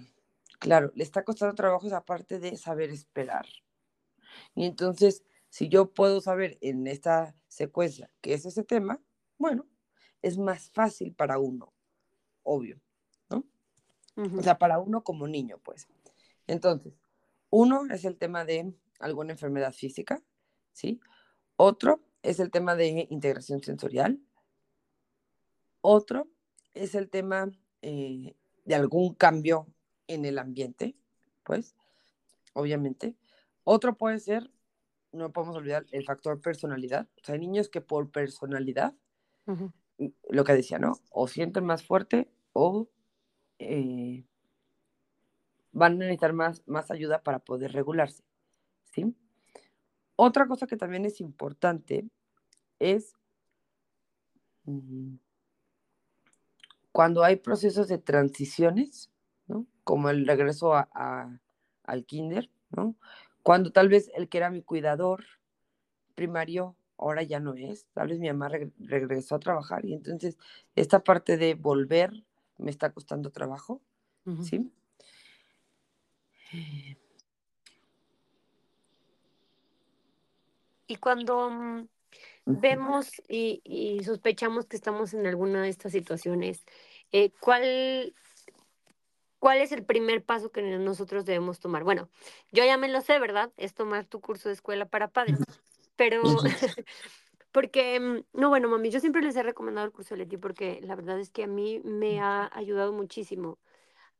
claro, 0.59 0.92
le 0.94 1.03
está 1.05 1.25
costando 1.25 1.55
trabajo 1.55 1.87
esa 1.87 2.05
parte 2.05 2.38
de 2.38 2.57
saber 2.57 2.90
esperar. 2.90 3.46
Y 4.55 4.64
entonces, 4.64 5.25
si 5.50 5.68
yo 5.68 5.92
puedo 5.92 6.20
saber 6.20 6.56
en 6.62 6.86
esta 6.86 7.36
secuencia 7.48 8.10
qué 8.20 8.34
es 8.34 8.46
ese 8.46 8.64
tema, 8.64 9.00
bueno, 9.36 9.66
es 10.22 10.38
más 10.38 10.70
fácil 10.70 11.12
para 11.14 11.38
uno, 11.38 11.74
obvio, 12.42 12.80
¿no? 13.28 13.44
O 14.16 14.42
sea, 14.42 14.58
para 14.58 14.78
uno 14.78 15.02
como 15.02 15.26
niño, 15.28 15.58
pues. 15.62 15.88
Entonces, 16.46 16.94
uno 17.50 17.86
es 17.90 18.04
el 18.04 18.16
tema 18.16 18.44
de 18.44 18.72
alguna 19.00 19.32
enfermedad 19.32 19.72
física, 19.72 20.22
¿sí? 20.72 21.00
Otro 21.56 22.02
es 22.22 22.38
el 22.40 22.50
tema 22.50 22.76
de 22.76 23.06
integración 23.10 23.62
sensorial. 23.62 24.20
Otro 25.80 26.28
es 26.74 26.94
el 26.94 27.08
tema 27.10 27.50
eh, 27.82 28.34
de 28.64 28.74
algún 28.74 29.14
cambio 29.14 29.66
en 30.06 30.24
el 30.24 30.38
ambiente, 30.38 30.96
pues, 31.44 31.74
obviamente. 32.52 33.16
Otro 33.64 33.96
puede 33.96 34.18
ser, 34.20 34.50
no 35.12 35.33
podemos 35.33 35.57
olvidar, 35.57 35.87
el 35.90 36.05
factor 36.05 36.40
personalidad. 36.40 37.09
O 37.20 37.25
sea, 37.25 37.35
hay 37.35 37.40
niños 37.40 37.68
que 37.68 37.81
por 37.81 38.11
personalidad, 38.11 38.94
lo 40.31 40.44
que 40.44 40.55
decía, 40.55 40.79
¿no? 40.79 40.94
O 41.11 41.29
sienten 41.29 41.64
más 41.64 41.83
fuerte 41.85 42.31
o 42.53 42.88
eh, 43.59 44.25
van 45.73 45.92
a 45.94 45.96
necesitar 45.96 46.33
más, 46.33 46.62
más 46.66 46.90
ayuda 46.90 47.23
para 47.23 47.38
poder 47.40 47.73
regularse, 47.73 48.25
¿sí? 48.92 49.14
Otra 50.16 50.46
cosa 50.46 50.66
que 50.66 50.77
también 50.77 51.05
es 51.05 51.20
importante 51.20 52.09
es 52.79 53.14
mm, 54.64 55.16
cuando 56.92 57.23
hay 57.25 57.37
procesos 57.37 57.88
de 57.88 57.99
transiciones, 57.99 59.11
¿no? 59.46 59.66
Como 59.85 60.11
el 60.11 60.27
regreso 60.27 60.75
a, 60.75 60.88
a- 60.94 61.40
al 61.85 62.05
kinder, 62.05 62.51
¿no? 62.70 62.96
Cuando 63.42 63.72
tal 63.72 63.88
vez 63.88 64.11
el 64.14 64.29
que 64.29 64.38
era 64.38 64.50
mi 64.50 64.62
cuidador 64.62 65.24
primario 66.14 66.76
ahora 66.98 67.22
ya 67.22 67.40
no 67.40 67.55
es, 67.55 67.87
tal 67.94 68.09
vez 68.09 68.18
mi 68.18 68.29
mamá 68.29 68.50
reg- 68.50 68.72
regresó 68.79 69.37
a 69.37 69.40
trabajar 69.40 69.85
y 69.87 69.94
entonces 69.94 70.37
esta 70.76 71.03
parte 71.03 71.38
de 71.38 71.55
volver 71.55 72.12
me 72.59 72.70
está 72.70 72.92
costando 72.92 73.31
trabajo. 73.31 73.81
¿sí? 74.42 74.70
Y 80.87 80.96
cuando 80.96 81.50
mm, 81.50 81.88
vemos 82.46 83.11
y, 83.29 83.62
y 83.64 84.05
sospechamos 84.05 84.66
que 84.66 84.76
estamos 84.76 85.14
en 85.14 85.26
alguna 85.26 85.62
de 85.62 85.68
estas 85.68 85.92
situaciones, 85.92 86.64
eh, 87.12 87.33
¿cuál, 87.40 88.14
cuál 89.40 89.61
es 89.61 89.72
el 89.72 89.85
primer 89.87 90.24
paso 90.24 90.53
que 90.53 90.62
nosotros 90.62 91.26
debemos 91.26 91.61
tomar? 91.61 91.85
Bueno, 91.85 92.11
yo 92.53 92.64
ya 92.64 92.79
me 92.79 92.88
lo 92.88 93.03
sé, 93.03 93.20
¿verdad? 93.20 93.53
Es 93.59 93.74
tomar 93.74 94.07
tu 94.07 94.20
curso 94.22 94.50
de 94.50 94.55
escuela 94.55 94.87
para 94.88 95.09
padres, 95.11 95.48
pero 95.96 96.42
porque, 97.53 98.00
mm, 98.00 98.24
no, 98.40 98.50
bueno, 98.50 98.68
mami, 98.68 98.90
yo 98.90 99.00
siempre 99.00 99.22
les 99.22 99.37
he 99.37 99.42
recomendado 99.44 99.87
el 99.87 99.92
curso 99.92 100.14
de 100.14 100.20
Leti 100.20 100.38
porque 100.38 100.81
la 100.83 100.96
verdad 100.96 101.20
es 101.20 101.31
que 101.31 101.44
a 101.44 101.48
mí 101.48 101.81
me 101.85 102.20
ha 102.20 102.50
ayudado 102.55 102.92
muchísimo 102.94 103.59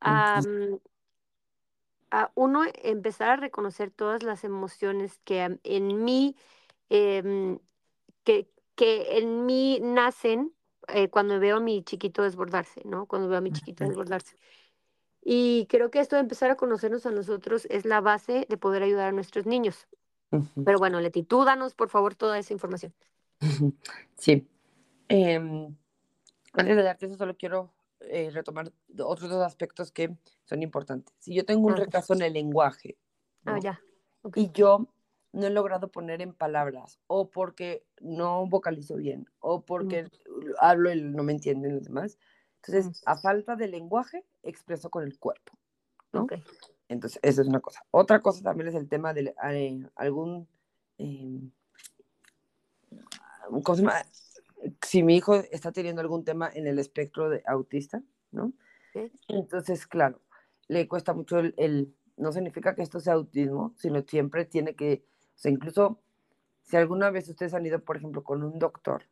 a, 0.01 0.43
mm, 0.43 0.79
a 2.11 2.33
uno 2.35 2.63
empezar 2.83 3.31
a 3.31 3.37
reconocer 3.37 3.91
todas 3.91 4.23
las 4.23 4.45
emociones 4.45 5.19
que 5.25 5.43
am- 5.43 5.61
en 5.65 6.05
mí 6.05 6.37
em, 6.91 7.61
que, 8.25 8.51
que 8.77 9.19
en 9.19 9.47
mí 9.47 9.81
nacen 9.83 10.55
eh, 10.89 11.11
cuando 11.11 11.41
veo 11.41 11.59
a 11.59 11.61
mi 11.61 11.85
chiquito 11.85 12.23
desbordarse, 12.25 12.83
¿no? 12.87 13.07
Cuando 13.07 13.29
veo 13.29 13.39
a 13.39 13.43
mi 13.43 13.53
chiquito 13.53 13.85
desbordarse. 13.85 14.37
Y 15.23 15.67
creo 15.69 15.91
que 15.91 16.01
esto 16.01 16.17
de 16.17 16.21
empezar 16.23 16.51
a 16.51 16.57
conocernos 16.57 17.05
a 17.07 17.11
nosotros 17.11 17.67
es 17.71 17.85
la 17.85 18.01
base 18.01 18.47
de 18.49 18.57
poder 18.57 18.83
ayudar 18.83 19.09
a 19.09 19.13
nuestros 19.13 19.47
niños. 19.47 19.87
Pero 20.65 20.79
bueno, 20.79 21.01
Leti, 21.01 21.23
tú 21.25 21.45
danos, 21.45 21.75
por 21.75 21.89
favor, 21.89 22.15
toda 22.15 22.39
esa 22.39 22.53
información. 22.53 22.95
Sí. 24.17 24.47
Em, 25.09 25.75
antes 26.53 26.77
de 26.77 26.83
darte 26.83 27.07
eso, 27.07 27.17
solo 27.17 27.37
quiero 27.37 27.73
eh, 28.01 28.31
retomar 28.31 28.73
otros 28.99 29.29
dos 29.29 29.45
aspectos 29.45 29.91
que 29.91 30.17
son 30.45 30.63
importantes. 30.63 31.15
Si 31.19 31.35
yo 31.35 31.45
tengo 31.45 31.67
un 31.67 31.73
Ah, 31.75 31.77
retraso 31.77 32.15
en 32.15 32.23
el 32.23 32.33
lenguaje, 32.33 32.97
ah, 33.45 33.53
¿no? 33.53 33.59
ya. 33.61 33.81
Ok. 34.23 34.37
y 34.37 34.51
yo 34.53 34.87
no 35.33 35.47
he 35.47 35.51
logrado 35.51 35.91
poner 35.91 36.23
en 36.23 36.33
palabras, 36.35 37.01
o 37.07 37.31
porque 37.31 37.85
no 38.01 38.47
vocalizo 38.47 38.97
bien, 38.97 39.27
o 39.41 39.65
porque 39.65 40.09
hablo 40.59 40.93
y 40.93 41.01
no 41.03 41.23
me 41.23 41.33
entienden 41.33 41.75
los 41.75 41.85
demás. 41.85 42.19
Entonces, 42.67 43.03
a 43.07 43.17
falta 43.17 43.57
de 43.57 43.69
lenguaje, 43.69 44.25
expreso 44.43 44.91
con 44.91 45.05
el 45.05 45.19
cuerpo. 45.19 45.53
Entonces, 46.89 47.21
eso 47.23 47.41
es 47.43 47.49
una 47.49 47.61
cosa. 47.61 47.85
Otra 47.91 48.21
cosa 48.21 48.43
también 48.43 48.69
es 48.69 48.75
el 48.75 48.89
tema 48.89 49.15
de 49.15 49.35
eh, 49.51 49.87
algún, 49.95 50.49
eh, 50.99 51.41
¿cómo 53.63 53.77
se 53.77 53.83
llama? 53.83 53.95
Si 54.85 55.03
mi 55.03 55.17
hijo 55.17 55.37
está 55.37 55.73
teniendo 55.73 56.01
algún 56.03 56.25
tema 56.25 56.51
en 56.53 56.67
el 56.67 56.79
espectro 56.79 57.31
de 57.31 57.43
autista, 57.47 58.03
¿no? 58.31 58.53
Entonces, 59.29 59.87
claro, 59.87 60.21
le 60.69 60.87
cuesta 60.89 61.15
mucho 61.15 61.39
el, 61.39 61.55
el- 61.57 61.95
no 62.17 62.33
significa 62.33 62.75
que 62.75 62.83
esto 62.83 63.01
sea 63.01 63.15
autismo, 63.15 63.73
sino 63.79 64.03
siempre 64.03 64.45
tiene 64.45 64.75
que, 64.75 65.05
o 65.35 65.39
sea, 65.39 65.51
incluso 65.51 66.03
si 66.63 66.77
alguna 66.77 67.11
vez 67.11 67.29
ustedes 67.29 67.55
han 67.55 67.65
ido, 67.65 67.83
por 67.83 67.97
ejemplo, 67.97 68.23
con 68.23 68.43
un 68.43 68.59
doctor, 68.59 69.05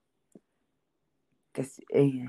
que 1.53 1.63
es, 1.63 1.81
eh, 1.91 2.27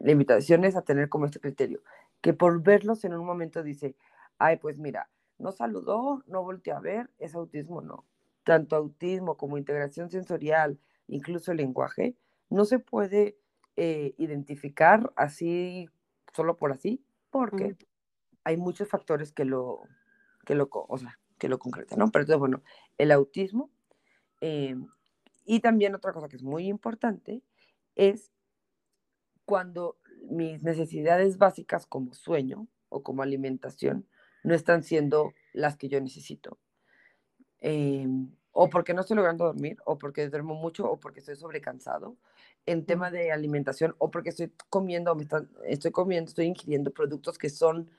la 0.00 0.12
invitación 0.12 0.64
es 0.64 0.76
a 0.76 0.82
tener 0.82 1.08
como 1.08 1.26
este 1.26 1.40
criterio, 1.40 1.82
que 2.20 2.34
por 2.34 2.62
verlos 2.62 3.04
en 3.04 3.14
un 3.14 3.26
momento 3.26 3.62
dice, 3.62 3.96
ay, 4.38 4.56
pues 4.58 4.78
mira, 4.78 5.10
no 5.38 5.52
saludó, 5.52 6.22
no 6.26 6.42
volteó 6.42 6.76
a 6.76 6.80
ver, 6.80 7.10
es 7.18 7.34
autismo, 7.34 7.80
no. 7.80 8.06
Tanto 8.44 8.76
autismo 8.76 9.36
como 9.36 9.58
integración 9.58 10.10
sensorial, 10.10 10.78
incluso 11.08 11.50
el 11.52 11.58
lenguaje, 11.58 12.16
no 12.50 12.64
se 12.64 12.78
puede 12.78 13.38
eh, 13.76 14.14
identificar 14.18 15.12
así, 15.16 15.88
solo 16.32 16.56
por 16.56 16.72
así, 16.72 17.04
porque 17.30 17.76
hay 18.44 18.56
muchos 18.56 18.88
factores 18.88 19.32
que 19.32 19.44
lo, 19.44 19.82
que 20.46 20.54
lo, 20.54 20.68
o 20.72 20.98
sea, 20.98 21.18
que 21.38 21.48
lo 21.48 21.58
concretan, 21.58 21.98
¿no? 21.98 22.10
Pero 22.10 22.22
entonces, 22.22 22.40
bueno, 22.40 22.62
el 22.98 23.12
autismo 23.12 23.70
Eh, 24.40 24.76
y 25.44 25.60
también 25.60 25.94
otra 25.94 26.12
cosa 26.12 26.28
que 26.28 26.36
es 26.36 26.42
muy 26.42 26.68
importante 26.68 27.42
es 27.94 28.32
cuando 29.44 29.96
mis 30.28 30.62
necesidades 30.62 31.38
básicas 31.38 31.86
como 31.86 32.14
sueño 32.14 32.66
o 32.88 33.02
como 33.02 33.22
alimentación 33.22 34.06
no 34.42 34.54
están 34.54 34.82
siendo 34.82 35.32
las 35.52 35.76
que 35.76 35.88
yo 35.88 36.00
necesito. 36.00 36.58
Eh, 37.60 38.06
o 38.54 38.70
porque 38.70 38.94
no 38.94 39.00
estoy 39.00 39.16
logrando 39.16 39.44
dormir, 39.44 39.76
o 39.84 39.98
porque 39.98 40.28
duermo 40.28 40.54
mucho, 40.54 40.88
o 40.88 40.98
porque 40.98 41.20
estoy 41.20 41.34
sobrecansado 41.36 42.16
en 42.66 42.86
tema 42.86 43.10
de 43.10 43.32
alimentación, 43.32 43.94
o 43.98 44.10
porque 44.10 44.30
estoy 44.30 44.52
comiendo, 44.70 45.14
me 45.14 45.26
estoy 45.66 45.90
comiendo, 45.90 46.28
estoy 46.28 46.46
ingiriendo 46.46 46.92
productos 46.92 47.36
que 47.36 47.50
son 47.50 47.90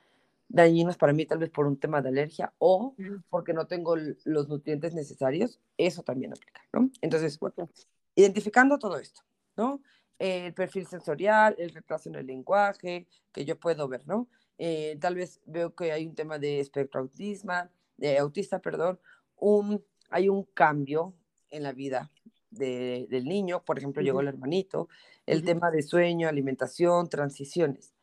dañinos 0.47 0.97
para 0.97 1.11
mí, 1.11 1.25
tal 1.25 1.39
vez 1.39 1.49
por 1.49 1.67
un 1.67 1.77
tema 1.77 2.01
de 2.01 2.09
alergia, 2.09 2.53
o 2.57 2.95
porque 3.29 3.53
no 3.53 3.67
tengo 3.67 3.95
los 3.97 4.47
nutrientes 4.47 4.93
necesarios, 4.93 5.59
eso 5.77 6.03
también 6.03 6.31
aplica, 6.31 6.61
¿no? 6.71 6.89
Entonces, 7.01 7.37
bueno, 7.37 7.69
identificando 8.15 8.79
todo 8.79 8.97
esto, 8.97 9.21
¿no? 9.57 9.81
El 10.19 10.53
perfil 10.53 10.87
sensorial, 10.87 11.55
el 11.57 11.71
retraso 11.71 12.09
en 12.09 12.15
el 12.15 12.27
lenguaje, 12.27 13.07
que 13.31 13.45
yo 13.45 13.59
puedo 13.59 13.87
ver, 13.87 14.07
¿no? 14.07 14.27
Eh, 14.57 14.97
tal 15.01 15.15
vez 15.15 15.41
veo 15.45 15.75
que 15.75 15.91
hay 15.91 16.05
un 16.05 16.15
tema 16.15 16.39
de 16.39 16.59
espectro 16.59 17.01
autisma, 17.01 17.69
de 17.97 18.17
autista, 18.17 18.59
perdón, 18.59 18.99
un 19.37 19.83
hay 20.09 20.29
un 20.29 20.43
cambio 20.43 21.13
en 21.49 21.63
la 21.63 21.71
vida 21.71 22.11
del 22.51 23.25
niño, 23.25 23.63
por 23.65 23.77
ejemplo, 23.77 24.01
llegó 24.01 24.21
el 24.21 24.29
hermanito, 24.29 24.87
el 25.25 25.43
tema 25.43 25.71
de 25.71 25.81
sueño, 25.81 26.29
alimentación, 26.29 27.09
transiciones. 27.09 27.93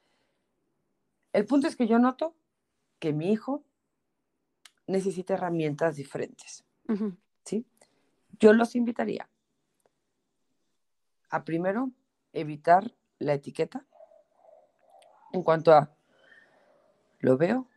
El 1.33 1.46
punto 1.46 1.68
es 1.68 1.77
que 1.77 1.87
yo 1.87 1.98
noto 1.98 2.35
que 2.98 3.14
mi 3.14 3.33
hijo 3.33 3.64
necesita 4.87 5.35
herramientas 5.35 5.96
diferentes, 5.96 6.64
¿sí? 7.44 7.64
Yo 8.38 8.53
los 8.53 8.77
invitaría 8.77 9.27
a 11.31 11.44
primero 11.44 11.90
evitar 12.33 12.95
la 13.18 13.35
etiqueta 13.35 13.87
en 15.33 15.42
cuanto 15.42 15.73
a 15.73 15.95
lo 17.21 17.37
veo, 17.37 17.68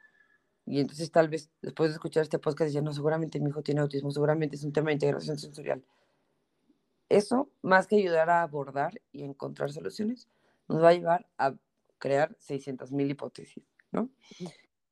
y 0.65 0.80
entonces 0.80 1.12
tal 1.12 1.30
vez 1.30 1.52
después 1.62 1.89
de 1.89 1.94
escuchar 1.94 2.24
este 2.24 2.39
podcast 2.39 2.74
ya 2.74 2.82
no, 2.82 2.91
seguramente 2.91 3.39
mi 3.39 3.50
hijo 3.50 3.62
tiene 3.62 3.82
autismo, 3.82 4.12
seguramente 4.12 4.56
es 4.56 4.63
un 4.63 4.74
tema 4.74 4.88
de 4.88 4.94
integración 4.94 5.38
sensorial. 5.38 5.84
Eso, 7.08 7.50
más 7.62 7.86
que 7.86 7.98
ayudar 7.98 8.30
a 8.32 8.41
abordar 8.41 9.00
y 9.12 9.24
encontrar 9.24 9.72
soluciones, 9.72 10.28
nos 10.68 10.82
va 10.82 10.89
a 10.89 10.94
llevar 10.94 11.28
a 11.38 11.54
crear 12.00 12.36
600 12.39 12.91
mil 12.91 13.10
hipótesis, 13.12 13.63
¿no? 13.91 14.10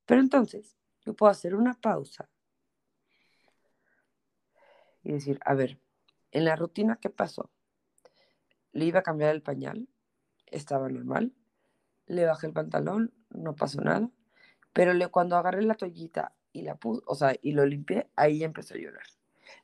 Pero 0.06 0.22
entonces, 0.22 0.78
yo 1.06 1.16
puedo 1.16 1.32
hacer 1.32 1.56
una 1.56 1.74
pausa 1.74 2.30
y 5.04 5.12
decir, 5.12 5.40
a 5.44 5.56
ver, 5.56 5.80
en 6.32 6.46
la 6.46 6.56
rutina, 6.56 6.98
¿qué 7.02 7.10
pasó? 7.10 7.50
Le 8.74 8.86
iba 8.86 9.00
a 9.00 9.04
cambiar 9.04 9.34
el 9.34 9.42
pañal, 9.42 9.88
estaba 10.48 10.90
normal, 10.90 11.34
le 12.06 12.26
bajé 12.26 12.48
el 12.48 12.54
pantalón, 12.54 13.14
no 13.30 13.56
pasó 13.56 13.82
nada 13.82 14.12
pero 14.74 14.94
le, 14.94 15.08
cuando 15.08 15.38
agarré 15.38 15.62
la 15.62 15.76
toallita 15.76 16.36
y 16.52 16.64
la 16.64 16.76
puse, 16.76 17.02
o 17.06 17.16
sea, 17.16 17.36
y 17.42 17.52
lo 17.54 17.66
limpié, 17.66 18.10
ahí 18.16 18.40
ya 18.40 18.48
empezó 18.48 18.74
a 18.74 18.78
llorar. 18.78 19.06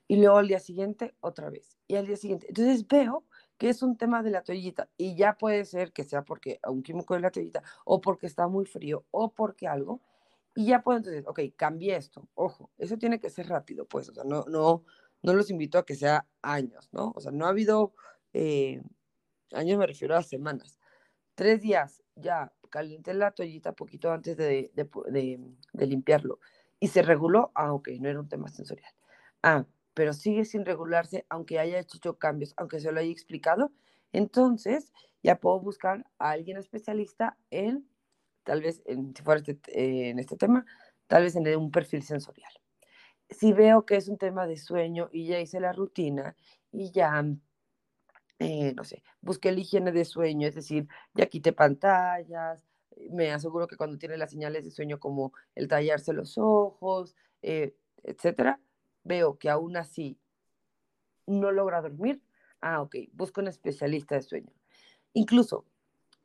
Y 0.07 0.17
luego 0.17 0.37
al 0.37 0.47
día 0.47 0.59
siguiente, 0.59 1.15
otra 1.19 1.49
vez. 1.49 1.77
Y 1.87 1.95
al 1.95 2.07
día 2.07 2.15
siguiente. 2.15 2.47
Entonces 2.47 2.87
veo 2.87 3.25
que 3.57 3.69
es 3.69 3.83
un 3.83 3.97
tema 3.97 4.23
de 4.23 4.31
la 4.31 4.43
toallita. 4.43 4.89
Y 4.97 5.15
ya 5.15 5.37
puede 5.37 5.65
ser 5.65 5.91
que 5.91 6.03
sea 6.03 6.23
porque 6.23 6.59
un 6.67 6.81
químico 6.81 7.13
de 7.15 7.19
la 7.21 7.31
toallita, 7.31 7.63
o 7.85 8.01
porque 8.01 8.27
está 8.27 8.47
muy 8.47 8.65
frío, 8.65 9.05
o 9.11 9.31
porque 9.33 9.67
algo. 9.67 10.01
Y 10.55 10.67
ya 10.67 10.81
puedo 10.81 10.97
entonces, 10.97 11.25
ok, 11.27 11.41
cambié 11.55 11.95
esto. 11.95 12.27
Ojo, 12.35 12.71
eso 12.77 12.97
tiene 12.97 13.19
que 13.19 13.29
ser 13.29 13.47
rápido, 13.47 13.85
pues. 13.85 14.09
O 14.09 14.13
sea, 14.13 14.23
no, 14.23 14.45
no, 14.47 14.83
no 15.21 15.33
los 15.33 15.49
invito 15.49 15.77
a 15.77 15.85
que 15.85 15.95
sea 15.95 16.27
años, 16.41 16.89
¿no? 16.91 17.13
O 17.15 17.21
sea, 17.21 17.31
no 17.31 17.45
ha 17.45 17.49
habido, 17.49 17.93
eh, 18.33 18.81
años 19.53 19.77
me 19.77 19.87
refiero 19.87 20.15
a 20.15 20.23
semanas. 20.23 20.79
Tres 21.35 21.61
días, 21.61 22.03
ya, 22.15 22.51
caliente 22.69 23.13
la 23.13 23.31
toallita 23.31 23.73
poquito 23.73 24.11
antes 24.11 24.37
de, 24.37 24.71
de, 24.73 25.87
limpiarlo. 25.87 26.39
Y 26.79 26.87
se 26.87 27.01
reguló, 27.01 27.51
ah, 27.55 27.73
ok, 27.73 27.89
no 27.99 28.09
era 28.09 28.19
un 28.19 28.29
tema 28.29 28.47
sensorial. 28.47 28.93
Ah, 29.43 29.65
pero 29.93 30.13
sigue 30.13 30.45
sin 30.45 30.65
regularse, 30.65 31.25
aunque 31.29 31.59
haya 31.59 31.79
hecho 31.79 32.17
cambios, 32.17 32.53
aunque 32.57 32.79
se 32.79 32.91
lo 32.91 32.99
haya 32.99 33.11
explicado. 33.11 33.71
Entonces, 34.13 34.91
ya 35.23 35.39
puedo 35.39 35.59
buscar 35.59 36.05
a 36.19 36.31
alguien 36.31 36.57
especialista 36.57 37.37
en, 37.49 37.87
tal 38.43 38.61
vez, 38.61 38.81
en, 38.85 39.13
si 39.15 39.23
fuera 39.23 39.41
este, 39.45 40.09
en 40.09 40.19
este 40.19 40.37
tema, 40.37 40.65
tal 41.07 41.23
vez 41.23 41.35
en 41.35 41.47
un 41.57 41.71
perfil 41.71 42.03
sensorial. 42.03 42.51
Si 43.29 43.53
veo 43.53 43.85
que 43.85 43.95
es 43.95 44.07
un 44.07 44.17
tema 44.17 44.47
de 44.47 44.57
sueño 44.57 45.09
y 45.11 45.27
ya 45.27 45.39
hice 45.39 45.59
la 45.59 45.73
rutina 45.73 46.35
y 46.71 46.91
ya 46.91 47.23
eh, 48.39 48.73
no 48.75 48.83
sé, 48.83 49.03
busqué 49.21 49.51
la 49.51 49.59
higiene 49.59 49.91
de 49.91 50.05
sueño, 50.05 50.47
es 50.47 50.55
decir, 50.55 50.87
ya 51.13 51.27
quité 51.27 51.53
pantallas, 51.53 52.63
me 53.11 53.31
aseguro 53.31 53.67
que 53.67 53.77
cuando 53.77 53.97
tiene 53.97 54.17
las 54.17 54.31
señales 54.31 54.63
de 54.65 54.71
sueño 54.71 54.99
como 54.99 55.33
el 55.55 55.67
tallarse 55.67 56.13
los 56.13 56.37
ojos, 56.37 57.15
eh, 57.41 57.75
etcétera, 58.03 58.59
veo 59.03 59.37
que 59.37 59.49
aún 59.49 59.77
así 59.77 60.17
no 61.27 61.51
logra 61.51 61.81
dormir, 61.81 62.21
ah, 62.61 62.81
ok, 62.81 62.95
busco 63.13 63.41
un 63.41 63.47
especialista 63.47 64.15
de 64.15 64.21
sueño. 64.21 64.51
Incluso, 65.13 65.65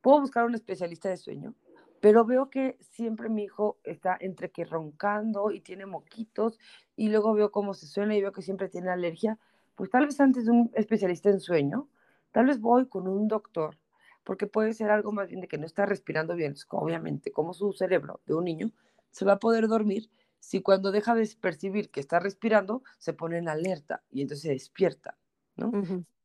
puedo 0.01 0.21
buscar 0.21 0.45
un 0.45 0.55
especialista 0.55 1.09
de 1.09 1.17
sueño, 1.17 1.55
pero 2.01 2.25
veo 2.25 2.51
que 2.51 2.77
siempre 2.81 3.29
mi 3.29 3.45
hijo 3.45 3.79
está 3.83 4.17
entre 4.21 4.51
que 4.51 4.65
roncando 4.65 5.51
y 5.51 5.61
tiene 5.61 5.87
moquitos, 5.87 6.59
y 6.97 7.09
luego 7.09 7.35
veo 7.35 7.51
cómo 7.51 7.75
se 7.75 7.87
suena 7.87 8.15
y 8.17 8.21
veo 8.21 8.33
que 8.33 8.43
siempre 8.43 8.69
tiene 8.69 8.91
alergia, 8.91 9.39
pues 9.75 9.91
tal 9.91 10.07
vez 10.07 10.21
antes 10.21 10.45
de 10.45 10.53
un 10.53 10.71
especialista 10.75 11.31
en 11.31 11.41
sueño, 11.41 11.89
Tal 12.35 12.47
vez 12.47 12.59
voy 12.59 12.89
con 12.89 13.07
un 13.07 13.29
doctor, 13.29 13.79
porque 14.25 14.49
puede 14.49 14.75
ser 14.75 14.91
algo 14.91 15.13
más 15.13 15.29
bien 15.29 15.41
de 15.41 15.47
que 15.47 15.57
no 15.57 15.67
está 15.67 15.87
respirando 15.87 16.35
bien. 16.35 16.57
Obviamente, 16.71 17.31
como 17.31 17.55
su 17.55 17.73
cerebro 17.73 18.21
de 18.27 18.35
un 18.35 18.45
niño 18.45 18.73
se 19.13 19.25
va 19.25 19.35
a 19.35 19.39
poder 19.39 19.69
dormir 19.69 20.11
si 20.41 20.61
cuando 20.61 20.91
deja 20.91 21.15
de 21.15 21.31
percibir 21.41 21.91
que 21.91 22.01
está 22.01 22.19
respirando, 22.19 22.83
se 22.99 23.13
pone 23.13 23.39
en 23.39 23.49
alerta 23.49 24.03
y 24.11 24.23
entonces 24.23 24.43
se 24.43 24.49
despierta, 24.51 25.17
¿no? 25.55 25.71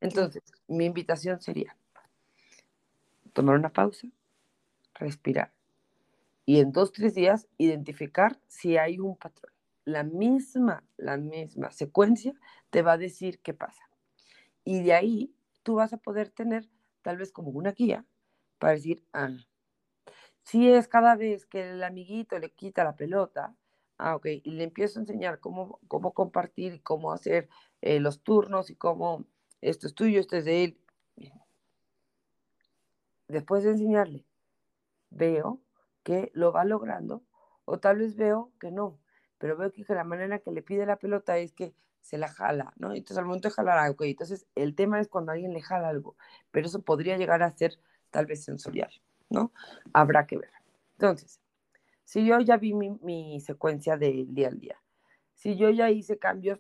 Entonces, 0.02 0.42
mi 0.68 0.86
invitación 0.86 1.40
sería 1.42 1.78
tomar 3.32 3.56
una 3.56 3.70
pausa, 3.70 4.08
respirar 4.96 5.54
y 6.44 6.60
en 6.60 6.72
dos, 6.72 6.92
tres 6.92 7.14
días 7.14 7.48
identificar 7.60 8.40
si 8.48 8.78
hay 8.78 8.98
un 8.98 9.16
patrón. 9.16 9.54
La 9.86 10.02
misma, 10.02 10.84
la 10.98 11.18
misma 11.18 11.72
secuencia 11.72 12.34
te 12.72 12.82
va 12.82 12.94
a 12.94 12.98
decir 12.98 13.38
qué 13.42 13.54
pasa. 13.54 13.84
Y 14.64 14.82
de 14.82 14.94
ahí 14.94 15.36
tú 15.64 15.76
vas 15.76 15.94
a 15.94 15.98
poder 15.98 16.30
tener 16.30 16.70
tal 17.02 17.18
vez 17.18 17.32
como 17.32 17.52
una 17.52 17.72
guía 17.72 18.06
para 18.58 18.74
decir, 18.74 19.04
ah, 19.14 19.30
si 20.44 20.72
es 20.72 20.88
cada 20.88 21.16
vez 21.16 21.46
que 21.46 21.70
el 21.70 21.84
amiguito 21.84 22.40
le 22.40 22.52
quita 22.52 22.84
la 22.84 22.96
pelota, 22.96 23.56
ah, 23.98 24.16
ok, 24.16 24.26
y 24.44 24.52
le 24.52 24.64
empiezo 24.64 25.00
a 25.00 25.04
enseñar 25.04 25.40
cómo, 25.40 25.80
cómo 25.88 26.14
compartir, 26.14 26.82
cómo 26.84 27.14
hacer 27.14 27.50
eh, 27.82 28.00
los 28.00 28.22
turnos 28.22 28.70
y 28.70 28.76
cómo 28.76 29.26
esto 29.62 29.88
es 29.88 29.94
tuyo, 29.94 30.20
esto 30.20 30.38
es 30.38 30.46
de 30.46 30.64
él. 30.64 30.78
Después 33.28 33.64
de 33.64 33.72
enseñarle, 33.72 34.26
veo 35.12 35.62
que 36.04 36.32
lo 36.34 36.52
va 36.52 36.66
logrando 36.66 37.24
o 37.66 37.80
tal 37.80 37.98
vez 38.00 38.16
veo 38.16 38.52
que 38.60 38.72
no, 38.72 38.98
pero 39.38 39.56
veo 39.56 39.72
que 39.72 39.86
la 39.90 40.04
manera 40.04 40.40
que 40.40 40.52
le 40.52 40.64
pide 40.64 40.86
la 40.88 40.98
pelota 40.98 41.38
es 41.38 41.54
que 41.54 41.76
se 42.02 42.18
la 42.18 42.28
jala, 42.28 42.74
¿no? 42.78 42.94
Entonces 42.94 43.18
al 43.18 43.26
momento 43.26 43.50
de 43.50 43.54
jalar 43.54 43.78
algo, 43.78 44.04
entonces 44.06 44.48
el 44.56 44.76
tema 44.76 45.00
es 45.00 45.08
cuando 45.08 45.32
alguien 45.32 45.54
le 45.54 45.62
jala 45.62 45.90
algo, 45.90 46.16
pero 46.52 46.68
eso 46.68 46.82
podría 46.82 47.18
llegar 47.18 47.44
a 47.44 47.52
ser 47.52 47.80
tal 48.10 48.26
vez 48.26 48.44
sensorial, 48.44 48.92
¿no? 49.30 49.52
Habrá 49.94 50.26
que 50.26 50.38
ver. 50.38 50.52
Entonces, 50.94 51.40
si 52.04 52.26
yo 52.26 52.40
ya 52.40 52.58
vi 52.58 52.74
mi, 52.74 53.40
secuencia 53.40 53.98
del 53.98 54.34
día 54.34 54.48
al 54.48 54.60
día, 54.60 54.82
si 55.34 55.56
yo 55.56 55.70
ya 55.70 55.92
hice 55.92 56.18
cambios 56.18 56.60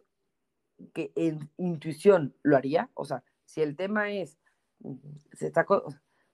que 0.93 1.12
en 1.15 1.49
intuición 1.58 2.36
lo 2.43 2.56
haría, 2.56 2.89
o 2.93 3.04
sea, 3.04 3.23
si 3.45 3.62
el 3.62 3.75
tema 3.75 4.12
es, 4.12 4.38
mm, 4.80 4.95
se, 5.34 5.47
está, 5.47 5.65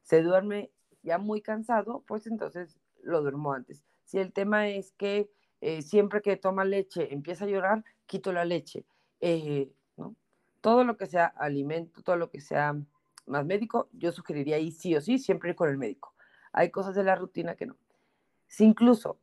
se 0.03 0.21
duerme 0.21 0.71
ya 1.01 1.17
muy 1.17 1.41
cansado, 1.41 2.03
pues 2.05 2.27
entonces 2.27 2.77
lo 3.01 3.21
duermo 3.21 3.53
antes. 3.53 3.83
Si 4.03 4.19
el 4.19 4.33
tema 4.33 4.67
es 4.67 4.91
que 4.91 5.29
eh, 5.61 5.81
siempre 5.81 6.21
que 6.21 6.37
toma 6.37 6.65
leche 6.65 7.13
empieza 7.13 7.45
a 7.45 7.47
llorar, 7.47 7.83
quito 8.05 8.31
la 8.31 8.45
leche. 8.45 8.85
Eh, 9.27 9.73
¿no? 9.97 10.15
Todo 10.61 10.83
lo 10.83 10.97
que 10.97 11.07
sea 11.07 11.25
alimento, 11.25 12.03
todo 12.03 12.15
lo 12.15 12.29
que 12.29 12.39
sea 12.39 12.75
más 13.25 13.43
médico, 13.43 13.89
yo 13.91 14.11
sugeriría 14.11 14.57
ahí 14.57 14.69
sí 14.69 14.95
o 14.95 15.01
sí, 15.01 15.17
siempre 15.17 15.49
ir 15.49 15.55
con 15.55 15.67
el 15.67 15.79
médico. 15.79 16.13
Hay 16.53 16.69
cosas 16.69 16.93
de 16.93 17.03
la 17.03 17.15
rutina 17.15 17.55
que 17.55 17.65
no. 17.65 17.75
Si 18.45 18.65
incluso 18.65 19.17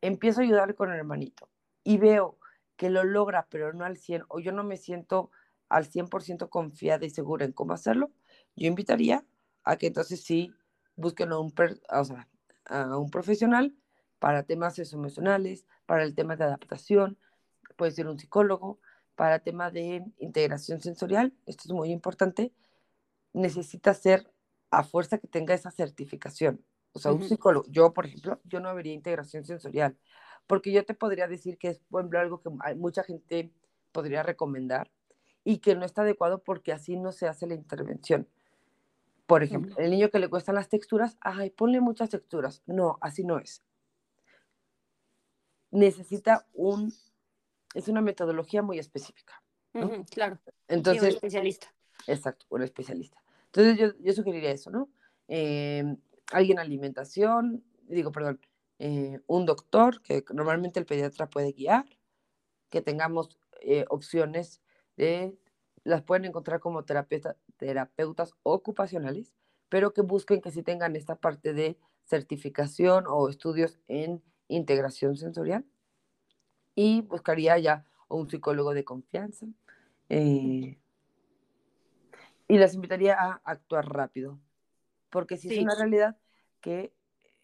empiezo 0.00 0.40
a 0.40 0.44
ayudar 0.44 0.74
con 0.74 0.90
el 0.90 0.96
hermanito 0.96 1.50
y 1.84 1.98
veo 1.98 2.38
que 2.76 2.88
lo 2.88 3.04
logra, 3.04 3.46
pero 3.50 3.74
no 3.74 3.84
al 3.84 3.98
100, 3.98 4.24
o 4.28 4.40
yo 4.40 4.52
no 4.52 4.64
me 4.64 4.78
siento 4.78 5.30
al 5.68 5.84
100% 5.84 6.48
confiada 6.48 7.04
y 7.04 7.10
segura 7.10 7.44
en 7.44 7.52
cómo 7.52 7.74
hacerlo, 7.74 8.10
yo 8.54 8.68
invitaría 8.68 9.22
a 9.64 9.76
que 9.76 9.88
entonces 9.88 10.24
sí 10.24 10.50
busquen 10.94 11.32
a 11.32 11.38
un, 11.38 11.52
a 12.70 12.98
un 12.98 13.10
profesional 13.10 13.76
para 14.18 14.44
temas 14.44 14.78
emocionales, 14.94 15.66
para 15.84 16.04
el 16.04 16.14
tema 16.14 16.36
de 16.36 16.44
adaptación, 16.44 17.18
puede 17.76 17.92
ser 17.92 18.08
un 18.08 18.18
psicólogo, 18.18 18.80
para 19.16 19.40
tema 19.40 19.70
de 19.70 20.04
integración 20.18 20.80
sensorial, 20.80 21.32
esto 21.46 21.64
es 21.66 21.72
muy 21.72 21.90
importante, 21.90 22.52
necesita 23.32 23.92
ser 23.94 24.30
a 24.70 24.84
fuerza 24.84 25.18
que 25.18 25.26
tenga 25.26 25.54
esa 25.54 25.70
certificación. 25.70 26.64
O 26.92 26.98
sea, 26.98 27.12
un 27.12 27.22
psicólogo, 27.22 27.66
yo 27.68 27.92
por 27.92 28.06
ejemplo, 28.06 28.40
yo 28.44 28.60
no 28.60 28.74
vería 28.74 28.94
integración 28.94 29.44
sensorial, 29.44 29.98
porque 30.46 30.72
yo 30.72 30.84
te 30.84 30.94
podría 30.94 31.26
decir 31.26 31.58
que 31.58 31.68
es, 31.68 31.80
por 31.90 32.00
ejemplo, 32.00 32.20
algo 32.20 32.40
que 32.40 32.50
mucha 32.76 33.02
gente 33.02 33.52
podría 33.92 34.22
recomendar 34.22 34.90
y 35.44 35.58
que 35.58 35.74
no 35.74 35.84
está 35.84 36.02
adecuado 36.02 36.42
porque 36.42 36.72
así 36.72 36.96
no 36.96 37.12
se 37.12 37.28
hace 37.28 37.46
la 37.46 37.54
intervención. 37.54 38.28
Por 39.26 39.42
ejemplo, 39.42 39.74
el 39.78 39.90
niño 39.90 40.10
que 40.10 40.18
le 40.18 40.28
cuestan 40.28 40.54
las 40.54 40.68
texturas, 40.68 41.16
ay, 41.20 41.50
ponle 41.50 41.80
muchas 41.80 42.10
texturas. 42.10 42.62
No, 42.66 42.98
así 43.00 43.24
no 43.24 43.38
es. 43.38 43.62
Necesita 45.70 46.46
un, 46.52 46.92
es 47.76 47.88
una 47.88 48.00
metodología 48.00 48.62
muy 48.62 48.78
específica. 48.78 49.42
claro. 50.10 50.38
Entonces, 50.66 51.02
un 51.02 51.08
especialista. 51.10 51.74
Exacto, 52.06 52.46
un 52.48 52.62
especialista. 52.62 53.22
Entonces 53.46 53.78
yo, 53.78 53.88
yo 54.00 54.12
sugeriría 54.14 54.50
eso, 54.50 54.70
¿no? 54.70 54.88
Eh, 55.28 55.84
alguien 56.32 56.58
alimentación, 56.58 57.62
digo, 57.82 58.12
perdón, 58.12 58.40
eh, 58.78 59.20
un 59.26 59.44
doctor, 59.44 60.00
que 60.00 60.24
normalmente 60.32 60.80
el 60.80 60.86
pediatra 60.86 61.28
puede 61.28 61.52
guiar, 61.52 61.84
que 62.70 62.80
tengamos 62.80 63.38
eh, 63.60 63.84
opciones 63.90 64.62
de, 64.96 65.36
las 65.84 66.02
pueden 66.02 66.24
encontrar 66.24 66.60
como 66.60 66.84
terapeuta, 66.84 67.36
terapeutas 67.58 68.32
ocupacionales, 68.42 69.34
pero 69.68 69.92
que 69.92 70.00
busquen 70.00 70.40
que 70.40 70.50
sí 70.50 70.62
tengan 70.62 70.96
esta 70.96 71.16
parte 71.16 71.52
de 71.52 71.76
certificación 72.04 73.04
o 73.06 73.28
estudios 73.28 73.78
en 73.86 74.22
integración 74.48 75.16
sensorial. 75.16 75.66
Y 76.76 77.00
buscaría 77.00 77.58
ya 77.58 77.84
un 78.08 78.30
psicólogo 78.30 78.72
de 78.74 78.84
confianza. 78.84 79.46
Eh, 80.08 80.78
y 82.48 82.58
las 82.58 82.74
invitaría 82.74 83.16
a 83.18 83.40
actuar 83.44 83.88
rápido, 83.88 84.38
porque 85.10 85.36
si 85.36 85.52
es 85.52 85.58
una 85.62 85.74
realidad 85.74 86.16
que 86.60 86.92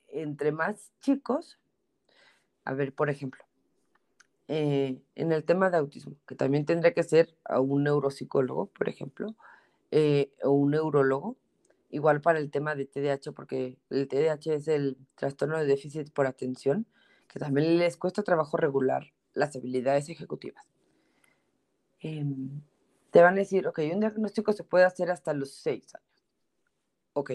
entre 0.09 0.53
más 0.53 0.93
chicos, 1.01 1.59
a 2.65 2.73
ver, 2.73 2.95
por 2.95 3.11
ejemplo, 3.11 3.43
eh, 4.47 5.03
en 5.15 5.33
el 5.33 5.45
tema 5.45 5.71
de 5.71 5.79
autismo, 5.79 6.17
que 6.27 6.35
también 6.35 6.67
tendría 6.67 6.93
que 6.95 7.03
ser 7.03 7.37
a 7.45 7.61
un 7.61 7.85
neuropsicólogo, 7.85 8.67
por 8.67 8.89
ejemplo, 8.89 9.35
eh, 9.91 10.33
o 10.43 10.51
un 10.51 10.71
neurólogo, 10.71 11.37
igual 11.91 12.21
para 12.21 12.39
el 12.39 12.51
tema 12.51 12.75
de 12.75 12.87
TDAH, 12.87 13.33
porque 13.35 13.79
el 13.91 14.07
TDAH 14.07 14.55
es 14.55 14.69
el 14.69 14.97
trastorno 15.17 15.59
de 15.59 15.67
déficit 15.67 16.13
por 16.13 16.27
atención, 16.27 16.87
que 17.29 17.39
también 17.39 17.79
les 17.79 17.97
cuesta 17.97 18.23
trabajo 18.23 18.57
regular 18.57 19.13
las 19.35 19.57
habilidades 19.57 20.09
ejecutivas. 20.09 20.65
Em, 22.01 22.63
te 23.11 23.21
van 23.23 23.35
a 23.35 23.39
decir, 23.39 23.67
ok, 23.67 23.81
un 23.93 24.01
diagnóstico 24.01 24.53
se 24.53 24.65
puede 24.65 24.85
hacer 24.85 25.11
hasta 25.11 25.35
los 25.35 25.55
seis 25.55 25.95
años. 25.95 26.25
Ok, 27.15 27.33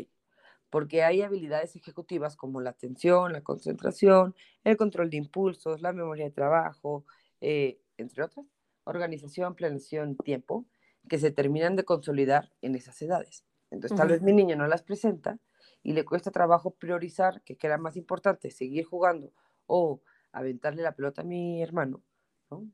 porque 0.69 1.03
hay 1.03 1.21
habilidades 1.21 1.75
ejecutivas 1.75 2.35
como 2.35 2.61
la 2.61 2.71
atención, 2.71 3.31
la 3.31 3.41
concentración, 3.41 4.35
el 4.63 4.75
control 4.75 5.09
de 5.09 5.17
impulsos, 5.17 5.81
la 5.81 5.93
memoria 5.93 6.25
de 6.25 6.31
trabajo, 6.31 7.05
eh, 7.41 7.79
entre 7.97 8.23
otras, 8.23 8.45
organización, 8.83 9.55
planeación, 9.55 10.17
tiempo, 10.17 10.65
que 11.07 11.19
se 11.19 11.31
terminan 11.31 11.75
de 11.75 11.85
consolidar 11.85 12.51
en 12.61 12.75
esas 12.75 13.01
edades. 13.01 13.45
Entonces, 13.69 13.97
tal 13.97 14.09
vez 14.09 14.21
mi 14.21 14.33
niño 14.33 14.55
no 14.55 14.67
las 14.67 14.81
presenta 14.81 15.39
y 15.83 15.93
le 15.93 16.05
cuesta 16.05 16.31
trabajo 16.31 16.71
priorizar 16.71 17.41
que 17.43 17.57
era 17.61 17.77
más 17.77 17.95
importante, 17.95 18.51
seguir 18.51 18.85
jugando 18.85 19.31
o 19.67 20.01
aventarle 20.31 20.83
la 20.83 20.95
pelota 20.95 21.21
a 21.21 21.25
mi 21.25 21.61
hermano, 21.61 22.01
¿no? 22.49 22.65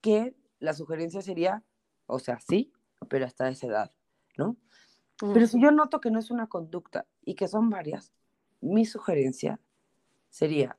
Que 0.00 0.34
la 0.58 0.74
sugerencia 0.74 1.22
sería, 1.22 1.62
o 2.06 2.18
sea, 2.18 2.40
sí, 2.40 2.72
pero 3.08 3.26
hasta 3.26 3.48
esa 3.48 3.66
edad, 3.66 3.92
¿no? 4.36 4.56
Pero 5.20 5.46
si 5.48 5.60
yo 5.60 5.72
noto 5.72 6.00
que 6.00 6.10
no 6.10 6.20
es 6.20 6.30
una 6.30 6.46
conducta 6.46 7.06
y 7.24 7.34
que 7.34 7.48
son 7.48 7.70
varias, 7.70 8.12
mi 8.60 8.84
sugerencia 8.84 9.60
sería, 10.30 10.78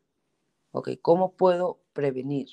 ok, 0.72 0.92
¿cómo 1.02 1.34
puedo 1.34 1.82
prevenir 1.94 2.50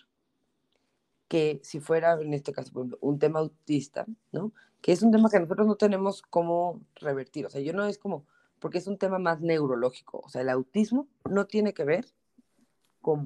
que 1.29 1.61
si 1.63 1.81
fuera, 1.81 2.21
en 2.21 2.35
este 2.35 2.53
caso, 2.53 2.89
un 3.01 3.19
tema 3.19 3.41
autista, 3.41 4.07
¿no? 4.33 4.53
Que 4.81 4.93
es 4.93 5.03
un 5.03 5.11
tema 5.11 5.29
que 5.31 5.41
nosotros 5.41 5.67
no 5.67 5.77
tenemos 5.77 6.23
cómo 6.23 6.81
revertir. 6.97 7.47
O 7.47 7.51
sea, 7.51 7.61
yo 7.61 7.73
no 7.73 7.85
es 7.87 7.99
como, 7.99 8.27
porque 8.61 8.79
es 8.79 8.87
un 8.87 8.99
tema 8.99 9.19
más 9.19 9.41
neurológico. 9.41 10.21
O 10.25 10.29
sea, 10.29 10.43
el 10.43 10.49
autismo 10.49 11.09
no 11.29 11.47
tiene 11.47 11.75
que 11.75 11.85
ver 11.85 12.07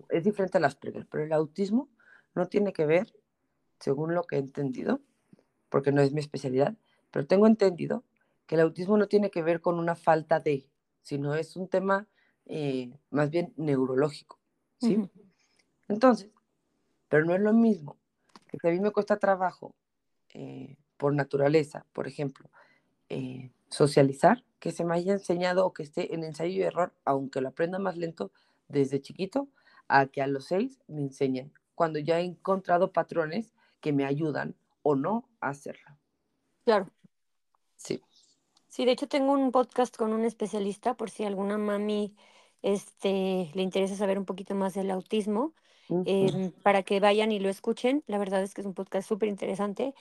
es 0.09 0.25
diferente 0.25 0.59
a 0.59 0.61
las 0.61 0.75
Asperger, 0.75 1.07
pero 1.11 1.25
el 1.25 1.33
autismo 1.33 1.89
no 2.35 2.49
tiene 2.49 2.73
que 2.73 2.87
ver, 2.87 3.13
según 3.79 4.15
lo 4.15 4.25
que 4.25 4.37
he 4.37 4.39
entendido, 4.39 5.01
porque 5.69 5.93
no 5.93 6.03
es 6.03 6.13
mi 6.13 6.21
especialidad, 6.21 6.75
pero 7.11 7.27
tengo 7.27 7.47
entendido 7.47 8.05
que 8.47 8.57
el 8.57 8.63
autismo 8.63 8.97
no 8.99 9.09
tiene 9.09 9.31
que 9.31 9.43
ver 9.43 9.61
con 9.61 9.79
una 9.79 9.97
falta 9.97 10.41
de, 10.41 10.69
sino 11.03 11.35
es 11.35 11.57
un 11.57 11.69
tema 11.69 12.07
eh, 12.47 12.93
más 13.11 13.31
bien 13.31 13.53
neurológico, 13.57 14.39
¿sí? 14.81 15.09
Entonces, 15.89 16.31
pero 17.09 17.25
no 17.25 17.35
es 17.35 17.41
lo 17.41 17.53
mismo 17.53 17.97
que 18.59 18.69
a 18.69 18.73
mí 18.73 18.81
me 18.81 18.91
cuesta 18.91 19.19
trabajo 19.19 19.75
eh, 20.35 20.77
por 20.97 21.15
naturaleza, 21.15 21.87
por 21.93 22.09
ejemplo, 22.09 22.51
eh, 23.09 23.51
socializar, 23.69 24.45
que 24.59 24.73
se 24.73 24.85
me 24.85 24.95
haya 24.95 25.13
enseñado 25.13 25.65
o 25.65 25.73
que 25.73 25.83
esté 25.83 26.15
en 26.15 26.25
ensayo 26.25 26.53
y 26.53 26.63
error, 26.63 26.93
aunque 27.05 27.41
lo 27.41 27.49
aprenda 27.49 27.79
más 27.79 27.97
lento 27.97 28.33
desde 28.69 29.01
chiquito, 29.01 29.49
a 29.91 30.07
que 30.07 30.23
a 30.23 30.27
los 30.27 30.47
seis 30.47 30.81
me 30.87 31.03
enseñen, 31.03 31.53
cuando 31.75 31.99
ya 31.99 32.21
he 32.21 32.25
encontrado 32.25 32.93
patrones 32.93 33.53
que 33.81 33.93
me 33.93 34.05
ayudan 34.05 34.55
o 34.83 34.95
no 34.95 35.29
a 35.41 35.49
hacerlo. 35.49 35.97
Claro. 36.65 36.91
Sí. 37.77 38.01
Sí, 38.69 38.85
de 38.85 38.93
hecho 38.93 39.09
tengo 39.09 39.33
un 39.33 39.51
podcast 39.51 39.97
con 39.97 40.13
un 40.13 40.25
especialista 40.25 40.97
por 40.97 41.11
si 41.11 41.25
alguna 41.25 41.59
mami 41.59 42.15
este, 42.63 43.51
le 43.55 43.63
interesa 43.63 43.97
saber 43.97 44.19
un 44.19 44.27
poquito 44.27 44.55
más 44.55 44.75
del 44.75 44.91
autismo, 44.91 45.55
em, 46.05 46.53
para 46.63 46.85
que 46.85 47.01
vayan 47.01 47.33
y 47.33 47.41
lo 47.41 47.49
escuchen. 47.49 48.05
La 48.07 48.19
verdad 48.19 48.43
es 48.43 48.55
que 48.55 48.61
es 48.61 48.67
un 48.67 48.75
podcast 48.75 49.09
súper 49.09 49.29
interesante. 49.29 49.95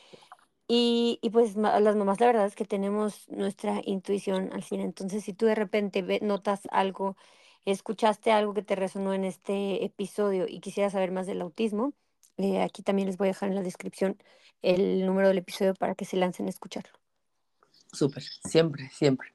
Y, 0.68 1.18
y, 1.24 1.32
pues 1.32 1.56
las 1.56 1.96
mamás, 1.96 2.20
la 2.20 2.28
verdad 2.28 2.46
es 2.46 2.56
que 2.56 2.66
tenemos 2.66 3.28
nuestra 3.30 3.82
intuición 3.84 4.52
al 4.54 4.62
fin. 4.62 4.82
Entonces, 4.82 5.24
si 5.24 5.34
tú 5.34 5.48
de 5.48 5.56
repente 5.56 6.20
notas 6.22 6.68
algo, 6.72 7.16
escuchaste 7.72 8.32
algo 8.32 8.54
que 8.54 8.62
te 8.62 8.76
resonó 8.76 9.14
en 9.14 9.24
este 9.24 9.84
episodio 9.84 10.46
y 10.48 10.60
quisieras 10.60 10.94
saber 10.94 11.12
más 11.12 11.28
del 11.28 11.42
autismo, 11.42 11.94
eh, 12.38 12.62
aquí 12.62 12.84
también 12.84 13.08
les 13.08 13.18
voy 13.18 13.28
a 13.28 13.32
dejar 13.32 13.50
en 13.50 13.56
la 13.56 13.62
descripción 13.62 14.18
el 14.62 15.06
número 15.06 15.28
del 15.28 15.40
episodio 15.40 15.74
para 15.74 15.96
que 15.96 16.06
se 16.06 16.18
lancen 16.18 16.48
a 16.48 16.50
escucharlo. 16.50 16.94
Súper, 17.92 18.24
siempre, 18.24 18.90
siempre. 18.94 19.34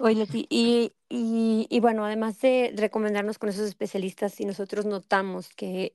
Oye, 0.00 0.16
Leti, 0.16 0.46
y, 0.50 0.92
y, 1.08 1.66
y, 1.70 1.80
bueno, 1.80 2.04
además 2.04 2.40
de 2.40 2.72
recomendarnos 2.76 3.38
con 3.38 3.48
esos 3.48 3.68
especialistas, 3.68 4.34
si 4.34 4.44
nosotros 4.44 4.86
notamos 4.86 5.50
que, 5.50 5.92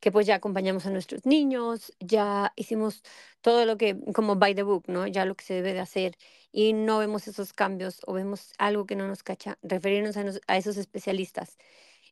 que 0.00 0.10
pues 0.12 0.26
ya 0.26 0.36
acompañamos 0.36 0.86
a 0.86 0.90
nuestros 0.90 1.26
niños, 1.26 1.92
ya 2.00 2.52
hicimos 2.56 3.02
todo 3.42 3.64
lo 3.66 3.76
que, 3.76 3.98
como 4.14 4.36
by 4.36 4.54
the 4.54 4.62
book, 4.62 4.84
¿no? 4.88 5.06
Ya 5.06 5.24
lo 5.24 5.34
que 5.34 5.44
se 5.44 5.54
debe 5.54 5.74
de 5.74 5.80
hacer 5.80 6.16
y 6.52 6.72
no 6.72 6.98
vemos 6.98 7.28
esos 7.28 7.52
cambios 7.52 8.00
o 8.06 8.14
vemos 8.14 8.52
algo 8.58 8.86
que 8.86 8.96
no 8.96 9.06
nos 9.06 9.22
cacha, 9.22 9.58
referirnos 9.62 10.16
a, 10.16 10.24
a 10.46 10.56
esos 10.56 10.76
especialistas. 10.76 11.58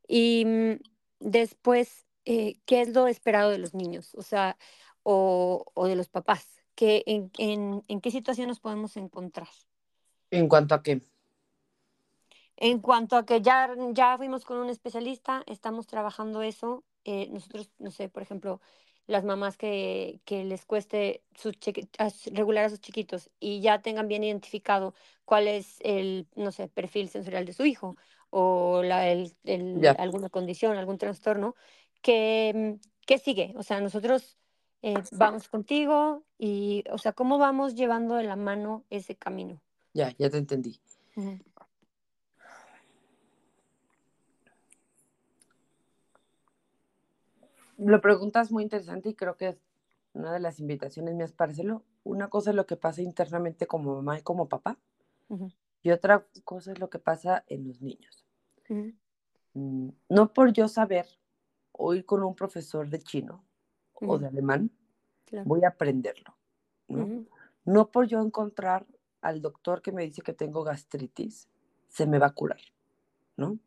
Y 0.06 0.44
mm, 0.46 0.80
después, 1.20 2.06
eh, 2.24 2.56
¿qué 2.66 2.82
es 2.82 2.90
lo 2.94 3.06
esperado 3.08 3.50
de 3.50 3.58
los 3.58 3.74
niños? 3.74 4.14
O 4.14 4.22
sea, 4.22 4.56
o, 5.02 5.86
de 5.86 5.96
los 5.96 6.08
papás? 6.08 6.46
¿Qué, 6.74 7.02
en, 7.06 7.30
en, 7.88 8.00
qué 8.00 8.10
situación 8.10 8.48
nos 8.48 8.60
podemos 8.60 8.96
encontrar? 8.96 9.48
¿En 10.30 10.48
cuanto 10.48 10.74
a 10.74 10.82
qué? 10.82 11.00
En 12.56 12.80
cuanto 12.80 13.16
a 13.16 13.24
que 13.24 13.40
ya, 13.40 13.74
ya 13.92 14.16
fuimos 14.16 14.44
con 14.44 14.58
un 14.58 14.68
especialista, 14.68 15.42
estamos 15.46 15.86
trabajando 15.86 16.42
eso. 16.42 16.84
Eh, 17.10 17.26
nosotros, 17.30 17.70
no 17.78 17.90
sé, 17.90 18.10
por 18.10 18.22
ejemplo, 18.22 18.60
las 19.06 19.24
mamás 19.24 19.56
que, 19.56 20.20
que 20.26 20.44
les 20.44 20.66
cueste 20.66 21.22
sus 21.34 21.54
regular 22.32 22.66
a 22.66 22.68
sus 22.68 22.82
chiquitos 22.82 23.30
y 23.40 23.62
ya 23.62 23.80
tengan 23.80 24.08
bien 24.08 24.24
identificado 24.24 24.92
cuál 25.24 25.48
es 25.48 25.78
el, 25.80 26.26
no 26.36 26.52
sé, 26.52 26.68
perfil 26.68 27.08
sensorial 27.08 27.46
de 27.46 27.54
su 27.54 27.64
hijo 27.64 27.96
o 28.28 28.82
la, 28.82 29.08
el, 29.08 29.32
alguna 29.96 30.28
condición, 30.28 30.76
algún 30.76 30.98
trastorno, 30.98 31.54
que, 32.02 32.76
¿qué 33.06 33.16
sigue? 33.16 33.54
O 33.56 33.62
sea, 33.62 33.80
nosotros 33.80 34.36
eh, 34.82 34.92
vamos 35.12 35.48
contigo 35.48 36.24
y, 36.38 36.84
o 36.90 36.98
sea, 36.98 37.14
¿cómo 37.14 37.38
vamos 37.38 37.74
llevando 37.74 38.16
de 38.16 38.24
la 38.24 38.36
mano 38.36 38.84
ese 38.90 39.16
camino? 39.16 39.62
Ya, 39.94 40.14
ya 40.18 40.28
te 40.28 40.36
entendí. 40.36 40.78
Lo 47.78 48.00
preguntas 48.00 48.50
muy 48.52 48.62
interesante 48.62 49.08
y 49.08 49.14
creo 49.14 49.36
que 49.36 49.48
es 49.48 49.62
una 50.12 50.32
de 50.32 50.40
las 50.40 50.60
invitaciones 50.60 51.14
mías 51.14 51.32
para 51.32 51.52
hacerlo. 51.52 51.84
Una 52.04 52.28
cosa 52.28 52.50
es 52.50 52.56
lo 52.56 52.66
que 52.66 52.76
pasa 52.76 53.02
internamente 53.02 53.66
como 53.66 53.94
mamá 53.94 54.18
y 54.18 54.22
como 54.22 54.48
papá 54.48 54.78
y 55.82 55.90
otra 55.90 56.26
cosa 56.44 56.72
es 56.72 56.78
lo 56.78 56.90
que 56.90 56.98
pasa 56.98 57.44
en 57.46 57.68
los 57.68 57.80
niños. 57.80 58.26
Mm, 59.54 59.88
no 60.08 60.32
por 60.32 60.52
yo 60.52 60.68
saber 60.68 61.06
o 61.72 61.94
ir 61.94 62.04
con 62.04 62.22
un 62.22 62.34
profesor 62.34 62.88
de 62.88 62.98
chino 62.98 63.44
o 63.94 64.18
de 64.18 64.26
alemán, 64.26 64.70
claro. 65.24 65.48
voy 65.48 65.64
a 65.64 65.68
aprenderlo, 65.68 66.36
¿no? 66.88 67.24
No 67.64 67.90
por 67.90 68.06
yo 68.06 68.20
encontrar 68.20 68.86
al 69.20 69.40
doctor 69.40 69.82
que 69.82 69.92
me 69.92 70.04
dice 70.04 70.22
que 70.22 70.32
tengo 70.32 70.62
gastritis, 70.62 71.48
se 71.88 72.06
me 72.06 72.18
va 72.18 72.26
a 72.26 72.34
curar, 72.34 72.60
¿no? 73.36 73.58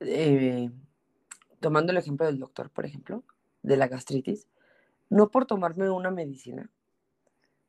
Eh, 0.00 0.70
tomando 1.62 1.92
el 1.92 1.98
ejemplo 1.98 2.26
del 2.26 2.38
doctor, 2.38 2.68
por 2.68 2.84
ejemplo, 2.84 3.24
de 3.62 3.78
la 3.78 3.88
gastritis, 3.88 4.48
no 5.08 5.30
por 5.30 5.46
tomarme 5.46 5.88
una 5.88 6.10
medicina, 6.10 6.70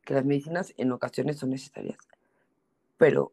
que 0.02 0.12
las 0.12 0.26
medicinas 0.26 0.74
en 0.76 0.92
ocasiones 0.92 1.38
son 1.38 1.50
necesarias, 1.50 1.96
pero 2.98 3.32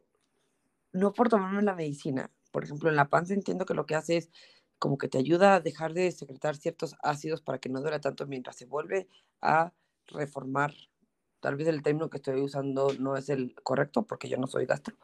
no 0.92 1.12
por 1.12 1.28
tomarme 1.28 1.62
la 1.62 1.74
medicina, 1.74 2.30
por 2.50 2.64
ejemplo, 2.64 2.88
en 2.88 2.96
la 2.96 3.08
panza 3.08 3.34
entiendo 3.34 3.66
que 3.66 3.74
lo 3.74 3.84
que 3.84 3.94
hace 3.94 4.16
es 4.16 4.30
como 4.78 4.98
que 4.98 5.08
te 5.08 5.18
ayuda 5.18 5.54
a 5.54 5.60
dejar 5.60 5.94
de 5.94 6.10
secretar 6.12 6.56
ciertos 6.56 6.96
ácidos 7.02 7.40
para 7.40 7.58
que 7.58 7.68
no 7.68 7.80
duela 7.80 8.00
tanto 8.00 8.26
mientras 8.26 8.56
se 8.56 8.66
vuelve 8.66 9.08
a 9.40 9.72
reformar. 10.06 10.72
Tal 11.40 11.56
vez 11.56 11.68
el 11.68 11.82
término 11.82 12.10
que 12.10 12.18
estoy 12.18 12.40
usando 12.40 12.88
no 12.98 13.16
es 13.16 13.28
el 13.28 13.54
correcto 13.62 14.02
porque 14.02 14.28
yo 14.28 14.38
no 14.38 14.46
soy 14.46 14.66
gastro, 14.66 14.96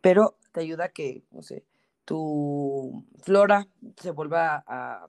pero 0.00 0.36
te 0.52 0.60
ayuda 0.60 0.86
a 0.86 0.88
que, 0.90 1.24
no 1.30 1.42
sé, 1.42 1.64
tu 2.04 3.06
flora 3.22 3.68
se 3.96 4.10
vuelva 4.10 4.62
a, 4.66 5.08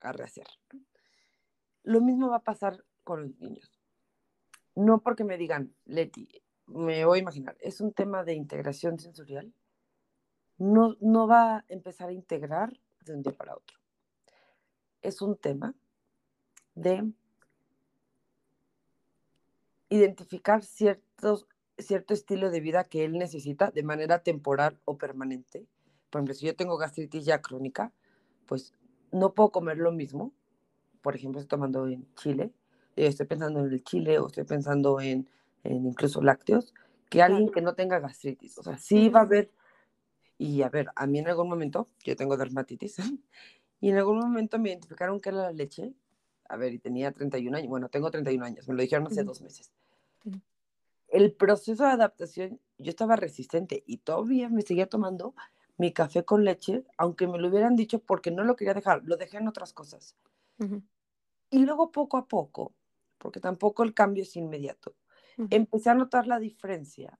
rehacer. 0.00 0.46
Lo 1.82 2.02
mismo 2.02 2.28
va 2.28 2.36
a 2.36 2.42
pasar 2.42 2.84
con 3.04 3.22
los 3.22 3.38
niños. 3.38 3.80
No 4.74 5.00
porque 5.00 5.24
me 5.24 5.38
digan, 5.38 5.74
Leti, 5.86 6.28
me 6.66 7.04
voy 7.06 7.18
a 7.18 7.22
imaginar, 7.22 7.56
es 7.60 7.80
un 7.80 7.92
tema 7.92 8.22
de 8.22 8.34
integración 8.34 8.98
sensorial, 8.98 9.54
no, 10.58 10.96
no 11.00 11.26
va 11.26 11.56
a 11.56 11.64
empezar 11.68 12.10
a 12.10 12.12
integrar 12.12 12.72
de 13.00 13.14
un 13.14 13.22
día 13.22 13.32
para 13.32 13.56
otro. 13.56 13.78
Es 15.00 15.22
un 15.22 15.36
tema 15.36 15.74
de 16.74 17.10
identificar 19.88 20.62
ciertos, 20.62 21.46
cierto 21.78 22.14
estilo 22.14 22.50
de 22.50 22.60
vida 22.60 22.84
que 22.84 23.04
él 23.04 23.12
necesita 23.12 23.70
de 23.70 23.82
manera 23.82 24.22
temporal 24.22 24.80
o 24.84 24.98
permanente. 24.98 25.66
Por 26.14 26.20
ejemplo, 26.20 26.34
si 26.34 26.46
yo 26.46 26.54
tengo 26.54 26.76
gastritis 26.76 27.24
ya 27.24 27.42
crónica, 27.42 27.92
pues 28.46 28.72
no 29.10 29.34
puedo 29.34 29.50
comer 29.50 29.78
lo 29.78 29.90
mismo. 29.90 30.32
Por 31.02 31.16
ejemplo, 31.16 31.40
estoy 31.40 31.58
tomando 31.58 31.88
en 31.88 32.06
chile, 32.14 32.52
eh, 32.94 33.08
estoy 33.08 33.26
pensando 33.26 33.58
en 33.66 33.72
el 33.72 33.82
chile 33.82 34.20
o 34.20 34.28
estoy 34.28 34.44
pensando 34.44 35.00
en, 35.00 35.28
en 35.64 35.84
incluso 35.86 36.22
lácteos, 36.22 36.72
que 37.10 37.20
alguien 37.20 37.50
que 37.50 37.62
no 37.62 37.74
tenga 37.74 37.98
gastritis. 37.98 38.56
O 38.58 38.62
sea, 38.62 38.78
sí 38.78 39.08
va 39.08 39.18
a 39.18 39.22
haber, 39.24 39.50
y 40.38 40.62
a 40.62 40.68
ver, 40.68 40.86
a 40.94 41.08
mí 41.08 41.18
en 41.18 41.26
algún 41.26 41.48
momento, 41.48 41.88
yo 42.04 42.14
tengo 42.14 42.36
dermatitis, 42.36 42.98
y 43.80 43.90
en 43.90 43.96
algún 43.96 44.20
momento 44.20 44.60
me 44.60 44.68
identificaron 44.68 45.20
que 45.20 45.30
era 45.30 45.38
la 45.38 45.52
leche, 45.52 45.94
a 46.48 46.56
ver, 46.56 46.74
y 46.74 46.78
tenía 46.78 47.10
31 47.10 47.56
años, 47.56 47.68
bueno, 47.68 47.88
tengo 47.88 48.08
31 48.12 48.44
años, 48.44 48.68
me 48.68 48.74
lo 48.76 48.82
dijeron 48.82 49.08
hace 49.08 49.24
Ujú, 49.24 49.24
dos 49.24 49.42
meses. 49.42 49.72
El 51.08 51.32
proceso 51.32 51.84
de 51.84 51.90
adaptación, 51.90 52.60
yo 52.78 52.90
estaba 52.90 53.16
resistente 53.16 53.82
y 53.86 53.98
todavía 53.98 54.48
me 54.48 54.62
seguía 54.62 54.86
tomando 54.86 55.34
mi 55.76 55.92
café 55.92 56.24
con 56.24 56.44
leche, 56.44 56.84
aunque 56.98 57.26
me 57.26 57.38
lo 57.38 57.48
hubieran 57.48 57.76
dicho 57.76 57.98
porque 57.98 58.30
no 58.30 58.44
lo 58.44 58.56
quería 58.56 58.74
dejar, 58.74 59.02
lo 59.04 59.16
dejé 59.16 59.38
en 59.38 59.48
otras 59.48 59.72
cosas. 59.72 60.16
Y 61.50 61.64
luego 61.64 61.90
poco 61.92 62.16
a 62.16 62.26
poco, 62.26 62.74
porque 63.18 63.40
tampoco 63.40 63.82
el 63.82 63.94
cambio 63.94 64.22
es 64.22 64.36
inmediato, 64.36 64.94
empecé 65.50 65.90
a 65.90 65.94
notar 65.94 66.26
la 66.26 66.38
diferencia 66.38 67.18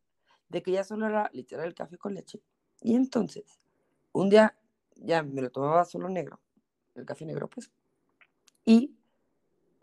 de 0.49 0.63
que 0.63 0.73
ya 0.73 0.85
solo 0.85 1.07
era 1.07 1.31
literal 1.33 1.67
el 1.67 1.75
café 1.75 1.99
con 1.99 2.15
leche. 2.15 2.43
Y 2.81 2.95
entonces, 2.95 3.61
un 4.13 4.31
día 4.31 4.57
ya 4.97 5.23
me 5.23 5.43
lo 5.43 5.51
tomaba 5.51 5.85
solo 5.85 6.09
negro, 6.09 6.41
el 6.95 7.05
café 7.05 7.25
negro, 7.25 7.49
pues. 7.49 7.73
Y 8.65 8.95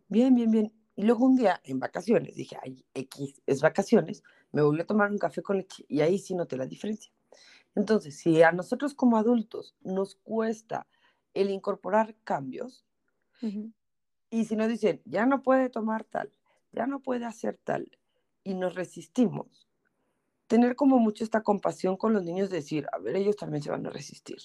bien, 0.08 0.34
bien, 0.34 0.52
bien. 0.52 0.74
Y 0.96 1.04
luego 1.04 1.26
un 1.26 1.36
día 1.36 1.62
en 1.64 1.80
vacaciones, 1.80 2.36
dije, 2.36 2.58
ay, 2.62 2.86
X, 2.94 3.42
es 3.46 3.62
vacaciones, 3.62 4.24
me 4.52 4.62
volví 4.62 4.82
a 4.82 4.86
tomar 4.86 5.12
un 5.12 5.18
café 5.18 5.42
con 5.42 5.58
leche 5.58 5.86
y 5.88 6.02
ahí 6.02 6.18
sí 6.20 6.36
noté 6.36 6.58
la 6.58 6.66
diferencia. 6.66 7.12
Entonces, 7.76 8.18
si 8.18 8.42
a 8.44 8.52
nosotros 8.52 8.94
como 8.94 9.18
adultos 9.18 9.76
nos 9.82 10.16
cuesta 10.16 10.88
el 11.34 11.50
incorporar 11.50 12.16
cambios, 12.24 12.86
ujú, 13.42 13.72
y 14.30 14.46
si 14.46 14.56
nos 14.56 14.68
dicen, 14.70 15.02
ya 15.06 15.26
no 15.26 15.44
puede 15.44 15.70
tomar 15.70 16.04
tal, 16.06 16.32
ya 16.72 16.88
no 16.88 17.02
puede 17.02 17.26
hacer 17.26 17.58
tal, 17.64 17.92
y 18.44 18.54
nos 18.54 18.76
resistimos, 18.76 19.68
tener 20.48 20.76
como 20.76 21.00
mucho 21.00 21.24
esta 21.24 21.44
compasión 21.44 21.98
con 21.98 22.14
los 22.14 22.24
niños, 22.24 22.50
de 22.50 22.58
decir, 22.58 22.88
a 22.94 23.00
ver, 23.00 23.16
ellos 23.18 23.38
también 23.38 23.64
se 23.64 23.72
van 23.72 23.88
a 23.88 23.92
resistir. 23.92 24.40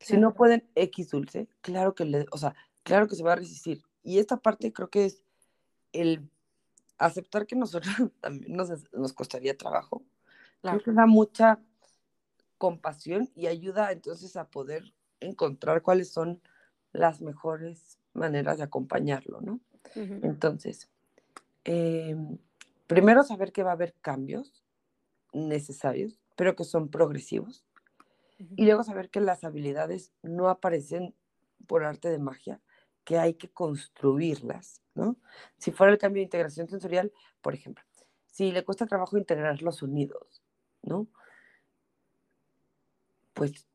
Si 0.00 0.18
no 0.18 0.34
claro. 0.34 0.36
pueden 0.36 0.70
X 0.76 1.10
dulce, 1.10 1.48
claro 1.62 1.94
que 1.94 2.04
le, 2.06 2.26
o 2.32 2.38
sea, 2.38 2.54
claro 2.84 3.08
que 3.08 3.16
se 3.16 3.24
va 3.24 3.34
a 3.34 3.36
resistir. 3.36 3.82
Y 4.02 4.18
esta 4.18 4.38
parte 4.38 4.72
creo 4.72 4.90
que 4.90 5.06
es 5.06 5.22
el 5.92 6.30
aceptar 6.98 7.46
que 7.46 7.56
nosotros 7.56 7.94
también 8.20 8.54
nos, 8.56 8.70
nos 8.92 9.12
costaría 9.12 9.56
trabajo. 9.56 10.04
Creo 10.66 10.80
Claro. 10.80 10.82
que 10.82 10.92
da 10.92 11.06
mucha 11.06 11.60
compasión 12.64 13.30
y 13.34 13.46
ayuda 13.48 13.92
entonces 13.92 14.36
a 14.36 14.48
poder 14.48 14.94
encontrar 15.20 15.82
cuáles 15.82 16.10
son 16.12 16.42
las 16.92 17.20
mejores 17.20 17.98
maneras 18.14 18.58
de 18.58 18.64
acompañarlo, 18.64 19.40
¿no? 19.42 19.60
Ujú, 19.94 20.22
Entonces, 20.22 20.90
eh, 21.64 22.16
primero 22.88 23.24
saber 23.24 23.52
que 23.52 23.64
va 23.64 23.70
a 23.70 23.74
haber 23.74 23.94
cambios 24.02 24.64
necesarios, 25.34 26.20
pero 26.36 26.56
que 26.56 26.64
son 26.64 26.90
progresivos. 26.90 27.66
ujú, 28.38 28.56
Y 28.56 28.66
luego 28.66 28.84
saber 28.84 29.10
que 29.10 29.20
las 29.20 29.44
habilidades 29.44 30.12
no 30.22 30.48
aparecen 30.48 31.14
por 31.66 31.84
arte 31.84 32.08
de 32.10 32.18
magia, 32.18 32.62
que 33.04 33.18
hay 33.18 33.34
que 33.34 33.50
construirlas, 33.52 34.82
¿no? 34.94 35.16
Si 35.58 35.72
fuera 35.72 35.92
el 35.92 35.98
cambio 35.98 36.20
de 36.20 36.24
integración 36.24 36.68
sensorial, 36.68 37.12
por 37.42 37.54
ejemplo, 37.54 37.84
si 38.26 38.52
le 38.52 38.64
cuesta 38.64 38.86
trabajo 38.86 39.18
integrar 39.18 39.62
los 39.62 39.76
sonidos, 39.76 40.42
¿no? 40.82 41.08
Pues 43.34 43.66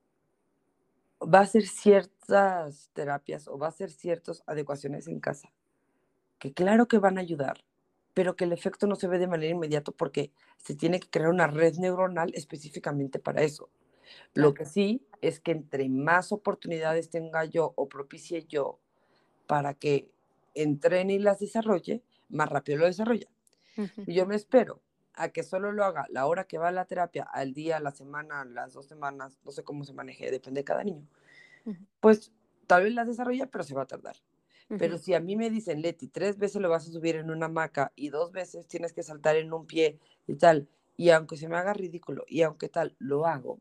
va 1.22 1.40
a 1.40 1.44
hacer 1.44 1.68
ciertas 1.68 2.90
terapias 2.94 3.48
o 3.48 3.58
va 3.58 3.68
a 3.68 3.70
hacer 3.70 3.92
ciertas 3.92 4.44
adecuaciones 4.48 5.08
en 5.08 5.20
casa, 5.20 5.52
que 6.40 6.54
claro 6.54 6.88
que 6.88 6.98
van 6.98 7.18
a 7.18 7.22
ayudar, 7.22 7.64
pero 8.14 8.36
que 8.36 8.46
el 8.46 8.54
efecto 8.54 8.88
no 8.88 8.96
se 8.96 9.08
ve 9.08 9.20
de 9.20 9.28
manera 9.28 9.52
inmediata 9.52 9.92
porque 9.92 10.32
se 10.58 10.76
tiene 10.76 11.00
que 11.00 11.10
crear 11.10 11.30
una 11.30 11.48
red 11.48 11.76
neuronal 11.76 12.32
específicamente 12.34 13.20
para 13.20 13.44
eso. 13.44 13.70
Lo 14.34 14.54
que 14.54 14.66
sí 14.66 15.06
es 15.22 15.40
que 15.40 15.52
entre 15.52 15.88
más 15.90 16.32
oportunidades 16.32 17.10
tenga 17.10 17.46
yo 17.46 17.74
o 17.76 17.88
propicie 17.88 18.46
yo 18.46 18.80
para 19.46 19.74
que 19.74 20.10
entrene 20.56 21.14
y 21.14 21.20
las 21.20 21.40
desarrolle, 21.40 22.02
más 22.30 22.50
rápido 22.50 22.80
lo 22.80 22.86
desarrolla. 22.86 23.28
Si 24.06 24.14
yo 24.14 24.26
me 24.26 24.36
espero 24.36 24.82
a 25.14 25.30
que 25.30 25.44
solo 25.44 25.72
lo 25.72 25.84
haga 25.84 26.06
la 26.10 26.26
hora 26.26 26.46
que 26.46 26.58
va 26.58 26.70
a 26.70 26.72
la 26.72 26.86
terapia, 26.86 27.24
al 27.24 27.54
día, 27.54 27.80
la 27.80 27.92
semana, 27.92 28.46
las 28.46 28.74
dos 28.74 28.88
semanas, 28.88 29.40
no 29.44 29.52
sé 29.52 29.64
cómo 29.64 29.84
se 29.84 29.94
maneje, 29.94 30.32
depende 30.32 30.62
de 30.62 30.66
cada 30.66 30.84
niño, 30.84 31.08
pues 32.00 32.32
tal 32.68 32.84
vez 32.84 32.94
las 32.94 33.08
desarrolla, 33.08 33.48
pero 33.48 33.64
se 33.64 33.76
va 33.76 33.84
a 33.84 33.88
tardar. 33.88 34.16
Pero 34.78 35.00
si 35.00 35.16
a 35.16 35.20
mí 35.20 35.36
me 35.36 35.50
dicen, 35.50 35.82
Leti, 35.82 36.08
tres 36.08 36.38
veces 36.38 36.62
lo 36.62 36.70
vas 36.70 36.88
a 36.88 36.92
subir 36.92 37.16
en 37.16 37.32
una 37.32 37.48
hamaca 37.48 37.92
y 37.96 38.10
dos 38.10 38.32
veces 38.32 38.68
tienes 38.68 38.94
que 38.94 39.02
saltar 39.02 39.36
en 39.36 39.52
un 39.52 39.66
pie 39.66 39.98
y 40.28 40.36
tal, 40.36 40.70
y 40.96 41.10
aunque 41.10 41.38
se 41.38 41.50
me 41.50 41.58
haga 41.58 41.74
ridículo 41.74 42.24
y 42.28 42.44
aunque 42.44 42.70
tal, 42.70 42.96
lo 43.00 43.26
hago, 43.26 43.60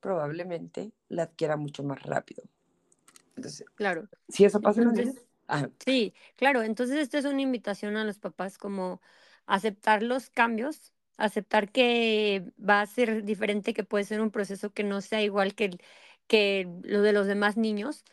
probablemente 0.00 0.92
la 1.08 1.22
adquiera 1.22 1.56
mucho 1.56 1.84
más 1.84 2.02
rápido. 2.02 2.42
Entonces, 3.36 3.64
Claro. 3.74 4.08
si 4.28 4.44
eso 4.44 4.60
pasa 4.60 4.82
Entonces, 4.82 5.24
ajá, 5.46 5.70
sí, 5.84 6.14
claro. 6.36 6.62
Entonces, 6.62 6.96
esto 6.96 7.18
es 7.18 7.24
una 7.24 7.40
invitación 7.40 7.96
a 7.96 8.04
los 8.04 8.18
papás 8.18 8.58
como 8.58 9.00
aceptar 9.46 10.02
los 10.02 10.30
cambios, 10.30 10.92
aceptar 11.16 11.70
que 11.72 12.52
va 12.58 12.80
a 12.80 12.86
ser 12.86 13.24
diferente, 13.24 13.74
que 13.74 13.84
puede 13.84 14.04
ser 14.04 14.20
un 14.20 14.30
proceso 14.30 14.72
que 14.72 14.84
no 14.84 15.00
sea 15.00 15.22
igual 15.22 15.54
que, 15.54 15.78
que 16.26 16.68
lo 16.82 17.02
de 17.02 17.12
los 17.12 17.26
demás 17.26 17.56
niños, 17.56 18.04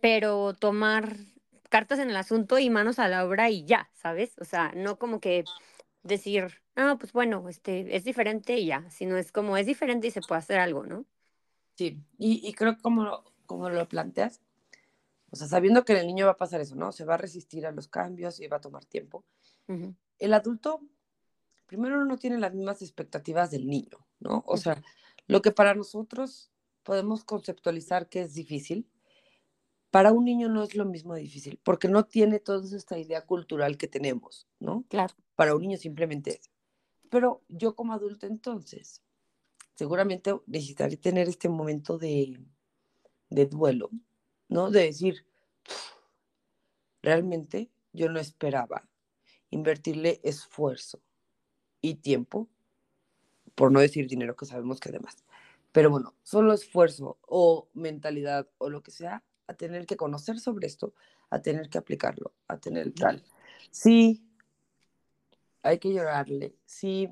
pero 0.00 0.54
tomar 0.54 1.16
cartas 1.70 1.98
en 1.98 2.10
el 2.10 2.16
asunto 2.16 2.58
y 2.58 2.70
manos 2.70 2.98
a 2.98 3.08
la 3.08 3.24
obra 3.26 3.50
y 3.50 3.64
ya, 3.64 3.90
¿sabes? 3.94 4.38
O 4.38 4.44
sea, 4.44 4.72
no 4.76 4.98
como 4.98 5.20
que 5.20 5.50
decir, 6.02 6.62
no, 6.76 6.98
pues 6.98 7.12
bueno, 7.12 7.48
este, 7.48 7.96
es 7.96 8.04
diferente 8.04 8.56
y 8.58 8.66
ya, 8.66 8.88
sino 8.90 9.16
es 9.16 9.32
como 9.32 9.56
es 9.56 9.66
diferente 9.66 10.08
y 10.08 10.10
se 10.12 10.22
puede 10.22 10.40
hacer 10.40 10.58
algo, 10.60 10.86
¿no? 10.86 11.06
sí. 11.76 12.02
Y, 12.18 12.46
y 12.48 12.52
creo 12.54 12.76
que 12.76 12.82
como, 12.82 13.24
como 13.46 13.70
lo 13.70 13.88
planteas, 13.88 14.40
o 15.30 15.36
sea, 15.36 15.48
sabiendo 15.48 15.84
que 15.84 15.98
el 16.00 16.06
niño 16.06 16.26
va 16.26 16.32
a 16.32 16.36
pasar 16.36 16.60
eso, 16.60 16.76
¿no? 16.76 16.92
Se 16.92 17.04
va 17.04 17.14
a 17.14 17.18
resistir 17.18 17.66
a 17.66 17.72
los 17.72 17.88
cambios 17.88 18.40
y 18.40 18.48
va 18.48 18.58
a 18.58 18.60
tomar 18.62 18.84
tiempo. 18.86 19.24
Ujú, 19.68 19.94
El 20.18 20.34
adulto, 20.34 20.80
primero, 21.66 22.04
no 22.04 22.18
tiene 22.18 22.38
las 22.38 22.54
mismas 22.54 22.82
expectativas 22.82 23.50
del 23.50 23.66
niño, 23.66 24.06
¿no? 24.20 24.42
O 24.46 24.56
sea, 24.56 24.82
lo 25.26 25.42
que 25.42 25.52
para 25.52 25.74
nosotros 25.74 26.50
podemos 26.82 27.24
conceptualizar 27.24 28.08
que 28.08 28.22
es 28.22 28.34
difícil, 28.34 28.88
para 29.90 30.12
un 30.12 30.24
niño 30.24 30.48
no 30.48 30.62
es 30.62 30.74
lo 30.74 30.84
mismo 30.84 31.14
de 31.14 31.22
difícil, 31.22 31.58
porque 31.62 31.88
no 31.88 32.04
tiene 32.04 32.40
toda 32.40 32.64
esta 32.76 32.98
idea 32.98 33.24
cultural 33.24 33.78
que 33.78 33.88
tenemos, 33.88 34.46
¿no? 34.58 34.84
Claro. 34.88 35.14
Para 35.34 35.54
un 35.54 35.62
niño 35.62 35.78
simplemente 35.78 36.38
es. 36.40 36.50
Pero 37.10 37.42
yo 37.48 37.74
como 37.74 37.94
adulto 37.94 38.26
entonces, 38.26 39.02
seguramente 39.74 40.34
necesitaré 40.46 40.96
tener 40.96 41.28
este 41.28 41.48
momento 41.48 41.96
de, 41.96 42.38
de 43.30 43.46
duelo, 43.46 43.90
¿no? 44.48 44.70
De 44.70 44.82
decir, 44.82 45.24
realmente 47.02 47.70
yo 47.92 48.10
no 48.10 48.18
esperaba 48.20 48.88
invertirle 49.50 50.20
esfuerzo 50.22 51.00
y 51.80 51.96
tiempo, 51.96 52.48
por 53.54 53.72
no 53.72 53.80
decir 53.80 54.06
dinero 54.06 54.36
que 54.36 54.46
sabemos 54.46 54.80
que 54.80 54.90
además. 54.90 55.16
Pero 55.72 55.90
bueno, 55.90 56.14
solo 56.22 56.52
esfuerzo 56.52 57.18
o 57.22 57.68
mentalidad 57.74 58.48
o 58.58 58.70
lo 58.70 58.82
que 58.82 58.90
sea, 58.90 59.22
a 59.46 59.54
tener 59.54 59.86
que 59.86 59.96
conocer 59.96 60.38
sobre 60.38 60.66
esto, 60.66 60.94
a 61.30 61.40
tener 61.40 61.68
que 61.68 61.78
aplicarlo, 61.78 62.32
a 62.46 62.58
tener 62.58 62.92
tal. 62.92 63.24
Sí, 63.70 64.22
hay 65.62 65.78
que 65.78 65.92
llorarle, 65.92 66.54
sí, 66.64 67.08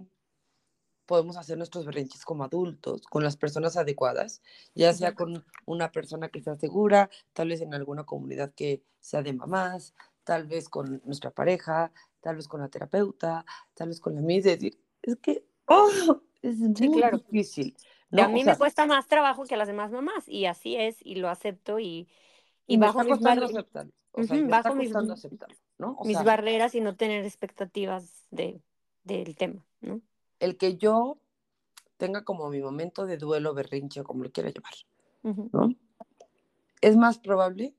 podemos 1.06 1.36
hacer 1.36 1.56
nuestros 1.56 1.86
berrinches 1.86 2.24
como 2.24 2.44
adultos, 2.44 3.06
con 3.06 3.22
las 3.22 3.36
personas 3.36 3.76
adecuadas, 3.76 4.42
ya 4.74 4.92
sea 4.92 5.14
con 5.14 5.44
una 5.64 5.92
persona 5.92 6.28
que 6.28 6.42
sea 6.42 6.56
segura, 6.56 7.08
tal 7.32 7.48
vez 7.48 7.60
en 7.60 7.74
alguna 7.74 8.04
comunidad 8.04 8.52
que 8.54 8.82
sea 9.00 9.22
de 9.22 9.32
mamás, 9.32 9.94
tal 10.24 10.46
vez 10.46 10.68
con 10.68 11.00
nuestra 11.04 11.30
pareja, 11.30 11.92
tal 12.26 12.34
vez 12.34 12.48
con 12.48 12.60
la 12.60 12.68
terapeuta, 12.68 13.46
tal 13.74 13.86
vez 13.86 14.00
con 14.00 14.16
la 14.16 14.20
misma. 14.20 14.50
Es 14.50 14.58
decir, 14.58 14.80
es 15.00 15.14
que, 15.18 15.44
oh, 15.66 15.88
es 16.42 16.58
muy 16.58 17.02
difícil. 17.12 17.76
¿no? 18.10 18.24
a 18.24 18.28
mí 18.28 18.42
me 18.42 18.56
cuesta 18.56 18.84
más 18.84 19.06
trabajo 19.06 19.44
que 19.44 19.54
a 19.54 19.56
las 19.56 19.68
demás 19.68 19.92
mamás, 19.92 20.28
y 20.28 20.46
así 20.46 20.74
es, 20.74 20.96
y 21.06 21.14
lo 21.14 21.28
acepto, 21.28 21.78
y, 21.78 22.08
y, 22.66 22.78
bajo 22.78 23.04
mis 23.04 23.20
barreras. 23.20 23.52
bajo 24.48 24.74
mis, 24.74 24.92
¿no? 25.78 25.98
mis 26.04 26.24
barreras 26.24 26.74
y 26.74 26.80
no 26.80 26.96
tener 26.96 27.24
expectativas 27.24 28.26
de, 28.32 28.60
del 29.04 29.36
tema, 29.36 29.64
¿no? 29.80 30.00
el 30.40 30.56
que 30.56 30.76
yo 30.76 31.18
tenga 31.96 32.24
como 32.24 32.50
mi 32.50 32.60
momento 32.60 33.06
de 33.06 33.18
duelo, 33.18 33.54
berrinche, 33.54 34.02
como 34.02 34.24
lo 34.24 34.32
quiera 34.32 34.50
llamar, 34.50 35.52
¿no? 35.52 35.68
Es 36.80 36.96
más 36.96 37.18
probable 37.18 37.72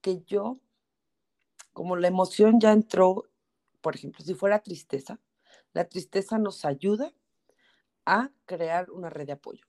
que 0.00 0.22
yo, 0.22 0.58
como 1.74 1.96
la 1.96 2.08
emoción 2.08 2.58
ya 2.58 2.72
entró, 2.72 3.26
por 3.84 3.96
ejemplo, 3.96 4.24
si 4.24 4.32
fuera 4.32 4.62
tristeza, 4.62 5.20
la 5.74 5.84
tristeza 5.84 6.38
nos 6.38 6.64
ayuda 6.64 7.12
a 8.06 8.30
crear 8.46 8.90
una 8.90 9.10
red 9.10 9.26
de 9.26 9.32
apoyo. 9.32 9.66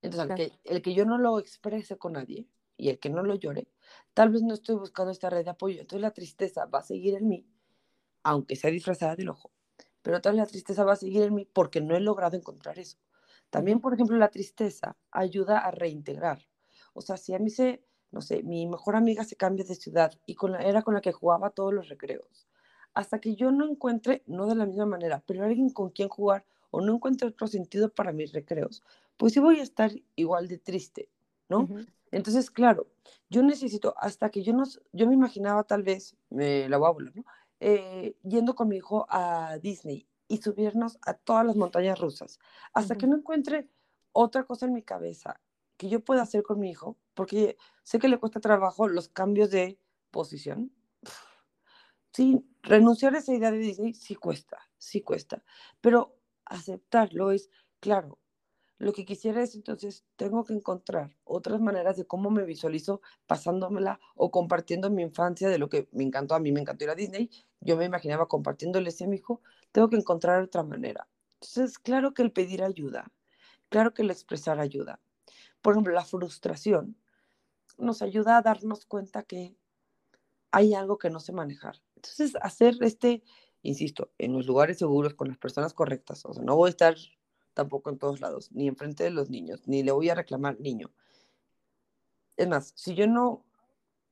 Entonces, 0.00 0.30
el, 0.30 0.36
que, 0.36 0.58
el 0.64 0.80
que 0.80 0.94
yo 0.94 1.04
no 1.04 1.18
lo 1.18 1.38
exprese 1.38 1.98
con 1.98 2.14
nadie 2.14 2.48
y 2.78 2.88
el 2.88 2.98
que 2.98 3.10
no 3.10 3.22
lo 3.22 3.34
llore, 3.34 3.68
tal 4.14 4.30
vez 4.30 4.40
no 4.40 4.54
estoy 4.54 4.76
buscando 4.76 5.12
esta 5.12 5.28
red 5.28 5.44
de 5.44 5.50
apoyo. 5.50 5.82
Entonces 5.82 6.00
la 6.00 6.12
tristeza 6.12 6.64
va 6.64 6.78
a 6.78 6.82
seguir 6.82 7.14
en 7.14 7.28
mí, 7.28 7.46
aunque 8.22 8.56
sea 8.56 8.70
disfrazada 8.70 9.16
del 9.16 9.28
ojo, 9.28 9.52
pero 10.00 10.22
tal 10.22 10.36
la 10.36 10.46
tristeza 10.46 10.84
va 10.84 10.94
a 10.94 10.96
seguir 10.96 11.22
en 11.24 11.34
mí 11.34 11.44
porque 11.44 11.82
no 11.82 11.94
he 11.94 12.00
logrado 12.00 12.38
encontrar 12.38 12.78
eso. 12.78 12.96
También, 13.50 13.80
por 13.82 13.92
ejemplo, 13.92 14.16
la 14.16 14.30
tristeza 14.30 14.96
ayuda 15.10 15.58
a 15.58 15.70
reintegrar. 15.72 16.48
O 16.94 17.02
sea, 17.02 17.18
si 17.18 17.34
a 17.34 17.38
mí 17.38 17.50
se, 17.50 17.84
no 18.10 18.22
sé, 18.22 18.42
mi 18.42 18.66
mejor 18.66 18.96
amiga 18.96 19.24
se 19.24 19.36
cambia 19.36 19.66
de 19.66 19.74
ciudad 19.74 20.18
y 20.24 20.36
con 20.36 20.52
la, 20.52 20.60
era 20.62 20.80
con 20.80 20.94
la 20.94 21.02
que 21.02 21.12
jugaba 21.12 21.50
todos 21.50 21.74
los 21.74 21.90
recreos, 21.90 22.45
hasta 22.96 23.20
que 23.20 23.36
yo 23.36 23.52
no 23.52 23.68
encuentre, 23.68 24.22
no 24.26 24.46
de 24.46 24.54
la 24.54 24.64
misma 24.64 24.86
manera, 24.86 25.22
pero 25.26 25.44
alguien 25.44 25.68
con 25.68 25.90
quien 25.90 26.08
jugar 26.08 26.46
o 26.70 26.80
no 26.80 26.94
encuentre 26.94 27.28
otro 27.28 27.46
sentido 27.46 27.90
para 27.92 28.10
mis 28.10 28.32
recreos, 28.32 28.82
pues 29.18 29.34
sí 29.34 29.38
voy 29.38 29.60
a 29.60 29.62
estar 29.62 29.92
igual 30.14 30.48
de 30.48 30.56
triste, 30.56 31.10
¿no? 31.50 31.68
Entonces, 32.10 32.50
claro, 32.50 32.86
yo 33.28 33.42
necesito, 33.42 33.94
hasta 33.98 34.30
que 34.30 34.42
yo 34.42 34.54
no, 34.54 34.64
yo 34.92 35.06
me 35.06 35.12
imaginaba 35.12 35.64
tal 35.64 35.82
vez, 35.82 36.16
me 36.30 36.70
la 36.70 36.78
voy 36.78 36.88
a 36.88 36.92
volar, 36.92 37.14
¿no? 37.14 37.24
Eh, 37.60 38.16
yendo 38.22 38.54
con 38.54 38.68
mi 38.68 38.76
hijo 38.78 39.06
a 39.10 39.58
Disney 39.58 40.08
y 40.26 40.38
subirnos 40.38 40.98
a 41.02 41.12
todas 41.12 41.44
las 41.44 41.56
montañas 41.56 42.00
rusas, 42.00 42.38
hasta 42.72 42.96
que 42.96 43.06
no 43.06 43.16
encuentre 43.16 43.68
otra 44.12 44.44
cosa 44.44 44.64
en 44.64 44.72
mi 44.72 44.82
cabeza 44.82 45.42
que 45.76 45.90
yo 45.90 46.02
pueda 46.02 46.22
hacer 46.22 46.42
con 46.42 46.60
mi 46.60 46.70
hijo, 46.70 46.96
porque 47.12 47.58
sé 47.82 47.98
que 47.98 48.08
le 48.08 48.16
cuesta 48.16 48.40
trabajo 48.40 48.88
los 48.88 49.10
cambios 49.10 49.50
de 49.50 49.78
posición. 50.10 50.72
Sí, 52.16 52.42
renunciar 52.62 53.14
a 53.14 53.18
esa 53.18 53.34
idea 53.34 53.50
de 53.52 53.58
Disney 53.58 53.92
sí 53.92 54.14
cuesta, 54.14 54.58
sí 54.78 55.02
cuesta, 55.02 55.44
pero 55.82 56.16
aceptarlo 56.46 57.30
es, 57.30 57.50
claro, 57.78 58.18
lo 58.78 58.94
que 58.94 59.04
quisiera 59.04 59.42
es 59.42 59.54
entonces, 59.54 60.06
tengo 60.16 60.44
que 60.44 60.54
encontrar 60.54 61.14
otras 61.24 61.60
maneras 61.60 61.98
de 61.98 62.06
cómo 62.06 62.30
me 62.30 62.44
visualizo 62.44 63.02
pasándomela 63.26 64.00
o 64.14 64.30
compartiendo 64.30 64.90
mi 64.90 65.02
infancia 65.02 65.50
de 65.50 65.58
lo 65.58 65.68
que 65.68 65.88
me 65.92 66.04
encantó. 66.04 66.34
A 66.34 66.40
mí 66.40 66.52
me 66.52 66.60
encantó 66.60 66.84
ir 66.84 66.90
a 66.90 66.94
Disney. 66.96 67.30
Yo 67.60 67.76
me 67.76 67.84
imaginaba 67.86 68.28
compartiéndole 68.28 68.90
a 68.90 69.06
mi 69.08 69.16
hijo. 69.16 69.42
Tengo 69.72 69.90
que 69.90 69.96
encontrar 69.96 70.42
otra 70.42 70.62
manera. 70.64 71.08
Entonces, 71.40 71.78
claro 71.78 72.14
que 72.14 72.22
el 72.22 72.32
pedir 72.32 72.62
ayuda, 72.64 73.12
claro 73.70 73.94
que 73.94 74.02
el 74.02 74.10
expresar 74.10 74.60
ayuda. 74.60 75.00
Por 75.62 75.74
ejemplo, 75.74 75.92
la 75.94 76.04
frustración 76.06 76.96
nos 77.78 78.02
ayuda 78.02 78.38
a 78.38 78.42
darnos 78.42 78.86
cuenta 78.86 79.24
que 79.24 79.56
hay 80.52 80.74
algo 80.74 80.98
que 80.98 81.10
no 81.10 81.20
sé 81.20 81.32
manejar. 81.32 81.76
Entonces, 82.10 82.40
hacer 82.42 82.76
este, 82.80 83.22
insisto, 83.62 84.10
en 84.18 84.32
los 84.32 84.46
lugares 84.46 84.78
seguros, 84.78 85.14
con 85.14 85.28
las 85.28 85.38
personas 85.38 85.74
correctas. 85.74 86.24
O 86.24 86.32
sea, 86.32 86.42
no 86.42 86.56
voy 86.56 86.68
a 86.68 86.70
estar 86.70 86.96
tampoco 87.54 87.90
en 87.90 87.98
todos 87.98 88.20
lados, 88.20 88.52
ni 88.52 88.68
enfrente 88.68 89.04
de 89.04 89.10
los 89.10 89.30
niños, 89.30 89.62
ni 89.66 89.82
le 89.82 89.92
voy 89.92 90.10
a 90.10 90.14
reclamar 90.14 90.60
niño. 90.60 90.92
Es 92.36 92.48
más, 92.48 92.72
si 92.76 92.94
yo 92.94 93.06
no, 93.06 93.46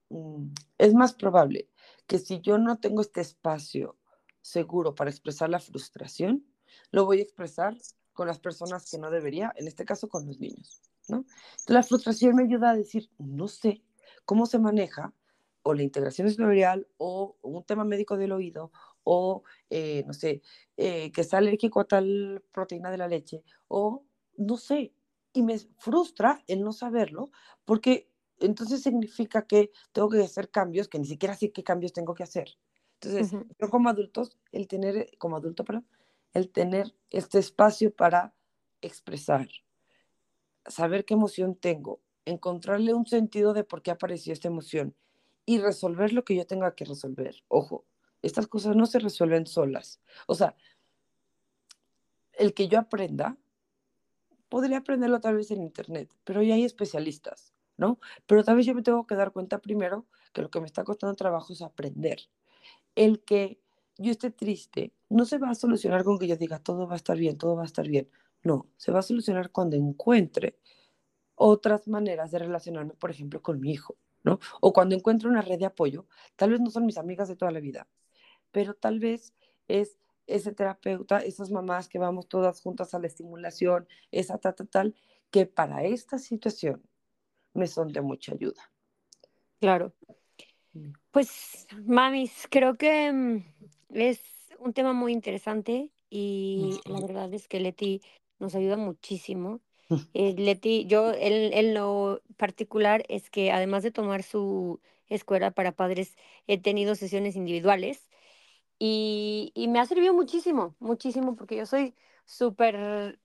mm, 0.09 0.47
es 0.79 0.95
más 0.95 1.15
probable 1.15 1.69
que 2.07 2.19
si 2.19 2.41
yo 2.41 2.59
no 2.59 2.79
tengo 2.79 3.03
este 3.03 3.21
espacio 3.21 3.97
seguro 4.41 4.95
para 4.95 5.11
expresar 5.11 5.51
la 5.51 5.61
frustración, 5.61 6.47
lo 6.91 7.05
voy 7.05 7.21
a 7.21 7.23
expresar 7.23 7.77
con 8.15 8.27
las 8.29 8.39
personas 8.39 8.91
que 8.91 8.99
no 8.99 9.11
debería, 9.11 9.53
en 9.57 9.67
este 9.67 9.85
caso 9.85 10.09
con 10.09 10.27
los 10.27 10.41
niños, 10.41 10.81
¿no? 11.09 11.27
la 11.67 11.83
frustración 11.83 12.37
me 12.37 12.45
ayuda 12.45 12.71
a 12.71 12.77
decir, 12.77 13.11
no 13.19 13.49
sé 13.49 13.83
cómo 14.25 14.47
se 14.47 14.59
maneja 14.59 15.13
o 15.65 15.75
la 15.75 15.83
integración 15.83 16.29
sensorial 16.29 16.87
o 16.99 17.37
un 17.43 17.65
tema 17.65 17.85
médico 17.85 18.17
del 18.17 18.33
oído 18.33 18.71
o, 19.03 19.43
eh, 19.71 20.05
no 20.07 20.13
sé, 20.13 20.43
eh, 20.77 21.11
que 21.11 21.23
está 21.23 21.39
alérgico 21.39 21.81
a 21.81 21.85
tal 21.85 22.43
proteína 22.53 22.91
de 22.91 22.99
la 22.99 23.09
leche, 23.09 23.43
o 23.69 24.05
no 24.37 24.57
sé, 24.57 24.93
y 25.33 25.43
me 25.43 25.59
frustra 25.79 26.43
el 26.47 26.63
no 26.63 26.73
saberlo, 26.73 27.31
porque 27.65 28.09
entonces 28.41 28.83
significa 28.83 29.47
que 29.47 29.71
tengo 29.93 30.09
que 30.09 30.23
hacer 30.23 30.51
cambios 30.51 30.89
que 30.89 30.99
ni 30.99 31.07
siquiera 31.07 31.35
sé 31.35 31.51
qué 31.51 31.63
cambios 31.63 31.93
tengo 31.93 32.15
que 32.15 32.23
hacer. 32.23 32.49
Entonces, 33.01 33.33
yo 33.59 33.71
como 33.71 33.89
adultos, 33.89 34.37
el 34.53 34.69
tener, 34.69 35.11
como 35.19 35.37
adulto, 35.37 35.65
perdón, 35.65 35.87
el 36.33 36.51
tener 36.51 36.95
este 37.11 37.39
espacio 37.39 37.95
para 37.95 38.35
expresar, 38.81 39.49
saber 40.67 41.05
qué 41.05 41.15
emoción 41.15 41.55
tengo, 41.55 42.01
encontrarle 42.25 42.95
un 42.95 43.07
sentido 43.07 43.53
de 43.55 43.65
por 43.65 43.83
qué 43.83 43.91
apareció 43.91 44.33
esta 44.33 44.49
emoción 44.49 44.95
y 45.47 45.59
resolver 45.59 46.13
lo 46.13 46.25
que 46.25 46.37
yo 46.37 46.47
tenga 46.47 46.75
que 46.75 46.85
resolver. 46.85 47.37
Ojo, 47.49 47.85
estas 48.23 48.47
cosas 48.47 48.77
no 48.77 48.87
se 48.87 48.99
resuelven 48.99 49.47
solas. 49.47 50.01
O 50.27 50.35
sea, 50.35 50.57
el 52.33 52.55
que 52.55 52.69
yo 52.69 52.79
aprenda, 52.79 53.37
podría 54.49 54.79
aprenderlo 54.79 55.21
tal 55.21 55.37
vez 55.37 55.51
en 55.51 55.63
internet, 55.63 56.11
pero 56.25 56.43
ya 56.43 56.55
hay 56.55 56.65
especialistas, 56.65 57.53
¿no? 57.77 57.99
Pero 58.27 58.45
tal 58.45 58.57
vez 58.57 58.67
yo 58.67 58.75
me 58.75 58.83
tengo 58.83 59.07
que 59.07 59.15
dar 59.15 59.33
cuenta 59.33 59.61
primero 59.61 60.07
que 60.33 60.43
lo 60.43 60.51
que 60.51 60.61
me 60.61 60.67
está 60.67 60.85
costando 60.85 61.15
trabajo 61.15 61.53
es 61.53 61.63
aprender. 61.63 62.21
El 62.95 63.23
que 63.25 63.61
yo 63.99 64.11
esté 64.11 64.31
triste 64.31 64.93
no 65.09 65.25
se 65.25 65.39
va 65.39 65.51
a 65.51 65.55
solucionar 65.55 66.05
con 66.05 66.19
que 66.19 66.27
yo 66.27 66.37
diga 66.37 66.59
todo 66.59 66.87
va 66.87 66.95
a 66.95 66.97
estar 66.97 67.17
bien, 67.17 67.39
todo 67.39 67.57
va 67.57 67.63
a 67.63 67.67
estar 67.67 67.87
bien. 67.87 68.09
No, 68.43 68.67
se 68.77 68.93
va 68.93 68.99
a 68.99 69.03
solucionar 69.03 69.51
cuando 69.51 69.77
encuentre 69.77 70.59
otras 71.35 71.89
maneras 71.89 72.31
de 72.31 72.39
relacionarme, 72.39 72.95
por 72.95 73.11
ejemplo, 73.11 73.43
con 73.43 73.61
mi 73.61 73.73
hijo, 73.73 73.97
¿no? 74.25 74.41
O 74.61 74.73
cuando 74.73 74.97
encuentre 74.97 75.29
una 75.29 75.43
red 75.43 75.59
de 75.59 75.67
apoyo, 75.67 76.07
tal 76.37 76.51
vez 76.51 76.61
no 76.61 76.71
son 76.71 76.87
mis 76.87 76.99
amigas 76.99 77.29
de 77.29 77.37
toda 77.37 77.53
la 77.53 77.61
vida, 77.61 77.87
pero 78.51 78.75
tal 78.75 78.99
vez 78.99 79.35
es 79.69 79.99
ese 80.27 80.53
terapeuta, 80.53 81.19
esas 81.19 81.51
mamás 81.51 81.89
que 81.89 81.99
vamos 81.99 82.29
todas 82.29 82.61
juntas 82.61 82.95
a 82.95 82.99
la 82.99 83.07
estimulación, 83.07 83.87
esa 84.11 84.39
tal, 84.39 84.55
tal, 84.55 84.69
tal, 84.69 84.95
que 85.31 85.47
para 85.47 85.85
esta 85.85 86.19
situación 86.19 86.83
me 87.53 87.67
son 87.67 87.89
de 87.89 88.01
mucha 88.01 88.33
ayuda. 88.33 88.71
Claro. 89.61 89.93
Mm. 90.73 90.93
Pues, 91.11 91.67
mamis, 91.85 92.47
creo 92.51 92.77
que 92.77 93.13
mm, 93.13 93.45
es 93.91 94.21
un 94.59 94.73
tema 94.73 94.93
muy 94.93 95.13
interesante 95.13 95.91
y 96.09 96.81
la 96.87 97.01
verdad 97.01 97.33
es 97.35 97.49
que 97.49 97.61
Leti 97.61 98.01
nos 98.39 98.55
ayuda 98.55 98.77
muchísimo. 98.77 99.61
Eh, 100.15 100.35
Leti, 100.39 100.87
yo 100.87 101.13
en, 101.13 101.53
en, 101.53 101.75
lo 101.75 102.21
particular 102.37 103.05
es 103.09 103.31
que 103.31 103.53
además 103.53 103.83
de 103.83 103.91
tomar 103.91 104.23
su 104.23 104.81
escuela 105.09 105.51
para 105.51 105.73
padres, 105.73 106.17
he 106.47 106.59
tenido 106.59 106.95
sesiones 106.95 107.37
individuales 107.37 108.09
y, 108.79 109.53
y 109.55 109.69
me 109.69 109.81
ha 109.81 109.87
servido 109.87 110.15
muchísimo, 110.15 110.75
muchísimo, 110.79 111.37
porque 111.37 111.57
yo 111.57 111.67
soy 111.67 111.95
súper, 112.25 113.19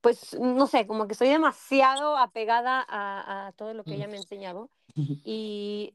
pues, 0.00 0.38
no 0.38 0.66
sé, 0.66 0.86
como 0.86 1.06
que 1.06 1.14
soy 1.14 1.28
demasiado 1.28 2.16
apegada 2.16 2.84
a, 2.88 3.48
a 3.48 3.52
todo 3.52 3.74
lo 3.74 3.84
que 3.84 3.94
ella 3.94 4.08
me 4.08 4.14
ha 4.14 4.20
enseñado. 4.20 4.70
Y, 5.24 5.94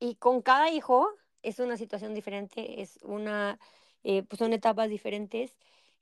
y 0.00 0.14
con 0.16 0.42
cada 0.42 0.70
hijo 0.70 1.08
es 1.42 1.58
una 1.58 1.76
situación 1.76 2.14
diferente, 2.14 2.82
es 2.82 2.98
una, 3.02 3.58
eh, 4.04 4.22
pues 4.22 4.38
son 4.38 4.52
etapas 4.52 4.88
diferentes. 4.88 5.54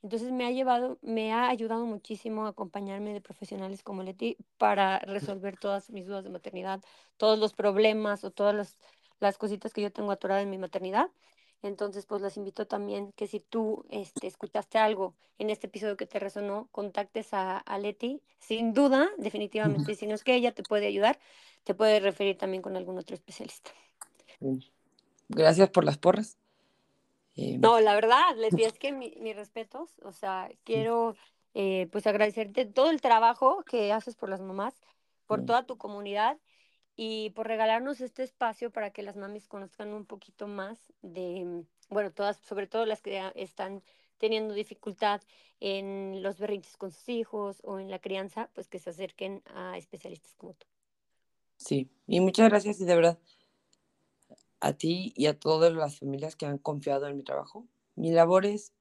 Entonces 0.02 0.30
me 0.30 0.46
ha 0.46 0.50
llevado, 0.50 0.98
me 1.02 1.32
ha 1.32 1.48
ayudado 1.48 1.84
muchísimo 1.84 2.46
a 2.46 2.50
acompañarme 2.50 3.12
de 3.12 3.20
profesionales 3.20 3.82
como 3.82 4.02
Leti 4.02 4.36
para 4.58 4.98
resolver 5.00 5.56
todas 5.56 5.90
mis 5.90 6.06
dudas 6.06 6.24
de 6.24 6.30
maternidad, 6.30 6.80
todos 7.16 7.38
los 7.38 7.54
problemas 7.54 8.22
o 8.24 8.30
todas 8.30 8.54
las, 8.54 8.78
las 9.20 9.38
cositas 9.38 9.72
que 9.72 9.82
yo 9.82 9.92
tengo 9.92 10.12
atoradas 10.12 10.44
en 10.44 10.50
mi 10.50 10.58
maternidad. 10.58 11.10
Entonces, 11.62 12.06
pues 12.06 12.22
las 12.22 12.36
invito 12.36 12.66
también 12.66 13.12
que 13.12 13.26
si 13.26 13.40
tú 13.40 13.84
este, 13.90 14.26
escuchaste 14.26 14.78
algo 14.78 15.14
en 15.38 15.50
este 15.50 15.66
episodio 15.66 15.96
que 15.96 16.06
te 16.06 16.18
resonó, 16.18 16.68
contactes 16.70 17.32
a, 17.34 17.58
a 17.58 17.78
Leti. 17.78 18.22
Sin 18.38 18.72
duda, 18.72 19.08
definitivamente, 19.18 19.94
si 19.94 20.06
no 20.06 20.14
es 20.14 20.22
que 20.22 20.34
ella 20.34 20.52
te 20.52 20.62
puede 20.62 20.86
ayudar, 20.86 21.18
te 21.64 21.74
puede 21.74 21.98
referir 22.00 22.38
también 22.38 22.62
con 22.62 22.76
algún 22.76 22.98
otro 22.98 23.14
especialista. 23.14 23.70
Gracias 25.28 25.70
por 25.70 25.84
las 25.84 25.98
porras. 25.98 26.38
Eh, 27.36 27.58
no, 27.58 27.80
la 27.80 27.94
verdad, 27.94 28.34
Leti, 28.36 28.64
es 28.64 28.78
que 28.78 28.92
mis 28.92 29.16
mi 29.18 29.32
respetos, 29.32 29.90
o 30.02 30.12
sea, 30.12 30.50
quiero 30.64 31.14
eh, 31.54 31.88
pues 31.92 32.06
agradecerte 32.06 32.66
todo 32.66 32.90
el 32.90 33.00
trabajo 33.00 33.62
que 33.64 33.92
haces 33.92 34.14
por 34.14 34.28
las 34.28 34.40
mamás, 34.40 34.74
por 35.26 35.44
toda 35.44 35.66
tu 35.66 35.78
comunidad 35.78 36.38
y 36.96 37.30
por 37.30 37.46
regalarnos 37.46 38.00
este 38.00 38.22
espacio 38.22 38.70
para 38.70 38.90
que 38.90 39.02
las 39.02 39.16
mamis 39.16 39.48
conozcan 39.48 39.92
un 39.92 40.06
poquito 40.06 40.48
más 40.48 40.92
de, 41.02 41.44
mm, 41.44 41.66
bueno, 41.88 42.10
todas, 42.12 42.38
sobre 42.38 42.66
todo 42.66 42.86
las 42.86 43.02
que 43.02 43.32
están 43.34 43.82
teniendo 44.18 44.54
dificultad 44.54 45.20
en 45.60 46.22
los 46.22 46.38
berrinches 46.38 46.76
con 46.76 46.90
sus 46.90 47.08
hijos 47.08 47.60
o 47.64 47.78
en 47.78 47.90
la 47.90 47.98
crianza, 47.98 48.50
pues 48.54 48.68
que 48.68 48.78
se 48.78 48.90
acerquen 48.90 49.42
a 49.54 49.76
especialistas 49.78 50.34
como 50.34 50.54
tú. 50.54 50.66
Sí, 51.56 51.90
y 52.06 52.20
muchas 52.20 52.48
gracias 52.48 52.80
y 52.80 52.84
de 52.84 52.94
verdad 52.94 53.18
a 54.60 54.72
ti 54.72 55.12
y 55.16 55.26
a 55.26 55.38
todas 55.38 55.72
las 55.72 55.98
familias 55.98 56.36
que 56.36 56.46
han 56.46 56.58
confiado 56.58 57.06
en 57.06 57.16
mi 57.16 57.22
trabajo. 57.22 57.66
Mi 57.94 58.10
labor 58.10 58.46
es 58.46 58.72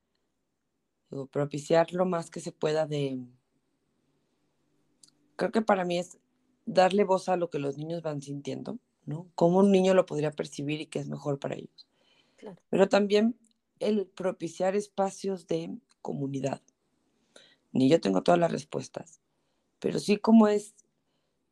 propiciar 1.31 1.93
lo 1.93 2.05
más 2.05 2.29
que 2.29 2.39
se 2.39 2.51
pueda 2.51 2.85
de... 2.85 3.19
Creo 5.35 5.51
que 5.51 5.61
para 5.61 5.85
mí 5.85 5.99
es 5.99 6.17
darle 6.65 7.03
voz 7.03 7.29
a 7.29 7.37
lo 7.37 7.49
que 7.49 7.59
los 7.59 7.77
niños 7.77 8.01
van 8.01 8.21
sintiendo, 8.21 8.79
¿no? 9.05 9.29
Cómo 9.35 9.59
un 9.59 9.71
niño 9.71 9.93
lo 9.93 10.05
podría 10.05 10.31
percibir 10.31 10.81
y 10.81 10.87
qué 10.87 10.99
es 10.99 11.07
mejor 11.07 11.39
para 11.39 11.55
ellos. 11.55 11.87
Pero 12.69 12.87
también 12.89 13.37
el 13.79 14.07
propiciar 14.07 14.75
espacios 14.75 15.47
de 15.47 15.77
comunidad. 16.01 16.61
Ni 17.71 17.89
yo 17.89 17.99
tengo 17.99 18.23
todas 18.23 18.39
las 18.39 18.51
respuestas, 18.51 19.19
pero 19.79 19.99
sí 19.99 20.17
como 20.17 20.47
es 20.47 20.75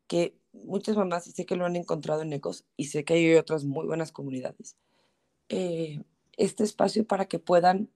que 0.06 0.38
muchas 0.62 0.96
mamás, 0.96 1.26
y 1.26 1.32
sé 1.32 1.46
que 1.46 1.56
lo 1.56 1.66
han 1.66 1.76
encontrado 1.76 2.22
en 2.22 2.32
ECOS, 2.32 2.64
y 2.76 2.86
sé 2.86 3.04
que 3.04 3.14
hay 3.14 3.34
otras 3.34 3.64
muy 3.64 3.86
buenas 3.86 4.12
comunidades, 4.12 4.76
eh, 5.48 6.02
este 6.36 6.64
espacio 6.64 7.06
para 7.06 7.26
que 7.26 7.38
puedan 7.38 7.90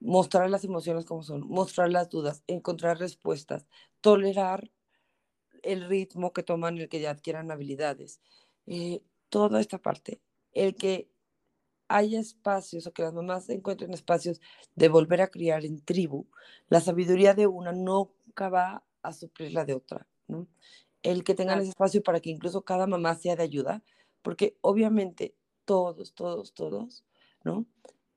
mostrar 0.00 0.50
las 0.50 0.64
emociones 0.64 1.04
como 1.04 1.22
son, 1.22 1.46
mostrar 1.46 1.90
las 1.90 2.08
dudas, 2.08 2.42
encontrar 2.46 2.98
respuestas, 2.98 3.66
tolerar 4.00 4.70
el 5.62 5.88
ritmo 5.88 6.32
que 6.32 6.42
toman, 6.42 6.78
el 6.78 6.88
que 6.88 7.00
ya 7.00 7.10
adquieran 7.10 7.50
habilidades, 7.50 8.20
eh, 8.66 9.02
toda 9.28 9.60
esta 9.60 9.78
parte, 9.78 10.20
el 10.52 10.74
que 10.74 11.08
haya 11.88 12.20
espacios 12.20 12.86
o 12.86 12.92
que 12.92 13.02
las 13.02 13.12
mamás 13.12 13.48
encuentren 13.50 13.92
espacios 13.92 14.40
de 14.74 14.88
volver 14.88 15.20
a 15.20 15.28
criar 15.28 15.64
en 15.64 15.80
tribu, 15.80 16.26
la 16.68 16.80
sabiduría 16.80 17.34
de 17.34 17.46
una 17.46 17.72
nunca 17.72 18.48
va 18.48 18.84
a 19.02 19.12
suplir 19.12 19.52
la 19.52 19.64
de 19.64 19.74
otra, 19.74 20.06
¿no? 20.28 20.46
El 21.02 21.24
que 21.24 21.34
tengan 21.34 21.60
ese 21.60 21.70
espacio 21.70 22.02
para 22.02 22.20
que 22.20 22.30
incluso 22.30 22.62
cada 22.62 22.86
mamá 22.86 23.14
sea 23.14 23.36
de 23.36 23.42
ayuda, 23.42 23.82
porque 24.22 24.56
obviamente 24.60 25.34
todos, 25.64 26.14
todos, 26.14 26.52
todos, 26.52 27.04
¿no? 27.44 27.66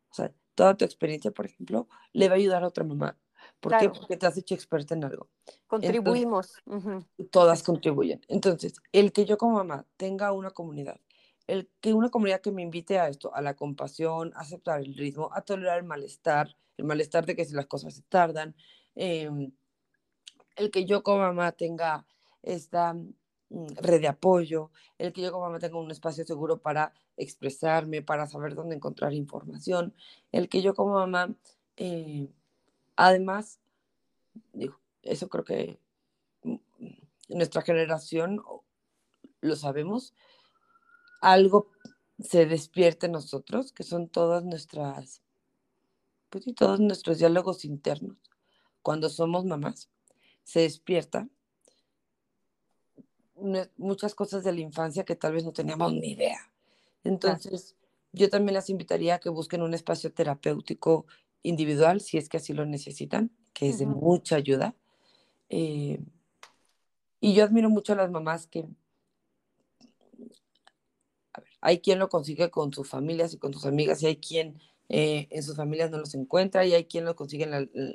O 0.09 0.13
sea, 0.13 0.33
toda 0.55 0.75
tu 0.75 0.85
experiencia, 0.85 1.31
por 1.31 1.45
ejemplo, 1.45 1.87
le 2.11 2.27
va 2.27 2.35
a 2.35 2.37
ayudar 2.37 2.63
a 2.63 2.67
otra 2.67 2.83
mamá. 2.83 3.17
¿Por 3.59 3.77
qué? 3.77 3.89
Porque 3.89 4.17
te 4.17 4.25
has 4.25 4.37
hecho 4.37 4.55
experta 4.55 4.93
en 4.93 5.03
algo. 5.03 5.29
Contribuimos. 5.67 6.53
Todas 7.31 7.63
contribuyen. 7.63 8.21
Entonces, 8.27 8.75
el 8.91 9.11
que 9.11 9.25
yo 9.25 9.37
como 9.37 9.57
mamá 9.57 9.85
tenga 9.97 10.31
una 10.31 10.51
comunidad, 10.51 10.99
el 11.47 11.69
que 11.81 11.93
una 11.93 12.09
comunidad 12.09 12.41
que 12.41 12.51
me 12.51 12.61
invite 12.61 12.99
a 12.99 13.09
esto, 13.09 13.33
a 13.33 13.41
la 13.41 13.55
compasión, 13.55 14.31
a 14.35 14.41
aceptar 14.41 14.81
el 14.81 14.95
ritmo, 14.95 15.29
a 15.33 15.41
tolerar 15.41 15.79
el 15.79 15.85
malestar, 15.85 16.55
el 16.77 16.85
malestar 16.85 17.25
de 17.25 17.35
que 17.35 17.45
si 17.45 17.53
las 17.53 17.67
cosas 17.67 17.93
se 17.93 18.01
tardan, 18.03 18.55
em, 18.95 19.51
el 20.55 20.71
que 20.71 20.85
yo 20.85 21.03
como 21.03 21.19
mamá 21.19 21.51
tenga 21.51 22.05
esta 22.41 22.93
mm, 22.93 23.67
red 23.77 24.01
de 24.01 24.07
apoyo, 24.07 24.71
el 24.97 25.13
que 25.13 25.21
yo 25.21 25.31
como 25.31 25.45
mamá 25.45 25.59
tenga 25.59 25.77
un 25.79 25.91
espacio 25.91 26.25
seguro 26.25 26.61
para 26.61 26.93
expresarme, 27.17 28.01
para 28.01 28.27
saber 28.27 28.55
dónde 28.55 28.75
encontrar 28.75 29.13
información, 29.13 29.93
el 30.31 30.49
que 30.49 30.61
yo 30.61 30.73
como 30.73 30.93
mamá, 30.93 31.33
eh, 31.77 32.29
además, 32.95 33.59
digo, 34.53 34.79
eso 35.01 35.29
creo 35.29 35.43
que 35.43 35.79
mm, 36.43 36.57
nuestra 37.29 37.61
generación 37.61 38.41
lo 39.41 39.55
sabemos, 39.55 40.13
algo 41.21 41.71
se 42.19 42.45
despierte 42.45 43.07
en 43.07 43.13
nosotros, 43.13 43.71
que 43.71 43.83
son 43.83 44.07
todas 44.07 44.43
nuestras, 44.43 45.21
pues 46.29 46.47
y 46.47 46.53
todos 46.53 46.79
nuestros 46.79 47.19
diálogos 47.19 47.65
internos. 47.65 48.17
Cuando 48.81 49.09
somos 49.09 49.45
mamás 49.45 49.89
se 50.43 50.61
despierta 50.61 51.27
muchas 53.77 54.15
cosas 54.15 54.43
de 54.43 54.53
la 54.53 54.61
infancia 54.61 55.03
que 55.03 55.15
tal 55.15 55.33
vez 55.33 55.43
no 55.43 55.51
teníamos 55.51 55.93
ni 55.93 56.11
idea. 56.11 56.49
Entonces, 57.03 57.75
yo 58.11 58.29
también 58.29 58.53
las 58.53 58.69
invitaría 58.69 59.15
a 59.15 59.19
que 59.19 59.29
busquen 59.29 59.61
un 59.61 59.73
espacio 59.73 60.13
terapéutico 60.13 61.05
individual, 61.41 61.99
si 61.99 62.17
es 62.17 62.29
que 62.29 62.37
así 62.37 62.53
lo 62.53 62.65
necesitan, 62.65 63.31
que 63.53 63.69
es 63.69 63.79
de 63.79 63.85
mucha 63.85 64.35
ayuda. 64.35 64.75
Eh, 65.49 65.99
y 67.19 67.33
yo 67.33 67.43
admiro 67.43 67.69
mucho 67.69 67.93
a 67.93 67.97
las 67.97 68.11
mamás 68.11 68.47
que... 68.47 68.67
hay 71.59 71.79
quien 71.79 71.99
lo 71.99 72.09
consigue 72.09 72.49
con 72.49 72.73
sus 72.73 72.87
familias 72.87 73.33
y 73.33 73.37
con 73.37 73.53
sus 73.53 73.65
amigas, 73.65 74.01
y 74.03 74.07
hay 74.07 74.17
quien 74.17 74.59
eh, 74.95 75.27
en 75.31 75.41
sus 75.41 75.55
familias 75.55 75.89
no 75.89 75.97
los 75.97 76.13
encuentra, 76.13 76.67
y 76.67 76.75
hay 76.75 76.85
quien 76.85 77.03
lo 77.03 77.15
consigue, 77.15 77.47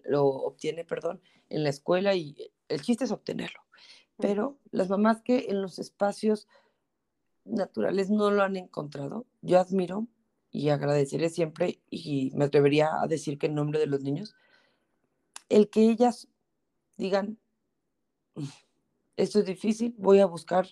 lo 0.02 0.26
obtiene, 0.26 0.84
perdón, 0.84 1.20
en 1.48 1.62
la 1.62 1.68
escuela 1.68 2.16
y 2.16 2.50
el 2.66 2.82
chiste 2.82 3.04
es 3.04 3.12
obtenerlo. 3.12 3.60
Pero 4.16 4.58
las 4.72 4.88
mamás 4.88 5.22
que 5.22 5.46
en 5.48 5.62
los 5.62 5.78
espacios 5.78 6.48
naturales 7.44 8.10
no 8.10 8.32
lo 8.32 8.42
han 8.42 8.56
encontrado, 8.56 9.26
yo 9.42 9.60
admiro 9.60 10.08
y 10.50 10.70
agradeceré 10.70 11.28
siempre 11.28 11.80
y 11.88 12.32
me 12.34 12.46
atrevería 12.46 12.90
a 13.00 13.06
decir 13.06 13.38
que 13.38 13.46
en 13.46 13.54
nombre 13.54 13.78
de 13.78 13.86
los 13.86 14.02
niños, 14.02 14.34
el 15.48 15.70
que 15.70 15.88
ellas 15.88 16.26
digan, 16.96 17.38
esto 19.16 19.38
es 19.38 19.44
difícil, 19.44 19.94
voy 19.98 20.18
a 20.18 20.26
buscar 20.26 20.66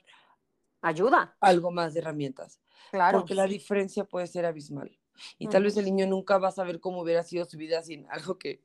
ayuda, 0.80 1.36
algo 1.38 1.70
más 1.70 1.94
de 1.94 2.00
herramientas. 2.00 2.60
Claro. 2.90 3.20
Porque 3.20 3.36
la 3.36 3.46
diferencia 3.46 4.04
puede 4.04 4.26
ser 4.26 4.44
abismal. 4.44 4.98
Y 5.38 5.48
tal 5.48 5.64
vez 5.64 5.76
el 5.76 5.84
niño 5.84 6.06
nunca 6.06 6.38
va 6.38 6.48
a 6.48 6.52
saber 6.52 6.80
cómo 6.80 7.02
hubiera 7.02 7.22
sido 7.22 7.44
su 7.44 7.56
vida 7.56 7.82
sin 7.82 8.06
algo 8.10 8.38
que, 8.38 8.62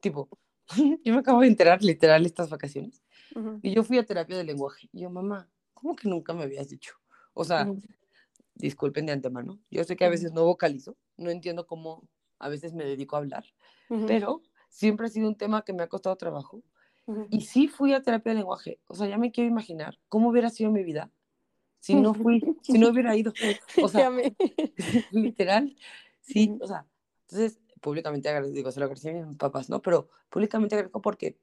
tipo, 0.00 0.28
yo 1.04 1.12
me 1.12 1.20
acabo 1.20 1.40
de 1.40 1.48
enterar 1.48 1.82
literal 1.82 2.26
estas 2.26 2.50
vacaciones. 2.50 3.02
Y 3.62 3.72
yo 3.72 3.84
fui 3.84 3.98
a 3.98 4.04
terapia 4.04 4.36
de 4.36 4.44
lenguaje. 4.44 4.88
Y 4.92 5.02
yo, 5.02 5.10
mamá, 5.10 5.48
¿cómo 5.74 5.94
que 5.94 6.08
nunca 6.08 6.32
me 6.34 6.42
habías 6.42 6.68
dicho? 6.68 6.94
O 7.34 7.44
sea, 7.44 7.70
disculpen 8.54 9.06
de 9.06 9.12
antemano. 9.12 9.60
Yo 9.70 9.84
sé 9.84 9.96
que 9.96 10.04
a 10.04 10.08
veces 10.08 10.32
no 10.32 10.44
vocalizo, 10.44 10.96
no 11.16 11.30
entiendo 11.30 11.66
cómo 11.66 12.08
a 12.38 12.48
veces 12.48 12.72
me 12.72 12.84
dedico 12.84 13.16
a 13.16 13.20
hablar, 13.20 13.44
pero 14.06 14.42
siempre 14.68 15.06
ha 15.06 15.10
sido 15.10 15.28
un 15.28 15.36
tema 15.36 15.62
que 15.62 15.72
me 15.72 15.82
ha 15.82 15.88
costado 15.88 16.16
trabajo. 16.16 16.62
Y 17.30 17.42
sí 17.42 17.68
fui 17.68 17.94
a 17.94 18.02
terapia 18.02 18.32
de 18.32 18.38
lenguaje. 18.40 18.80
O 18.86 18.94
sea, 18.94 19.08
ya 19.08 19.16
me 19.16 19.32
quiero 19.32 19.48
imaginar 19.48 19.98
cómo 20.08 20.28
hubiera 20.28 20.50
sido 20.50 20.70
mi 20.70 20.82
vida 20.82 21.10
si 21.80 21.94
no 21.94 22.14
fui, 22.14 22.40
si 22.62 22.78
no 22.78 22.90
hubiera 22.90 23.16
ido. 23.16 23.32
O 23.82 23.88
sea, 23.88 24.10
literal, 25.10 25.76
sí, 26.20 26.56
o 26.60 26.66
sea, 26.66 26.86
entonces 27.22 27.60
públicamente 27.80 28.28
agradezco, 28.28 28.54
digo, 28.54 28.70
se 28.72 28.80
lo 28.80 28.86
agradecí 28.86 29.08
a 29.08 29.26
mis 29.26 29.36
papás, 29.36 29.70
¿no? 29.70 29.80
Pero 29.80 30.08
públicamente 30.28 30.74
agradezco 30.74 31.00
porque 31.00 31.38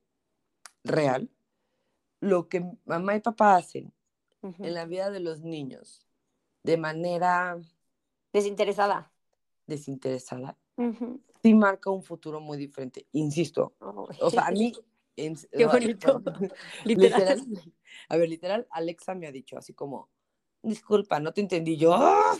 real, 0.83 1.29
lo 2.19 2.47
que 2.47 2.65
mamá 2.85 3.15
y 3.15 3.21
papá 3.21 3.55
hacen 3.55 3.93
en 4.41 4.73
la 4.73 4.85
vida 4.85 5.09
de 5.09 5.19
los 5.19 5.41
niños 5.41 6.05
de 6.63 6.77
manera 6.77 7.57
desinteresada, 8.31 9.11
desinteresada, 9.65 10.57
sí 11.41 11.53
marca 11.53 11.89
un 11.89 12.03
futuro 12.03 12.39
muy 12.39 12.57
diferente. 12.57 13.07
Insisto, 13.13 13.73
o 13.79 14.29
sea, 14.29 14.47
a 14.47 14.51
mí... 14.51 14.73
Qué 15.15 15.65
bonito. 15.65 16.21
literal. 16.83 17.39
A 18.09 18.17
ver, 18.17 18.27
literal, 18.27 18.67
Alexa 18.69 19.15
me 19.15 19.27
ha 19.27 19.31
dicho 19.31 19.57
así 19.57 19.73
como, 19.73 20.09
disculpa, 20.65 21.19
no 21.19 21.33
te 21.33 21.41
entendí 21.41 21.77
yo, 21.77 21.93
¡ah! 21.93 22.37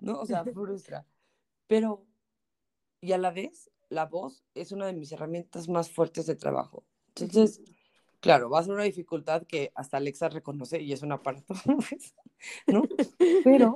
¿no? 0.00 0.20
O 0.20 0.26
sea, 0.26 0.44
frustra. 0.54 1.06
Pero 1.66 2.06
y 3.00 3.12
a 3.12 3.18
la 3.18 3.30
vez 3.30 3.70
la 3.88 4.06
voz 4.06 4.44
es 4.54 4.72
una 4.72 4.86
de 4.86 4.92
mis 4.92 5.12
herramientas 5.12 5.68
más 5.68 5.90
fuertes 5.90 6.26
de 6.26 6.34
trabajo. 6.34 6.84
Entonces, 7.08 7.60
claro, 8.20 8.50
va 8.50 8.60
a 8.60 8.64
ser 8.64 8.72
una 8.72 8.82
dificultad 8.82 9.46
que 9.46 9.70
hasta 9.74 9.96
Alexa 9.96 10.28
reconoce 10.28 10.80
y 10.82 10.92
es 10.92 11.02
un 11.02 11.12
aparato, 11.12 11.54
pues, 11.88 12.14
¿no? 12.66 12.82
Pero 13.44 13.74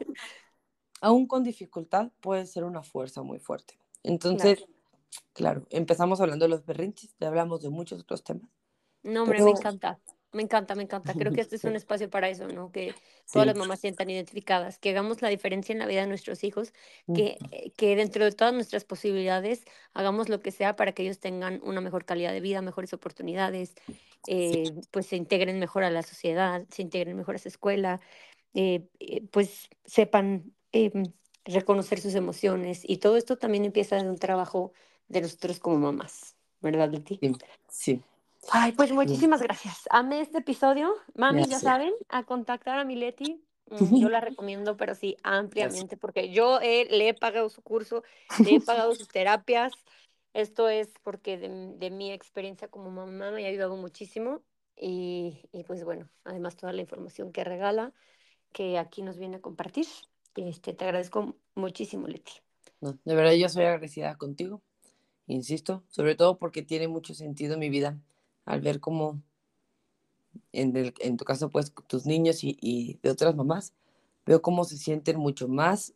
aún 1.00 1.26
con 1.26 1.44
dificultad 1.44 2.10
puede 2.20 2.46
ser 2.46 2.64
una 2.64 2.82
fuerza 2.82 3.22
muy 3.22 3.38
fuerte. 3.38 3.78
Entonces, 4.02 4.66
claro, 5.32 5.66
empezamos 5.70 6.20
hablando 6.20 6.44
de 6.44 6.50
los 6.50 6.64
berrinches, 6.64 7.14
ya 7.18 7.28
hablamos 7.28 7.62
de 7.62 7.70
muchos 7.70 8.00
otros 8.00 8.24
temas. 8.24 8.50
No, 9.02 9.22
hombre, 9.22 9.42
me 9.42 9.50
encanta. 9.50 10.00
Me 10.32 10.42
encanta, 10.42 10.76
me 10.76 10.84
encanta. 10.84 11.14
Creo 11.14 11.32
que 11.32 11.40
este 11.40 11.56
es 11.56 11.64
un 11.64 11.74
espacio 11.76 12.08
para 12.08 12.28
eso, 12.28 12.46
¿no? 12.46 12.70
Que 12.70 12.94
todas 13.32 13.46
las 13.46 13.56
mamás 13.56 13.80
sientan 13.80 14.08
identificadas, 14.10 14.78
que 14.78 14.90
hagamos 14.90 15.22
la 15.22 15.28
diferencia 15.28 15.72
en 15.72 15.80
la 15.80 15.86
vida 15.86 16.02
de 16.02 16.06
nuestros 16.06 16.44
hijos, 16.44 16.72
que, 17.14 17.38
eh, 17.50 17.72
que 17.76 17.96
dentro 17.96 18.24
de 18.24 18.32
todas 18.32 18.54
nuestras 18.54 18.84
posibilidades 18.84 19.64
hagamos 19.92 20.28
lo 20.28 20.40
que 20.40 20.52
sea 20.52 20.76
para 20.76 20.92
que 20.92 21.02
ellos 21.02 21.18
tengan 21.18 21.60
una 21.64 21.80
mejor 21.80 22.04
calidad 22.04 22.32
de 22.32 22.40
vida, 22.40 22.62
mejores 22.62 22.92
oportunidades, 22.92 23.74
eh, 24.28 24.72
pues 24.92 25.06
se 25.06 25.16
integren 25.16 25.58
mejor 25.58 25.82
a 25.82 25.90
la 25.90 26.02
sociedad, 26.02 26.64
se 26.70 26.82
integren 26.82 27.16
mejor 27.16 27.34
a 27.34 27.36
esa 27.36 27.48
escuela, 27.48 28.00
eh, 28.54 28.86
pues 29.32 29.68
sepan 29.84 30.52
em, 30.70 31.12
reconocer 31.44 32.00
sus 32.00 32.14
emociones. 32.14 32.82
Y 32.84 32.98
todo 32.98 33.16
esto 33.16 33.36
también 33.36 33.64
empieza 33.64 33.98
en 33.98 34.08
un 34.08 34.18
trabajo 34.18 34.72
de 35.08 35.22
nosotros 35.22 35.58
como 35.58 35.78
mamás, 35.78 36.36
¿verdad, 36.60 36.90
Leti? 36.90 37.18
Sí, 37.20 37.32
sí. 37.68 38.02
Ay, 38.48 38.72
pues 38.72 38.92
muchísimas 38.92 39.42
gracias. 39.42 39.82
Amé 39.90 40.20
este 40.20 40.38
episodio. 40.38 40.94
Mami, 41.14 41.46
ya 41.46 41.58
saben, 41.58 41.92
a 42.08 42.24
contactar 42.24 42.78
a 42.78 42.84
Mileti. 42.84 43.42
Mm, 43.70 44.00
yo 44.00 44.08
la 44.10 44.20
recomiendo, 44.20 44.76
pero 44.76 44.94
sí, 44.94 45.16
ampliamente, 45.22 45.96
porque 45.96 46.30
yo 46.30 46.58
le 46.60 47.08
he 47.08 47.14
pagado 47.14 47.48
su 47.48 47.62
curso, 47.62 48.02
le 48.44 48.56
he 48.56 48.60
pagado 48.60 48.94
sus 48.94 49.08
terapias. 49.08 49.72
Esto 50.32 50.68
es 50.68 50.88
porque 51.02 51.38
de, 51.38 51.90
mi 51.90 52.12
experiencia 52.12 52.68
como 52.68 52.90
mamá 52.90 53.30
me 53.30 53.44
ha 53.44 53.48
ayudado 53.48 53.76
muchísimo. 53.76 54.42
Y, 54.76 55.42
y, 55.52 55.64
pues 55.64 55.84
bueno, 55.84 56.08
además 56.24 56.56
toda 56.56 56.72
la 56.72 56.80
información 56.80 57.32
que 57.32 57.44
regala, 57.44 57.92
que 58.52 58.78
aquí 58.78 59.02
nos 59.02 59.18
viene 59.18 59.36
a 59.36 59.40
compartir. 59.40 59.86
Este, 60.36 60.72
te 60.72 60.84
agradezco 60.84 61.36
muchísimo, 61.54 62.06
Leti. 62.06 62.32
de 62.80 63.14
verdad, 63.14 63.32
yo 63.32 63.48
soy 63.48 63.64
agradecida 63.64 64.16
contigo, 64.16 64.62
insisto, 65.26 65.82
sobre 65.88 66.14
todo 66.14 66.38
porque 66.38 66.62
tiene 66.62 66.88
mucho 66.88 67.12
sentido 67.14 67.54
en 67.54 67.60
mi 67.60 67.68
vida 67.68 67.98
al 68.44 68.60
ver 68.60 68.80
cómo, 68.80 69.22
en, 70.52 70.76
el, 70.76 70.94
en 71.00 71.16
tu 71.16 71.24
caso, 71.24 71.50
pues 71.50 71.72
tus 71.86 72.06
niños 72.06 72.40
y, 72.42 72.98
de 73.02 73.10
otras 73.10 73.34
mamás, 73.34 73.74
veo 74.26 74.42
cómo 74.42 74.64
se 74.64 74.76
sienten 74.76 75.18
mucho 75.18 75.48
más 75.48 75.94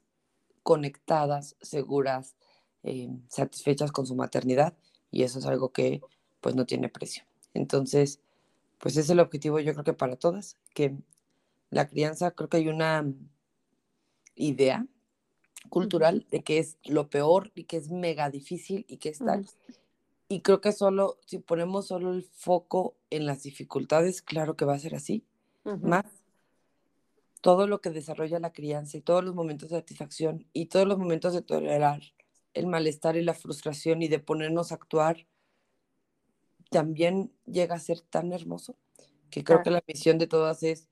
conectadas, 0.63 1.57
seguras, 1.61 2.37
eh, 2.83 3.11
satisfechas 3.29 3.93
con 3.93 4.07
su 4.07 4.15
maternidad 4.15 4.75
y 5.11 5.23
eso 5.23 5.39
es 5.39 5.47
algo 5.47 5.71
que 5.73 6.03
pues 6.41 6.55
no 6.55 6.67
tiene 6.67 6.89
precio. 6.89 7.25
Entonces, 7.55 8.21
pues 8.79 8.97
es 8.97 9.09
el 9.11 9.21
objetivo 9.21 9.61
yo 9.61 9.73
creo 9.73 9.85
que 9.85 9.93
para 9.93 10.17
todas, 10.17 10.57
que 10.75 10.97
la 11.71 11.89
crianza, 11.89 12.31
creo 12.33 12.49
que 12.49 12.59
hay 12.59 12.69
una 12.69 13.05
idea 14.35 14.87
cultural 15.69 16.27
de 16.31 16.43
que 16.43 16.59
es 16.59 16.79
lo 16.85 17.09
peor 17.09 17.51
y 17.55 17.65
que 17.65 17.77
es 17.77 17.91
mega 17.91 18.31
difícil 18.31 18.85
y 18.89 18.99
que 18.99 19.09
es 19.11 19.19
tal. 19.19 19.47
Y 20.35 20.41
creo 20.41 20.61
que 20.61 20.73
solo, 20.73 21.21
si 21.27 21.39
ponemos 21.39 21.87
solo 21.87 22.13
el 22.13 22.25
foco 22.25 22.97
en 23.11 23.25
las 23.25 23.45
dificultades, 23.45 24.21
claro 24.21 24.57
que 24.57 24.65
va 24.65 24.75
a 24.75 24.79
ser 24.81 24.97
así. 24.97 25.25
Más 25.81 26.07
todo 27.41 27.69
lo 27.69 27.81
que 27.81 27.91
desarrolla 27.91 28.41
la 28.41 28.53
crianza 28.53 28.97
y 28.97 29.01
todos 29.01 29.23
los 29.23 29.37
momentos 29.37 29.71
de 29.71 29.77
satisfacción 29.77 30.45
y 30.53 30.67
todos 30.67 30.89
los 30.89 30.99
momentos 30.99 31.35
de 31.35 31.43
tolerar 31.43 32.03
el 32.53 32.67
malestar 32.67 33.17
y 33.17 33.23
la 33.23 33.35
frustración 33.35 34.03
y 34.03 34.09
de 34.09 34.19
ponernos 34.19 34.73
a 34.73 34.75
actuar, 34.75 35.25
también 36.69 37.31
llega 37.47 37.77
a 37.77 37.79
ser 37.79 38.01
tan 38.01 38.33
hermoso 38.33 38.77
que 39.31 39.45
creo 39.45 39.63
que 39.63 39.71
la 39.71 39.85
misión 39.87 40.19
de 40.19 40.27
todas 40.27 40.65
es 40.65 40.89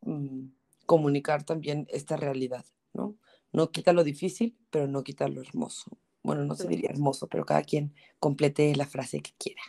mm, 0.00 0.48
comunicar 0.84 1.44
también 1.44 1.86
esta 1.90 2.16
realidad, 2.16 2.64
¿no? 2.92 3.14
No 3.52 3.70
quita 3.70 3.92
lo 3.92 4.02
difícil, 4.02 4.58
pero 4.70 4.88
no 4.88 5.04
quita 5.04 5.28
lo 5.28 5.42
hermoso 5.42 5.96
bueno, 6.22 6.44
no 6.44 6.54
se 6.54 6.68
diría 6.68 6.90
hermoso, 6.90 7.26
pero 7.26 7.44
cada 7.44 7.62
quien 7.62 7.94
complete 8.18 8.74
la 8.76 8.86
frase 8.86 9.20
que 9.20 9.32
quiera. 9.38 9.62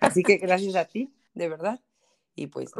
Así 0.00 0.22
que 0.22 0.38
gracias 0.38 0.74
a 0.76 0.84
ti, 0.86 1.12
de 1.34 1.48
verdad. 1.48 1.80
Y 2.34 2.46
pues 2.46 2.72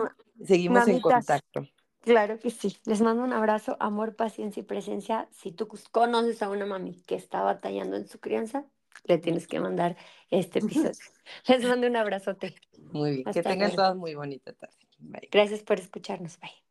seguimos 0.45 0.89
en 0.89 1.01
contacto. 1.01 1.67
Claro 2.01 2.39
que 2.39 2.51
sí. 2.51 2.79
Les 2.87 3.03
mando 3.03 3.23
un 3.23 3.33
abrazo, 3.33 3.77
amor, 3.79 4.17
paciencia 4.17 4.61
y 4.61 4.65
presencia. 4.65 5.29
Si 5.33 5.53
tú 5.53 5.69
conoces 5.91 6.43
a 6.43 6.49
una 6.49 6.65
mami 6.65 7.03
que 7.07 7.15
está 7.15 7.43
batallando 7.43 7.97
en 7.97 8.09
su 8.09 8.21
crianza, 8.21 8.65
le 9.05 9.19
tienes 9.19 9.47
que 9.47 9.61
mandar 9.61 9.97
este 10.31 10.61
episodio. 10.61 10.93
Les 11.49 11.65
mando 11.65 11.87
un 11.87 11.97
abrazote. 11.97 12.55
Muy 12.93 13.17
bien. 13.17 13.25
que 13.25 13.43
tengan 13.43 13.75
todas 13.75 13.97
muy 13.97 14.15
bonita 14.15 14.53
tarde. 14.53 14.75
Gracias 15.31 15.63
por 15.63 15.79
escucharnos. 15.79 16.39
Bye. 16.41 16.70